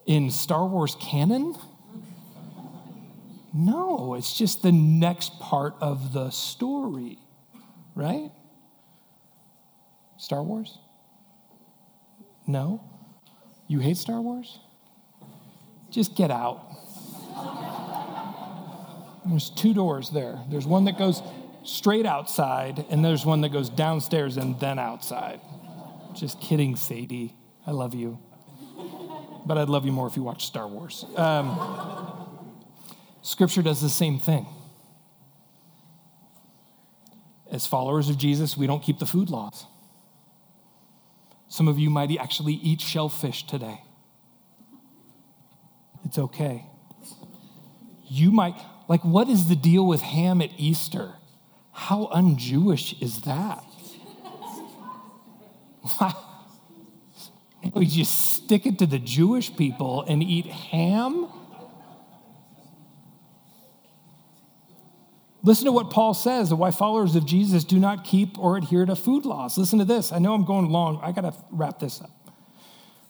In 0.05 0.31
Star 0.31 0.65
Wars 0.65 0.95
canon? 0.99 1.55
No, 3.53 4.15
it's 4.15 4.37
just 4.37 4.63
the 4.63 4.71
next 4.71 5.39
part 5.39 5.75
of 5.81 6.13
the 6.13 6.29
story, 6.31 7.19
right? 7.95 8.31
Star 10.17 10.41
Wars? 10.41 10.77
No? 12.47 12.83
You 13.67 13.79
hate 13.79 13.97
Star 13.97 14.21
Wars? 14.21 14.59
Just 15.91 16.15
get 16.15 16.31
out. 16.31 16.67
There's 19.25 19.49
two 19.49 19.73
doors 19.73 20.09
there. 20.09 20.39
There's 20.49 20.65
one 20.65 20.85
that 20.85 20.97
goes 20.97 21.21
straight 21.63 22.05
outside, 22.05 22.85
and 22.89 23.05
there's 23.05 23.25
one 23.25 23.41
that 23.41 23.49
goes 23.49 23.69
downstairs 23.69 24.37
and 24.37 24.59
then 24.59 24.79
outside. 24.79 25.41
Just 26.15 26.39
kidding, 26.41 26.75
Sadie. 26.75 27.35
I 27.65 27.71
love 27.71 27.93
you. 27.93 28.19
But 29.45 29.57
I'd 29.57 29.69
love 29.69 29.85
you 29.85 29.91
more 29.91 30.07
if 30.07 30.15
you 30.15 30.23
watched 30.23 30.47
Star 30.47 30.67
Wars. 30.67 31.05
Um, 31.15 31.57
scripture 33.21 33.61
does 33.61 33.81
the 33.81 33.89
same 33.89 34.19
thing. 34.19 34.45
As 37.51 37.65
followers 37.65 38.09
of 38.09 38.17
Jesus, 38.17 38.55
we 38.55 38.67
don't 38.67 38.81
keep 38.81 38.99
the 38.99 39.05
food 39.05 39.29
laws. 39.29 39.65
Some 41.47 41.67
of 41.67 41.77
you 41.77 41.89
might 41.89 42.15
actually 42.17 42.53
eat 42.53 42.79
shellfish 42.79 43.45
today. 43.45 43.81
It's 46.05 46.17
okay. 46.17 46.65
You 48.07 48.31
might, 48.31 48.55
like, 48.87 49.03
what 49.03 49.27
is 49.27 49.47
the 49.47 49.55
deal 49.55 49.85
with 49.85 50.01
ham 50.01 50.41
at 50.41 50.51
Easter? 50.57 51.13
How 51.73 52.07
un 52.07 52.37
Jewish 52.37 52.93
is 53.01 53.21
that? 53.21 53.65
we 57.73 57.85
just 57.85 58.33
stick 58.33 58.65
it 58.65 58.79
to 58.79 58.85
the 58.85 58.99
Jewish 58.99 59.55
people 59.55 60.03
and 60.07 60.21
eat 60.21 60.45
ham? 60.45 61.27
Listen 65.43 65.65
to 65.65 65.71
what 65.71 65.89
Paul 65.89 66.13
says 66.13 66.53
why 66.53 66.69
followers 66.71 67.15
of 67.15 67.25
Jesus 67.25 67.63
do 67.63 67.79
not 67.79 68.03
keep 68.03 68.37
or 68.37 68.57
adhere 68.57 68.85
to 68.85 68.95
food 68.95 69.25
laws. 69.25 69.57
Listen 69.57 69.79
to 69.79 69.85
this. 69.85 70.11
I 70.11 70.19
know 70.19 70.33
I'm 70.33 70.45
going 70.45 70.69
long. 70.69 70.99
I 71.01 71.11
got 71.11 71.21
to 71.21 71.33
wrap 71.51 71.79
this 71.79 72.01
up. 72.01 72.11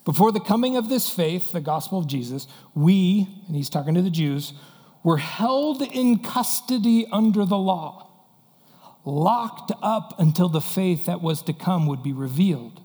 Before 0.06 0.32
the 0.32 0.40
coming 0.40 0.78
of 0.78 0.90
this 0.90 1.10
faith, 1.10 1.52
the 1.52 1.62
gospel 1.62 2.00
of 2.00 2.08
Jesus, 2.08 2.48
we, 2.74 3.28
and 3.48 3.56
he's 3.56 3.70
talking 3.70 3.94
to 3.94 4.02
the 4.02 4.10
Jews, 4.10 4.54
were 5.04 5.18
held 5.18 5.82
in 5.82 6.20
custody 6.20 7.06
under 7.12 7.46
the 7.46 7.58
law 7.58 8.11
locked 9.04 9.72
up 9.82 10.20
until 10.20 10.50
the 10.50 10.62
faith 10.62 11.06
that 11.06 11.22
was 11.22 11.42
to 11.44 11.54
come 11.54 11.88
would 11.88 12.04
be 12.04 12.14
revealed. 12.14 12.82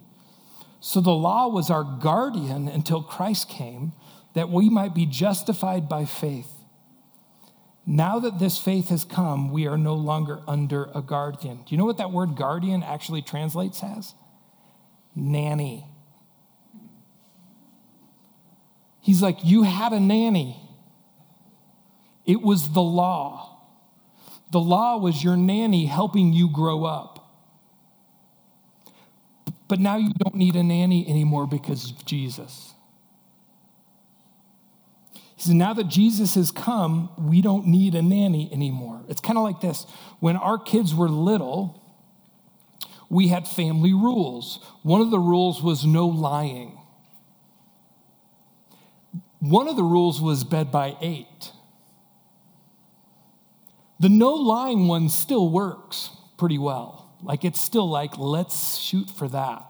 So 0.80 1.00
the 1.00 1.10
law 1.10 1.48
was 1.48 1.70
our 1.70 1.84
guardian 1.84 2.68
until 2.68 3.02
Christ 3.02 3.48
came, 3.48 3.92
that 4.34 4.50
we 4.50 4.68
might 4.68 4.94
be 4.94 5.06
justified 5.06 5.88
by 5.88 6.04
faith. 6.04 6.50
Now 7.86 8.18
that 8.18 8.38
this 8.38 8.58
faith 8.58 8.88
has 8.88 9.04
come, 9.04 9.50
we 9.50 9.66
are 9.66 9.78
no 9.78 9.94
longer 9.94 10.40
under 10.46 10.90
a 10.94 11.02
guardian. 11.02 11.58
Do 11.58 11.64
you 11.68 11.76
know 11.76 11.84
what 11.84 11.98
that 11.98 12.10
word 12.10 12.36
guardian 12.36 12.82
actually 12.82 13.22
translates 13.22 13.82
as? 13.82 14.14
Nanny. 15.14 15.86
He's 19.00 19.22
like, 19.22 19.38
You 19.44 19.62
had 19.62 19.92
a 19.92 20.00
nanny. 20.00 20.60
It 22.24 22.42
was 22.42 22.72
the 22.72 22.82
law. 22.82 23.55
The 24.50 24.60
law 24.60 24.98
was 24.98 25.22
your 25.22 25.36
nanny 25.36 25.86
helping 25.86 26.32
you 26.32 26.48
grow 26.48 26.84
up. 26.84 27.12
But 29.68 29.80
now 29.80 29.96
you 29.96 30.12
don't 30.14 30.36
need 30.36 30.54
a 30.54 30.62
nanny 30.62 31.08
anymore 31.08 31.46
because 31.46 31.90
of 31.90 32.04
Jesus. 32.04 32.74
He 35.12 35.42
said, 35.42 35.56
now 35.56 35.74
that 35.74 35.88
Jesus 35.88 36.34
has 36.36 36.50
come, 36.50 37.10
we 37.18 37.42
don't 37.42 37.66
need 37.66 37.94
a 37.94 38.02
nanny 38.02 38.48
anymore. 38.52 39.02
It's 39.08 39.20
kind 39.20 39.36
of 39.36 39.44
like 39.44 39.60
this 39.60 39.84
when 40.20 40.36
our 40.36 40.58
kids 40.58 40.94
were 40.94 41.08
little, 41.08 41.82
we 43.10 43.28
had 43.28 43.46
family 43.46 43.92
rules. 43.92 44.60
One 44.82 45.00
of 45.00 45.10
the 45.10 45.18
rules 45.18 45.62
was 45.62 45.84
no 45.84 46.06
lying. 46.06 46.78
One 49.40 49.68
of 49.68 49.76
the 49.76 49.82
rules 49.82 50.20
was 50.20 50.44
bed 50.44 50.72
by 50.72 50.96
eight. 51.00 51.52
The 53.98 54.08
no 54.08 54.34
lying 54.34 54.88
one 54.88 55.08
still 55.08 55.48
works 55.48 56.10
pretty 56.36 56.58
well. 56.58 57.10
Like 57.22 57.44
it's 57.44 57.60
still 57.60 57.88
like, 57.88 58.18
let's 58.18 58.76
shoot 58.76 59.10
for 59.10 59.28
that. 59.28 59.64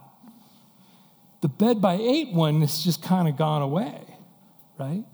The 1.42 1.48
bed 1.48 1.80
by 1.80 1.94
eight 1.94 2.32
one 2.32 2.60
has 2.62 2.82
just 2.82 3.02
kind 3.02 3.28
of 3.28 3.36
gone 3.36 3.62
away, 3.62 4.02
right? 4.78 5.04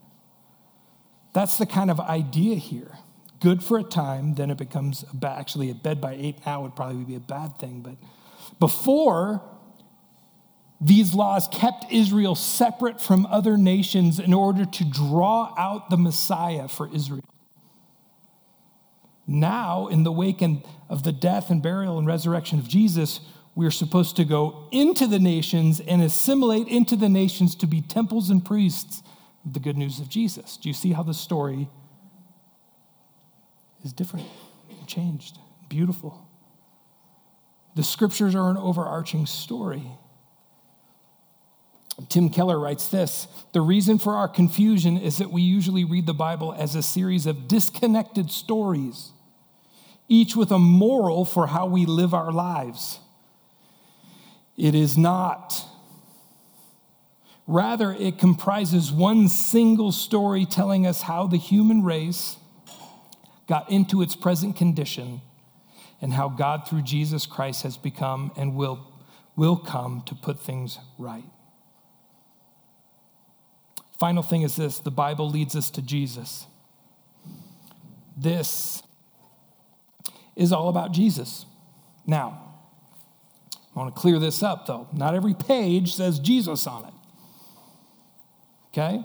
That's 1.34 1.58
the 1.58 1.66
kind 1.66 1.90
of 1.90 2.00
idea 2.00 2.56
here. 2.56 2.98
Good 3.40 3.62
for 3.62 3.78
a 3.78 3.82
time, 3.82 4.34
then 4.36 4.50
it 4.50 4.56
becomes 4.56 5.04
a 5.10 5.16
bad, 5.16 5.38
actually 5.38 5.70
a 5.70 5.74
bed 5.74 6.00
by 6.00 6.14
eight 6.14 6.36
now 6.46 6.62
would 6.62 6.76
probably 6.76 7.04
be 7.04 7.16
a 7.16 7.20
bad 7.20 7.58
thing. 7.58 7.80
But 7.80 7.96
before, 8.60 9.42
these 10.80 11.12
laws 11.12 11.48
kept 11.48 11.92
Israel 11.92 12.34
separate 12.34 13.00
from 13.00 13.26
other 13.26 13.56
nations 13.56 14.18
in 14.18 14.32
order 14.32 14.64
to 14.64 14.84
draw 14.84 15.54
out 15.58 15.90
the 15.90 15.96
Messiah 15.96 16.68
for 16.68 16.88
Israel. 16.94 17.24
Now, 19.26 19.86
in 19.86 20.02
the 20.02 20.12
wake 20.12 20.42
of 20.88 21.02
the 21.02 21.12
death 21.12 21.50
and 21.50 21.62
burial 21.62 21.98
and 21.98 22.06
resurrection 22.06 22.58
of 22.58 22.68
Jesus, 22.68 23.20
we're 23.54 23.70
supposed 23.70 24.16
to 24.16 24.24
go 24.24 24.68
into 24.72 25.06
the 25.06 25.18
nations 25.18 25.80
and 25.80 26.02
assimilate 26.02 26.68
into 26.68 26.96
the 26.96 27.08
nations 27.08 27.54
to 27.56 27.66
be 27.66 27.80
temples 27.80 28.30
and 28.30 28.44
priests 28.44 29.02
of 29.44 29.52
the 29.52 29.60
good 29.60 29.76
news 29.76 30.00
of 30.00 30.08
Jesus. 30.08 30.56
Do 30.56 30.68
you 30.68 30.74
see 30.74 30.92
how 30.92 31.02
the 31.02 31.14
story 31.14 31.68
is 33.84 33.92
different, 33.92 34.26
changed, 34.86 35.38
beautiful? 35.68 36.26
The 37.74 37.82
scriptures 37.82 38.34
are 38.34 38.50
an 38.50 38.56
overarching 38.56 39.26
story. 39.26 39.84
Tim 42.08 42.28
Keller 42.28 42.58
writes 42.58 42.88
this 42.88 43.26
The 43.52 43.60
reason 43.60 43.98
for 43.98 44.14
our 44.14 44.28
confusion 44.28 44.96
is 44.96 45.18
that 45.18 45.30
we 45.30 45.42
usually 45.42 45.84
read 45.84 46.06
the 46.06 46.14
Bible 46.14 46.52
as 46.52 46.74
a 46.74 46.82
series 46.82 47.26
of 47.26 47.48
disconnected 47.48 48.30
stories, 48.30 49.10
each 50.08 50.36
with 50.36 50.50
a 50.50 50.58
moral 50.58 51.24
for 51.24 51.48
how 51.48 51.66
we 51.66 51.86
live 51.86 52.14
our 52.14 52.32
lives. 52.32 52.98
It 54.56 54.74
is 54.74 54.98
not. 54.98 55.64
Rather, 57.46 57.92
it 57.92 58.18
comprises 58.18 58.92
one 58.92 59.28
single 59.28 59.90
story 59.90 60.46
telling 60.46 60.86
us 60.86 61.02
how 61.02 61.26
the 61.26 61.36
human 61.36 61.82
race 61.82 62.36
got 63.48 63.70
into 63.70 64.00
its 64.00 64.14
present 64.14 64.56
condition 64.56 65.20
and 66.00 66.12
how 66.12 66.28
God, 66.28 66.66
through 66.68 66.82
Jesus 66.82 67.26
Christ, 67.26 67.62
has 67.62 67.76
become 67.76 68.32
and 68.36 68.54
will, 68.54 68.86
will 69.36 69.56
come 69.56 70.02
to 70.06 70.14
put 70.14 70.40
things 70.40 70.78
right. 70.98 71.24
Final 74.02 74.24
thing 74.24 74.42
is 74.42 74.56
this 74.56 74.80
the 74.80 74.90
Bible 74.90 75.30
leads 75.30 75.54
us 75.54 75.70
to 75.70 75.80
Jesus. 75.80 76.48
This 78.16 78.82
is 80.34 80.52
all 80.52 80.68
about 80.68 80.90
Jesus. 80.90 81.46
Now, 82.04 82.56
I 83.54 83.78
want 83.78 83.94
to 83.94 84.00
clear 84.00 84.18
this 84.18 84.42
up 84.42 84.66
though. 84.66 84.88
Not 84.92 85.14
every 85.14 85.34
page 85.34 85.94
says 85.94 86.18
Jesus 86.18 86.66
on 86.66 86.86
it. 86.86 86.94
Okay? 88.72 89.04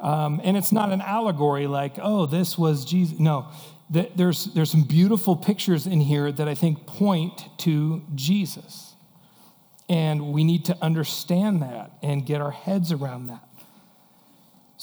Um, 0.00 0.38
and 0.44 0.58
it's 0.58 0.70
not 0.70 0.92
an 0.92 1.00
allegory 1.00 1.66
like, 1.66 1.94
oh, 1.96 2.26
this 2.26 2.58
was 2.58 2.84
Jesus. 2.84 3.18
No, 3.18 3.48
there's, 3.88 4.44
there's 4.52 4.70
some 4.70 4.82
beautiful 4.82 5.34
pictures 5.34 5.86
in 5.86 6.02
here 6.02 6.30
that 6.30 6.46
I 6.46 6.54
think 6.54 6.84
point 6.86 7.48
to 7.60 8.02
Jesus. 8.14 8.96
And 9.88 10.34
we 10.34 10.44
need 10.44 10.66
to 10.66 10.76
understand 10.82 11.62
that 11.62 11.92
and 12.02 12.26
get 12.26 12.42
our 12.42 12.50
heads 12.50 12.92
around 12.92 13.28
that. 13.28 13.48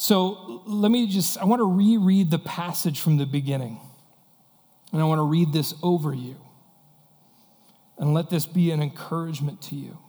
So 0.02 0.64
let 0.66 0.90
me 0.90 1.06
just, 1.06 1.38
I 1.38 1.46
want 1.46 1.60
to 1.60 1.72
reread 1.72 2.32
the 2.32 2.40
passage 2.40 3.00
from 3.02 3.18
the 3.18 3.28
beginning. 3.28 3.80
And 4.92 5.00
I 5.00 5.06
want 5.06 5.20
to 5.20 5.24
read 5.24 5.54
this 5.54 5.76
over 5.84 6.12
you. 6.12 6.38
And 8.00 8.12
let 8.12 8.28
this 8.28 8.48
be 8.48 8.72
an 8.72 8.82
encouragement 8.82 9.62
to 9.62 9.76
you. 9.76 10.00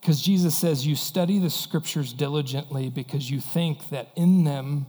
Because 0.00 0.22
Jesus 0.22 0.56
says, 0.56 0.86
You 0.86 0.96
study 0.96 1.38
the 1.38 1.50
scriptures 1.50 2.14
diligently 2.14 2.88
because 2.88 3.30
you 3.30 3.38
think 3.38 3.90
that 3.90 4.08
in 4.16 4.44
them 4.44 4.86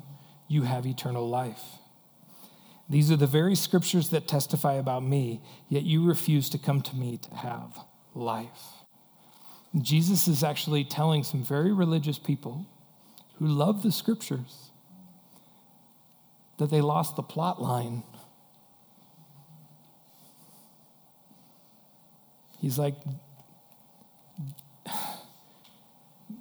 you 0.47 0.61
have 0.61 0.85
eternal 0.85 1.27
life. 1.27 1.61
These 2.87 3.11
are 3.11 3.17
the 3.17 3.27
very 3.27 3.55
scriptures 3.55 4.11
that 4.11 4.29
testify 4.29 4.75
about 4.75 5.03
me, 5.03 5.41
yet 5.67 5.83
you 5.83 6.05
refuse 6.05 6.49
to 6.51 6.57
come 6.57 6.79
to 6.83 6.95
me 6.95 7.17
to 7.17 7.35
have 7.35 7.77
life. 8.15 8.72
Jesus 9.81 10.27
is 10.27 10.43
actually 10.43 10.83
telling 10.83 11.23
some 11.23 11.43
very 11.43 11.71
religious 11.71 12.19
people 12.19 12.65
who 13.39 13.47
love 13.47 13.81
the 13.81 13.91
scriptures 13.91 14.71
that 16.57 16.69
they 16.69 16.81
lost 16.81 17.15
the 17.15 17.23
plot 17.23 17.61
line. 17.61 18.03
He's 22.59 22.77
like, 22.77 22.95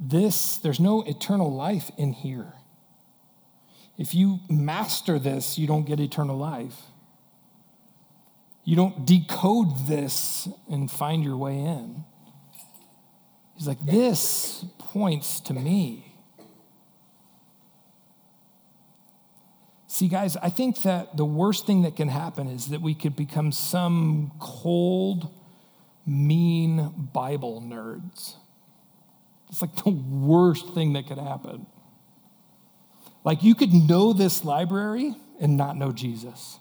this, 0.00 0.58
there's 0.58 0.78
no 0.78 1.02
eternal 1.02 1.52
life 1.52 1.90
in 1.96 2.12
here. 2.12 2.52
If 3.96 4.14
you 4.14 4.40
master 4.48 5.18
this, 5.18 5.58
you 5.58 5.66
don't 5.66 5.84
get 5.84 6.00
eternal 6.00 6.36
life. 6.36 6.82
You 8.64 8.76
don't 8.76 9.06
decode 9.06 9.86
this 9.86 10.48
and 10.70 10.90
find 10.90 11.24
your 11.24 11.36
way 11.36 11.58
in. 11.58 12.04
He's 13.62 13.68
like, 13.68 13.86
this 13.86 14.64
points 14.76 15.38
to 15.42 15.54
me. 15.54 16.16
See, 19.86 20.08
guys, 20.08 20.36
I 20.36 20.48
think 20.50 20.82
that 20.82 21.16
the 21.16 21.24
worst 21.24 21.64
thing 21.64 21.82
that 21.82 21.94
can 21.94 22.08
happen 22.08 22.48
is 22.48 22.70
that 22.70 22.82
we 22.82 22.92
could 22.92 23.14
become 23.14 23.52
some 23.52 24.32
cold, 24.40 25.32
mean 26.04 26.92
Bible 27.12 27.62
nerds. 27.64 28.34
It's 29.48 29.62
like 29.62 29.76
the 29.84 29.90
worst 29.90 30.74
thing 30.74 30.94
that 30.94 31.06
could 31.06 31.18
happen. 31.18 31.66
Like, 33.22 33.44
you 33.44 33.54
could 33.54 33.72
know 33.72 34.12
this 34.12 34.44
library 34.44 35.14
and 35.38 35.56
not 35.56 35.76
know 35.76 35.92
Jesus. 35.92 36.58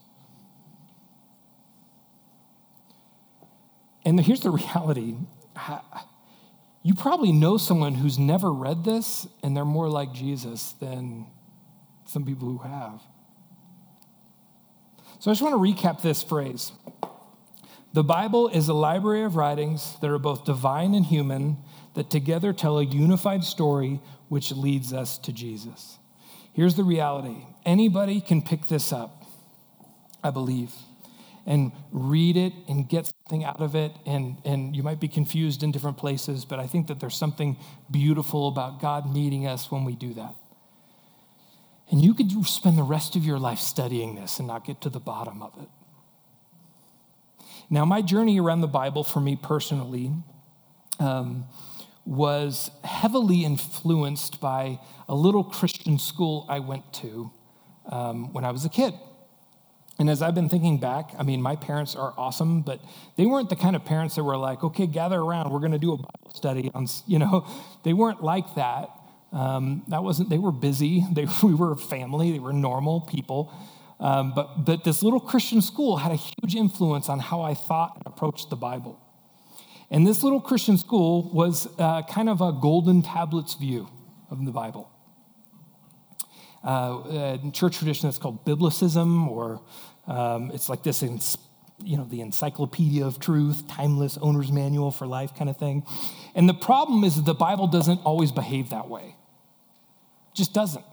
And 4.06 4.20
here's 4.20 4.41
the 4.41 4.52
reality 4.52 5.16
you 6.84 6.96
probably 6.96 7.32
know 7.32 7.58
someone 7.58 7.94
who's 7.94 8.18
never 8.18 8.52
read 8.52 8.84
this, 8.84 9.28
and 9.44 9.56
they're 9.56 9.66
more 9.66 9.90
like 9.90 10.14
Jesus 10.14 10.74
than 10.74 11.28
some 12.06 12.26
people 12.26 12.48
who 12.48 12.58
have. 12.60 13.02
So 15.20 15.30
I 15.30 15.34
just 15.34 15.44
want 15.44 15.54
to 15.54 15.60
recap 15.60 16.02
this 16.02 16.24
phrase. 16.24 16.72
The 17.94 18.04
Bible 18.04 18.48
is 18.48 18.68
a 18.70 18.74
library 18.74 19.24
of 19.24 19.36
writings 19.36 19.98
that 20.02 20.10
are 20.10 20.18
both 20.18 20.46
divine 20.46 20.96
and 20.96 21.06
human, 21.06 21.58
that 21.94 22.10
together 22.10 22.54
tell 22.54 22.80
a 22.80 22.84
unified 22.84 23.44
story 23.44 24.02
which 24.30 24.52
leads 24.52 24.94
us 24.94 25.18
to 25.20 25.34
Jesus. 25.34 26.00
Here's 26.54 26.76
the 26.76 26.84
reality 26.84 27.46
anybody 27.66 28.22
can 28.22 28.42
pick 28.42 28.68
this 28.68 28.92
up, 28.92 29.24
I 30.24 30.32
believe 30.32 30.74
and 31.46 31.72
read 31.92 32.38
it 32.38 32.54
and 32.68 32.88
get 32.88 33.08
something 33.08 33.44
out 33.44 33.62
of 33.62 33.76
it. 33.76 33.92
And, 34.06 34.38
and 34.46 34.76
you 34.76 34.84
might 34.84 35.00
be 35.00 35.08
confused 35.08 35.64
in 35.64 35.72
different 35.72 35.98
places, 35.98 36.46
but 36.46 36.60
I 36.60 36.68
think 36.68 36.88
that 36.88 37.00
there's 37.00 37.16
something 37.16 37.58
beautiful 37.89 38.48
about 38.48 38.82
God 38.82 39.12
meeting 39.12 39.48
us 39.48 39.72
when 39.72 39.84
we 39.84 39.96
do 39.96 40.14
that. 40.14 40.36
And 41.89 42.02
you 42.02 42.14
could 42.14 42.32
spend 42.46 42.78
the 42.78 42.84
rest 42.84 43.16
of 43.16 43.26
your 43.26 43.38
life 43.38 43.60
studying 43.60 44.16
this 44.16 44.39
and 44.39 44.48
not 44.48 44.66
get 44.66 44.82
to 44.82 44.89
the 44.89 45.00
bottom 45.00 45.42
of 45.42 45.52
it. 45.62 45.68
Now, 47.70 47.86
my 47.86 48.02
journey 48.02 48.39
around 48.39 48.62
the 48.62 48.68
Bible 48.68 49.04
for 49.04 49.20
me 49.20 49.38
personally 49.42 50.12
um, 51.00 51.46
was 52.06 52.72
heavily 52.84 53.44
influenced 53.44 54.39
by 54.39 54.80
a 55.08 55.16
little 55.16 55.44
Christian 55.44 56.00
school 56.00 56.46
I 56.50 56.60
went 56.60 56.92
to 56.96 57.32
um, 57.89 58.34
when 58.34 58.46
I 58.46 58.52
was 58.52 58.66
a 58.66 58.70
kid. 58.70 58.94
And 60.02 60.10
as 60.10 60.24
I've 60.24 60.34
been 60.34 60.49
thinking 60.49 60.80
back, 60.80 61.12
I 61.16 61.22
mean, 61.22 61.43
my 61.43 61.56
parents 61.56 61.95
are 61.95 62.12
awesome, 62.18 62.64
but 62.64 62.82
they 63.18 63.28
weren't 63.28 63.52
the 63.52 63.56
kind 63.56 63.76
of 63.76 63.86
parents 63.86 64.16
that 64.16 64.24
were 64.24 64.36
like, 64.36 64.64
okay, 64.64 64.88
gather 64.88 65.20
around, 65.20 65.52
we're 65.52 65.60
going 65.60 65.74
to 65.74 65.78
do 65.78 65.93
a 65.93 65.97
Bible 65.97 66.32
study 66.34 66.72
on, 66.74 66.88
you 67.06 67.20
know, 67.20 67.45
they 67.84 67.93
weren't 67.93 68.24
like 68.24 68.56
that. 68.56 68.89
Um, 69.32 69.84
that 69.89 70.04
wasn't, 70.04 70.30
they 70.32 70.39
were 70.39 70.52
busy. 70.52 71.06
They, 71.14 71.28
we 71.43 71.54
were 71.54 71.74
a 71.74 71.78
family, 71.78 72.32
they 72.32 72.39
were 72.39 72.52
normal 72.52 73.02
people. 73.02 73.54
Um, 73.99 74.34
but, 74.34 74.66
but 74.66 74.84
this 74.84 75.04
little 75.04 75.20
Christian 75.20 75.62
school 75.62 75.97
had 75.97 76.12
a 76.12 76.16
huge 76.16 76.56
influence 76.56 77.08
on 77.08 77.20
how 77.20 77.43
I 77.43 77.54
thought 77.54 77.97
and 77.97 78.08
approached 78.08 78.49
the 78.49 78.56
Bible. 78.56 78.99
And 79.91 80.08
this 80.08 80.24
little 80.24 80.41
Christian 80.41 80.80
school 80.80 81.30
was 81.32 81.68
uh, 81.78 82.02
kind 82.10 82.28
of 82.28 82.41
a 82.41 82.52
golden 82.52 83.04
tablets 83.04 83.54
view. 83.54 83.88
of 84.32 84.43
the 84.43 84.52
Bible. 84.52 84.89
Uh, 86.64 87.39
in 87.43 87.52
church 87.52 87.78
tradition, 87.78 88.08
that's 88.08 88.20
called 88.20 88.45
biblicism, 88.45 89.28
or 89.28 89.62
um, 90.12 90.51
it's 90.53 90.68
like 90.68 90.84
this, 90.84 91.01
you 91.84 91.97
know, 91.97 92.03
the 92.03 92.22
encyclopedia 92.22 93.05
of 93.05 93.20
truth, 93.20 93.68
timeless 93.68 94.18
owner's 94.22 94.51
manual 94.51 94.91
for 94.91 95.07
life 95.07 95.34
kind 95.34 95.49
of 95.49 95.57
thing. 95.57 95.84
And 96.36 96.47
the 96.49 96.53
problem 96.53 97.03
is 97.03 97.16
that 97.16 97.26
the 97.26 97.34
Bible 97.34 97.68
doesn't 97.68 98.01
always 98.03 98.32
behave 98.32 98.70
that 98.72 98.89
way. 98.89 99.16
It 100.32 100.36
just 100.36 100.53
doesn't. 100.53 100.86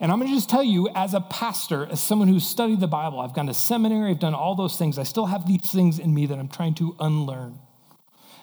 And 0.00 0.12
I'm 0.12 0.18
going 0.18 0.30
to 0.30 0.36
just 0.36 0.50
tell 0.50 0.62
you, 0.62 0.90
as 0.94 1.14
a 1.14 1.20
pastor, 1.20 1.86
as 1.86 2.00
someone 2.00 2.28
who's 2.28 2.46
studied 2.46 2.80
the 2.80 2.86
Bible, 2.86 3.20
I've 3.20 3.32
gone 3.32 3.46
to 3.46 3.54
seminary, 3.54 4.10
I've 4.10 4.18
done 4.18 4.34
all 4.34 4.54
those 4.54 4.76
things. 4.76 4.98
I 4.98 5.04
still 5.04 5.26
have 5.26 5.46
these 5.46 5.72
things 5.72 5.98
in 5.98 6.12
me 6.12 6.26
that 6.26 6.38
I'm 6.38 6.48
trying 6.48 6.74
to 6.74 6.94
unlearn. 7.00 7.58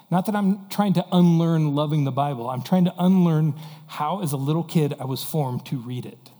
Not 0.10 0.26
that 0.26 0.36
I'm 0.36 0.68
trying 0.70 0.94
to 0.94 1.06
unlearn 1.12 1.76
loving 1.76 2.04
the 2.04 2.12
Bible, 2.12 2.50
I'm 2.50 2.64
trying 2.64 2.86
to 2.86 2.94
unlearn 2.98 3.54
how, 3.88 4.22
as 4.22 4.32
a 4.32 4.38
little 4.38 4.64
kid, 4.64 4.96
I 5.00 5.06
was 5.06 5.24
formed 5.24 5.66
to 5.68 5.78
read 5.78 6.06
it. 6.06 6.31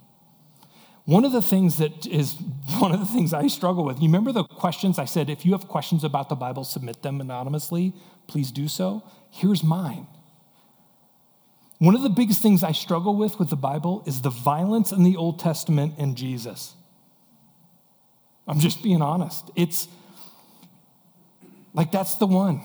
One 1.12 1.26
of 1.26 1.34
the 1.34 1.42
things 1.42 1.78
that 1.80 2.08
is 2.08 2.38
one 2.80 2.94
of 2.94 3.02
the 3.02 3.06
things 3.06 3.34
I 3.34 3.48
struggle 3.48 3.84
with, 3.84 3.98
you 3.98 4.08
remember 4.08 4.32
the 4.32 4.46
questions 4.46 4.98
I 4.98 5.04
said, 5.04 5.30
if 5.30 5.46
you 5.46 5.52
have 5.52 5.68
questions 5.68 6.06
about 6.06 6.30
the 6.30 6.36
Bible, 6.36 6.64
submit 6.64 7.04
them 7.04 7.20
anonymously, 7.20 7.92
please 8.28 8.50
do 8.50 8.70
so. 8.70 9.04
Here's 9.30 9.62
mine. 9.62 10.08
One 11.80 11.96
of 11.96 12.02
the 12.02 12.10
biggest 12.10 12.42
things 12.42 12.64
I 12.64 12.72
struggle 12.72 13.18
with 13.18 13.40
with 13.40 13.50
the 13.50 13.58
Bible 13.58 14.06
is 14.08 14.22
the 14.22 14.30
violence 14.30 14.94
in 14.94 15.04
the 15.04 15.18
Old 15.18 15.38
Testament 15.38 15.96
and 15.98 16.16
Jesus. 16.16 16.76
I'm 18.48 18.60
just 18.60 18.82
being 18.82 19.02
honest. 19.02 19.52
It's 19.54 19.90
like 21.74 21.92
that's 21.92 22.16
the 22.16 22.28
one. 22.28 22.62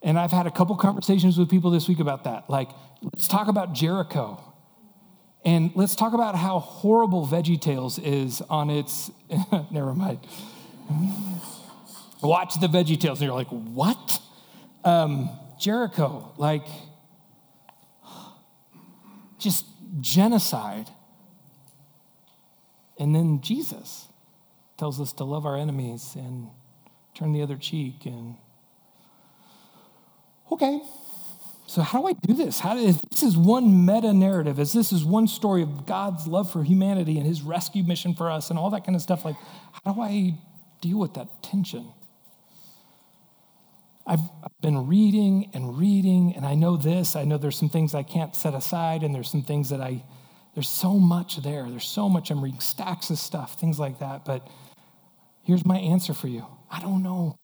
And 0.00 0.16
I've 0.16 0.30
had 0.30 0.46
a 0.46 0.52
couple 0.52 0.76
conversations 0.76 1.36
with 1.36 1.50
people 1.50 1.72
this 1.72 1.88
week 1.88 1.98
about 1.98 2.22
that. 2.22 2.48
Like, 2.48 2.68
let's 3.02 3.26
talk 3.26 3.48
about 3.48 3.72
Jericho. 3.72 4.51
And 5.44 5.72
let's 5.74 5.96
talk 5.96 6.12
about 6.12 6.36
how 6.36 6.60
horrible 6.60 7.26
Veggie 7.26 7.60
Tales 7.60 7.98
is 7.98 8.40
on 8.42 8.70
its. 8.70 9.10
never 9.70 9.94
mind. 9.94 10.20
Watch 12.22 12.60
the 12.60 12.68
Veggie 12.68 12.98
Tales, 12.98 13.20
and 13.20 13.26
you're 13.26 13.34
like, 13.34 13.48
what? 13.48 14.20
Um, 14.84 15.30
Jericho, 15.58 16.32
like, 16.36 16.66
just 19.38 19.66
genocide. 20.00 20.88
And 22.98 23.14
then 23.14 23.40
Jesus 23.40 24.06
tells 24.76 25.00
us 25.00 25.12
to 25.14 25.24
love 25.24 25.44
our 25.44 25.56
enemies 25.56 26.12
and 26.14 26.48
turn 27.14 27.32
the 27.32 27.42
other 27.42 27.56
cheek 27.56 28.06
and 28.06 28.36
okay, 30.50 30.80
so 31.72 31.80
how 31.80 32.02
do 32.02 32.08
I 32.08 32.12
do 32.12 32.34
this? 32.34 32.60
How 32.60 32.74
do, 32.74 32.84
this 32.84 33.22
is 33.22 33.34
one 33.34 33.86
meta 33.86 34.12
narrative, 34.12 34.58
as 34.58 34.74
this 34.74 34.92
is 34.92 35.06
one 35.06 35.26
story 35.26 35.62
of 35.62 35.86
God's 35.86 36.26
love 36.26 36.52
for 36.52 36.62
humanity 36.62 37.16
and 37.16 37.26
his 37.26 37.40
rescue 37.40 37.82
mission 37.82 38.14
for 38.14 38.30
us 38.30 38.50
and 38.50 38.58
all 38.58 38.68
that 38.70 38.84
kind 38.84 38.94
of 38.94 39.00
stuff. 39.00 39.24
Like, 39.24 39.36
how 39.82 39.94
do 39.94 40.02
I 40.02 40.34
deal 40.82 40.98
with 40.98 41.14
that 41.14 41.42
tension? 41.42 41.90
I've 44.06 44.20
been 44.60 44.86
reading 44.86 45.48
and 45.54 45.78
reading, 45.78 46.34
and 46.36 46.44
I 46.44 46.56
know 46.56 46.76
this. 46.76 47.16
I 47.16 47.24
know 47.24 47.38
there's 47.38 47.56
some 47.56 47.70
things 47.70 47.94
I 47.94 48.02
can't 48.02 48.36
set 48.36 48.52
aside, 48.52 49.02
and 49.02 49.14
there's 49.14 49.30
some 49.30 49.42
things 49.42 49.70
that 49.70 49.80
I, 49.80 50.04
there's 50.54 50.68
so 50.68 50.98
much 50.98 51.38
there. 51.38 51.70
There's 51.70 51.88
so 51.88 52.06
much. 52.06 52.30
I'm 52.30 52.44
reading 52.44 52.60
stacks 52.60 53.08
of 53.08 53.16
stuff, 53.16 53.58
things 53.58 53.78
like 53.78 54.00
that. 54.00 54.26
But 54.26 54.46
here's 55.42 55.64
my 55.64 55.78
answer 55.78 56.12
for 56.12 56.28
you 56.28 56.44
I 56.70 56.80
don't 56.80 57.02
know. 57.02 57.38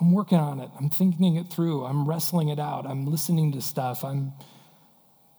I'm 0.00 0.12
working 0.12 0.38
on 0.38 0.60
it. 0.60 0.70
I'm 0.78 0.90
thinking 0.90 1.36
it 1.36 1.48
through. 1.48 1.84
I'm 1.84 2.06
wrestling 2.06 2.48
it 2.48 2.58
out. 2.58 2.86
I'm 2.86 3.06
listening 3.06 3.52
to 3.52 3.62
stuff. 3.62 4.04
I'm 4.04 4.32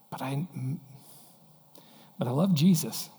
but 0.10 0.22
I 0.22 0.48
but 2.18 2.28
I 2.28 2.32
love 2.32 2.54
Jesus. 2.56 3.10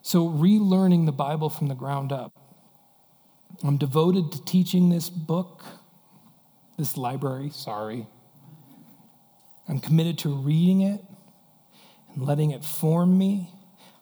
So 0.00 0.28
relearning 0.28 1.04
the 1.04 1.12
Bible 1.12 1.50
from 1.50 1.66
the 1.66 1.74
ground 1.74 2.12
up. 2.12 2.32
I'm 3.64 3.76
devoted 3.76 4.30
to 4.32 4.44
teaching 4.44 4.88
this 4.88 5.10
book, 5.10 5.64
this 6.78 6.96
library, 6.96 7.50
sorry. 7.50 8.06
I'm 9.68 9.80
committed 9.80 10.18
to 10.18 10.28
reading 10.32 10.82
it 10.82 11.04
and 12.14 12.24
letting 12.24 12.52
it 12.52 12.64
form 12.64 13.18
me. 13.18 13.50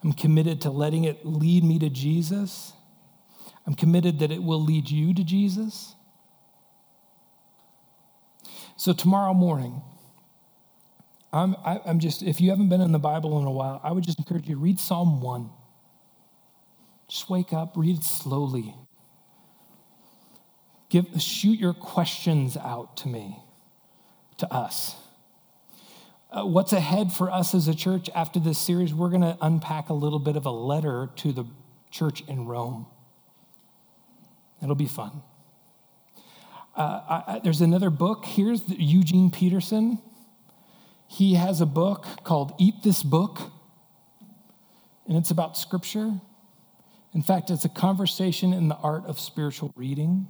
I'm 0.02 0.12
committed 0.12 0.60
to 0.62 0.70
letting 0.70 1.04
it 1.04 1.24
lead 1.24 1.64
me 1.64 1.78
to 1.78 1.88
Jesus. 1.88 2.73
I'm 3.66 3.74
committed 3.74 4.18
that 4.18 4.30
it 4.30 4.42
will 4.42 4.62
lead 4.62 4.90
you 4.90 5.14
to 5.14 5.24
Jesus. 5.24 5.94
So, 8.76 8.92
tomorrow 8.92 9.32
morning, 9.32 9.82
I'm, 11.32 11.56
I, 11.64 11.78
i 11.78 11.90
am 11.90 11.98
just, 11.98 12.22
if 12.22 12.40
you 12.40 12.50
haven't 12.50 12.68
been 12.68 12.80
in 12.80 12.92
the 12.92 12.98
Bible 12.98 13.40
in 13.40 13.46
a 13.46 13.50
while, 13.50 13.80
I 13.82 13.92
would 13.92 14.04
just 14.04 14.18
encourage 14.18 14.48
you 14.48 14.54
to 14.54 14.60
read 14.60 14.78
Psalm 14.78 15.20
1. 15.20 15.50
Just 17.08 17.30
wake 17.30 17.52
up, 17.52 17.76
read 17.76 17.98
it 17.98 18.04
slowly. 18.04 18.74
Give, 20.90 21.06
shoot 21.20 21.58
your 21.58 21.74
questions 21.74 22.56
out 22.56 22.96
to 22.98 23.08
me, 23.08 23.38
to 24.38 24.52
us. 24.52 24.94
Uh, 26.30 26.44
what's 26.44 26.72
ahead 26.72 27.12
for 27.12 27.30
us 27.30 27.54
as 27.54 27.68
a 27.68 27.74
church 27.74 28.10
after 28.14 28.40
this 28.40 28.58
series? 28.58 28.92
We're 28.92 29.08
going 29.08 29.22
to 29.22 29.36
unpack 29.40 29.88
a 29.88 29.94
little 29.94 30.18
bit 30.18 30.36
of 30.36 30.46
a 30.46 30.50
letter 30.50 31.10
to 31.16 31.32
the 31.32 31.44
church 31.90 32.22
in 32.26 32.46
Rome. 32.46 32.86
It'll 34.64 34.74
be 34.74 34.86
fun. 34.86 35.22
Uh, 36.74 37.22
I, 37.26 37.40
there's 37.44 37.60
another 37.60 37.90
book. 37.90 38.24
Here's 38.24 38.62
the, 38.62 38.74
Eugene 38.82 39.30
Peterson. 39.30 39.98
He 41.06 41.34
has 41.34 41.60
a 41.60 41.66
book 41.66 42.06
called 42.24 42.54
Eat 42.58 42.76
This 42.82 43.02
Book, 43.02 43.38
and 45.06 45.18
it's 45.18 45.30
about 45.30 45.58
scripture. 45.58 46.14
In 47.12 47.22
fact, 47.22 47.50
it's 47.50 47.66
a 47.66 47.68
conversation 47.68 48.54
in 48.54 48.68
the 48.68 48.76
art 48.76 49.04
of 49.04 49.20
spiritual 49.20 49.70
reading. 49.76 50.26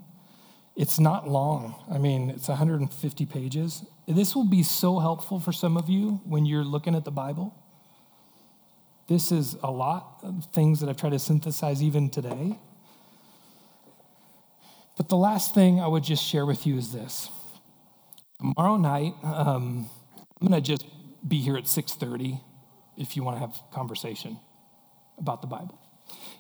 It's 0.76 0.98
not 0.98 1.28
long. 1.28 1.76
I 1.88 1.98
mean, 1.98 2.28
it's 2.28 2.48
150 2.48 3.26
pages. 3.26 3.84
This 4.08 4.34
will 4.34 4.44
be 4.44 4.64
so 4.64 4.98
helpful 4.98 5.38
for 5.38 5.52
some 5.52 5.76
of 5.76 5.88
you 5.88 6.20
when 6.24 6.44
you're 6.44 6.64
looking 6.64 6.96
at 6.96 7.04
the 7.04 7.12
Bible. 7.12 7.54
This 9.06 9.30
is 9.30 9.56
a 9.62 9.70
lot 9.70 10.18
of 10.24 10.46
things 10.52 10.80
that 10.80 10.90
I've 10.90 10.96
tried 10.96 11.12
to 11.12 11.20
synthesize 11.20 11.82
even 11.82 12.10
today. 12.10 12.58
But 14.96 15.08
the 15.08 15.16
last 15.16 15.54
thing 15.54 15.80
I 15.80 15.86
would 15.86 16.04
just 16.04 16.22
share 16.22 16.46
with 16.46 16.66
you 16.66 16.76
is 16.76 16.92
this. 16.92 17.28
Tomorrow 18.38 18.76
night, 18.76 19.14
um, 19.22 19.88
I'm 20.40 20.48
going 20.48 20.60
to 20.62 20.66
just 20.66 20.84
be 21.26 21.40
here 21.40 21.56
at 21.56 21.64
6:30 21.64 22.40
if 22.96 23.16
you 23.16 23.24
want 23.24 23.36
to 23.36 23.40
have 23.40 23.60
conversation 23.72 24.38
about 25.18 25.40
the 25.40 25.46
Bible. 25.48 25.78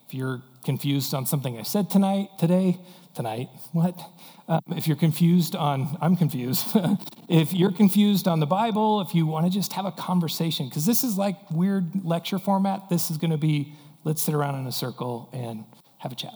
If 0.06 0.14
you're 0.14 0.42
confused 0.64 1.14
on 1.14 1.26
something 1.26 1.58
I 1.58 1.62
said 1.62 1.88
tonight, 1.90 2.28
today, 2.38 2.78
tonight, 3.14 3.48
what? 3.72 3.98
Um, 4.46 4.60
if 4.76 4.86
you're 4.86 4.96
confused 4.96 5.56
on, 5.56 5.96
I'm 6.00 6.16
confused. 6.16 6.76
if 7.28 7.52
you're 7.52 7.72
confused 7.72 8.28
on 8.28 8.40
the 8.40 8.46
Bible, 8.46 9.00
if 9.00 9.14
you 9.14 9.26
want 9.26 9.46
to 9.46 9.50
just 9.50 9.72
have 9.72 9.86
a 9.86 9.92
conversation, 9.92 10.68
because 10.68 10.84
this 10.84 11.02
is 11.02 11.16
like 11.16 11.36
weird 11.50 12.04
lecture 12.04 12.38
format, 12.38 12.88
this 12.90 13.10
is 13.10 13.16
going 13.16 13.30
to 13.30 13.38
be 13.38 13.74
let's 14.04 14.20
sit 14.20 14.34
around 14.34 14.56
in 14.56 14.66
a 14.66 14.72
circle 14.72 15.30
and 15.32 15.64
have 15.98 16.12
a 16.12 16.14
chat. 16.14 16.34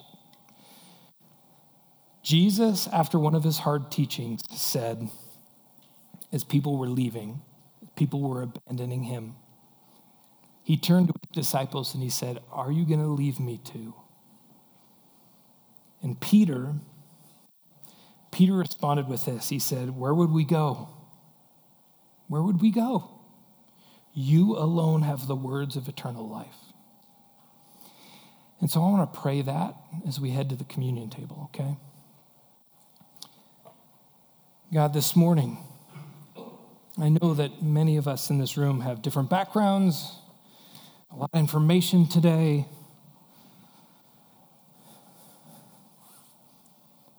Jesus, 2.28 2.86
after 2.88 3.18
one 3.18 3.34
of 3.34 3.42
his 3.42 3.60
hard 3.60 3.90
teachings, 3.90 4.42
said, 4.50 5.08
as 6.30 6.44
people 6.44 6.76
were 6.76 6.86
leaving, 6.86 7.40
people 7.96 8.20
were 8.20 8.42
abandoning 8.42 9.04
him, 9.04 9.34
he 10.62 10.76
turned 10.76 11.08
to 11.08 11.14
his 11.22 11.44
disciples 11.44 11.94
and 11.94 12.02
he 12.02 12.10
said, 12.10 12.40
Are 12.52 12.70
you 12.70 12.84
going 12.84 13.00
to 13.00 13.06
leave 13.06 13.40
me 13.40 13.56
too? 13.64 13.94
And 16.02 16.20
Peter, 16.20 16.74
Peter 18.30 18.52
responded 18.52 19.08
with 19.08 19.24
this. 19.24 19.48
He 19.48 19.58
said, 19.58 19.96
Where 19.96 20.12
would 20.12 20.30
we 20.30 20.44
go? 20.44 20.90
Where 22.26 22.42
would 22.42 22.60
we 22.60 22.70
go? 22.70 23.08
You 24.12 24.54
alone 24.54 25.00
have 25.00 25.28
the 25.28 25.34
words 25.34 25.76
of 25.76 25.88
eternal 25.88 26.28
life. 26.28 26.58
And 28.60 28.70
so 28.70 28.82
I 28.82 28.90
want 28.90 29.14
to 29.14 29.18
pray 29.18 29.40
that 29.40 29.76
as 30.06 30.20
we 30.20 30.32
head 30.32 30.50
to 30.50 30.56
the 30.56 30.64
communion 30.64 31.08
table, 31.08 31.48
okay? 31.54 31.78
God, 34.70 34.92
this 34.92 35.16
morning, 35.16 35.56
I 37.00 37.08
know 37.08 37.32
that 37.32 37.62
many 37.62 37.96
of 37.96 38.06
us 38.06 38.28
in 38.28 38.36
this 38.36 38.58
room 38.58 38.82
have 38.82 39.00
different 39.00 39.30
backgrounds, 39.30 40.14
a 41.10 41.16
lot 41.16 41.30
of 41.32 41.40
information 41.40 42.06
today. 42.06 42.66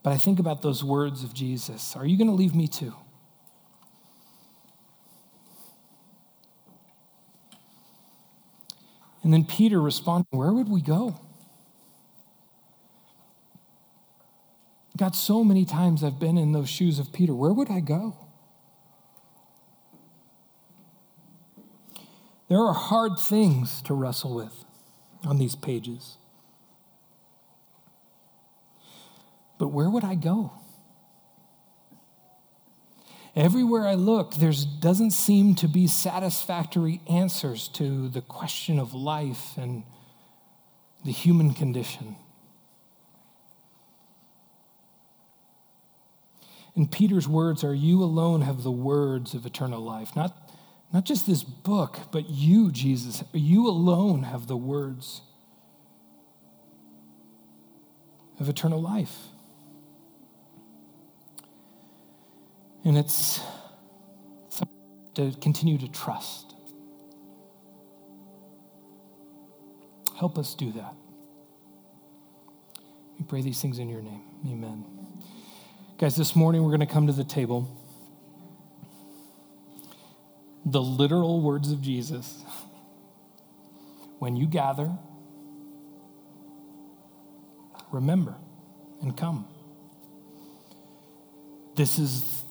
But 0.04 0.14
I 0.14 0.18
think 0.18 0.38
about 0.38 0.62
those 0.62 0.84
words 0.84 1.24
of 1.24 1.34
Jesus 1.34 1.96
Are 1.96 2.06
you 2.06 2.20
going 2.20 2.28
to 2.28 2.36
leave 2.36 2.54
me 2.54 2.68
too? 2.68 2.94
And 9.24 9.34
then 9.34 9.44
Peter 9.44 9.82
responded, 9.82 10.28
Where 10.30 10.54
would 10.54 10.70
we 10.70 10.82
go? 10.82 11.20
God, 15.00 15.16
so 15.16 15.46
many 15.46 15.64
times 15.64 16.04
I've 16.04 16.20
been 16.20 16.38
in 16.38 16.52
those 16.52 16.68
shoes 16.68 17.00
of 17.00 17.14
Peter. 17.14 17.34
Where 17.34 17.54
would 17.54 17.72
I 17.72 17.80
go? 17.80 18.18
There 22.50 22.60
are 22.60 22.74
hard 22.74 23.18
things 23.18 23.82
to 23.84 23.94
wrestle 23.94 24.36
with 24.36 24.66
on 25.24 25.38
these 25.38 25.56
pages. 25.56 26.18
But 29.58 29.70
where 29.70 29.90
would 29.90 30.04
I 30.04 30.16
go? 30.16 30.52
Everywhere 33.38 33.88
I 33.88 33.96
look, 33.96 34.36
there 34.36 34.52
doesn't 34.82 35.12
seem 35.12 35.56
to 35.56 35.70
be 35.70 35.88
satisfactory 35.88 37.00
answers 37.10 37.70
to 37.70 38.10
the 38.10 38.22
question 38.22 38.80
of 38.80 38.94
life 38.94 39.56
and 39.56 39.84
the 41.06 41.14
human 41.14 41.54
condition. 41.54 42.18
And 46.76 46.92
Peter's 46.92 47.28
words 47.28 47.64
are 47.64 47.74
You 47.74 48.04
alone 48.04 48.42
have 48.42 48.64
the 48.64 48.72
words 48.72 49.34
of 49.34 49.46
eternal 49.46 49.82
life. 49.82 50.16
Not, 50.16 50.36
not 50.94 51.06
just 51.06 51.28
this 51.28 51.44
book, 51.44 51.98
but 52.12 52.30
you, 52.30 52.72
Jesus. 52.72 53.24
You 53.34 53.68
alone 53.68 54.24
have 54.24 54.48
the 54.48 54.58
words 54.58 55.22
of 58.40 58.48
eternal 58.48 58.82
life. 58.82 59.16
And 62.86 62.98
it's 62.98 63.42
to 65.16 65.32
continue 65.42 65.78
to 65.78 65.88
trust. 65.90 66.54
Help 70.18 70.38
us 70.38 70.54
do 70.56 70.72
that. 70.74 70.94
We 73.18 73.26
pray 73.26 73.42
these 73.42 73.62
things 73.62 73.80
in 73.80 73.90
your 73.90 74.02
name. 74.02 74.22
Amen. 74.48 74.99
Guys, 76.00 76.16
this 76.16 76.34
morning 76.34 76.64
we're 76.64 76.70
going 76.70 76.80
to 76.80 76.86
come 76.86 77.08
to 77.08 77.12
the 77.12 77.26
table. 77.26 77.68
The 80.64 80.82
literal 80.82 81.42
words 81.42 81.74
of 81.74 81.82
Jesus. 81.82 82.42
When 84.18 84.38
you 84.38 84.48
gather, 84.48 84.90
remember 87.92 88.38
and 89.02 89.18
come. 89.18 89.46
This 91.76 92.00
is 92.00 92.46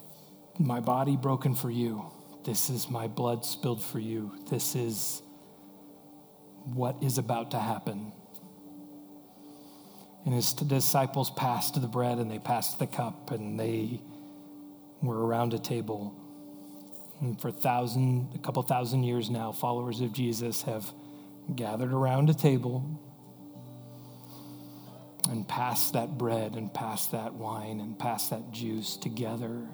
my 0.59 0.81
body 0.81 1.17
broken 1.17 1.55
for 1.55 1.71
you. 1.71 2.05
This 2.45 2.69
is 2.69 2.91
my 2.91 3.07
blood 3.07 3.47
spilled 3.47 3.83
for 3.83 3.99
you. 3.99 4.31
This 4.51 4.75
is 4.75 5.23
what 6.65 7.03
is 7.03 7.17
about 7.17 7.53
to 7.53 7.59
happen. 7.59 8.13
And 10.25 10.35
his 10.35 10.53
disciples 10.53 11.31
passed 11.31 11.81
the 11.81 11.89
bread 11.89 12.19
and 12.19 12.31
they 12.31 12.39
passed 12.39 12.79
the 12.79 12.87
cup 12.87 13.31
and 13.31 13.59
they 13.59 14.01
were 15.01 15.27
around 15.27 15.55
a 15.55 15.59
table. 15.59 16.15
And 17.21 17.41
for 17.41 17.51
thousand, 17.51 18.33
a 18.35 18.39
couple 18.39 18.63
thousand 18.63 19.05
years 19.05 19.31
now, 19.31 19.53
followers 19.53 20.01
of 20.01 20.13
Jesus 20.13 20.63
have 20.63 20.93
gathered 21.55 21.93
around 21.93 22.31
a 22.31 22.35
table 22.35 23.01
and 25.29 25.47
passed 25.47 25.93
that 25.93 26.17
bread 26.17 26.55
and 26.55 26.73
passed 26.73 27.13
that 27.13 27.35
wine 27.35 27.81
and 27.81 27.99
passed 27.99 28.31
that 28.31 28.51
juice 28.51 28.97
together 28.97 29.67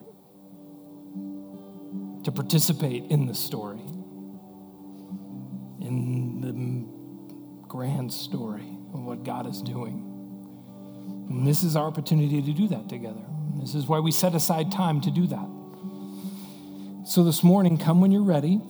to 2.25 2.33
participate 2.33 3.05
in 3.11 3.27
the 3.27 3.35
story, 3.35 3.83
in 5.81 6.41
the 6.41 7.69
grand 7.69 8.13
story 8.13 8.67
of 8.95 9.05
what 9.05 9.23
God 9.25 9.47
is 9.47 9.61
doing. 9.63 10.14
And 11.29 11.47
this 11.47 11.63
is 11.65 11.77
our 11.77 11.87
opportunity 11.87 12.43
to 12.43 12.53
do 12.53 12.69
that 12.69 12.89
together. 12.89 13.23
This 13.61 13.75
is 13.75 13.87
why 13.87 13.99
we 14.01 14.11
set 14.13 14.35
aside 14.35 14.71
time 14.71 15.01
to 15.03 15.11
do 15.11 15.27
that. 15.27 15.49
So 17.07 17.25
this 17.25 17.43
morning, 17.43 17.79
come 17.79 18.01
when 18.01 18.11
you're 18.11 18.23
ready. 18.23 18.61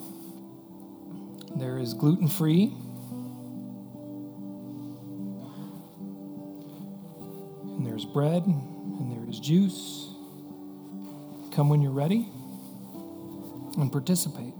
There 1.56 1.78
is 1.78 1.94
gluten 1.94 2.28
free. 2.28 2.74
And 7.62 7.86
there's 7.86 8.04
bread, 8.04 8.44
and 8.44 9.12
there 9.12 9.28
is 9.28 9.38
juice. 9.40 10.08
Come 11.52 11.68
when 11.68 11.80
you're 11.82 11.92
ready 11.92 12.28
and 13.76 13.90
participate. 13.92 14.54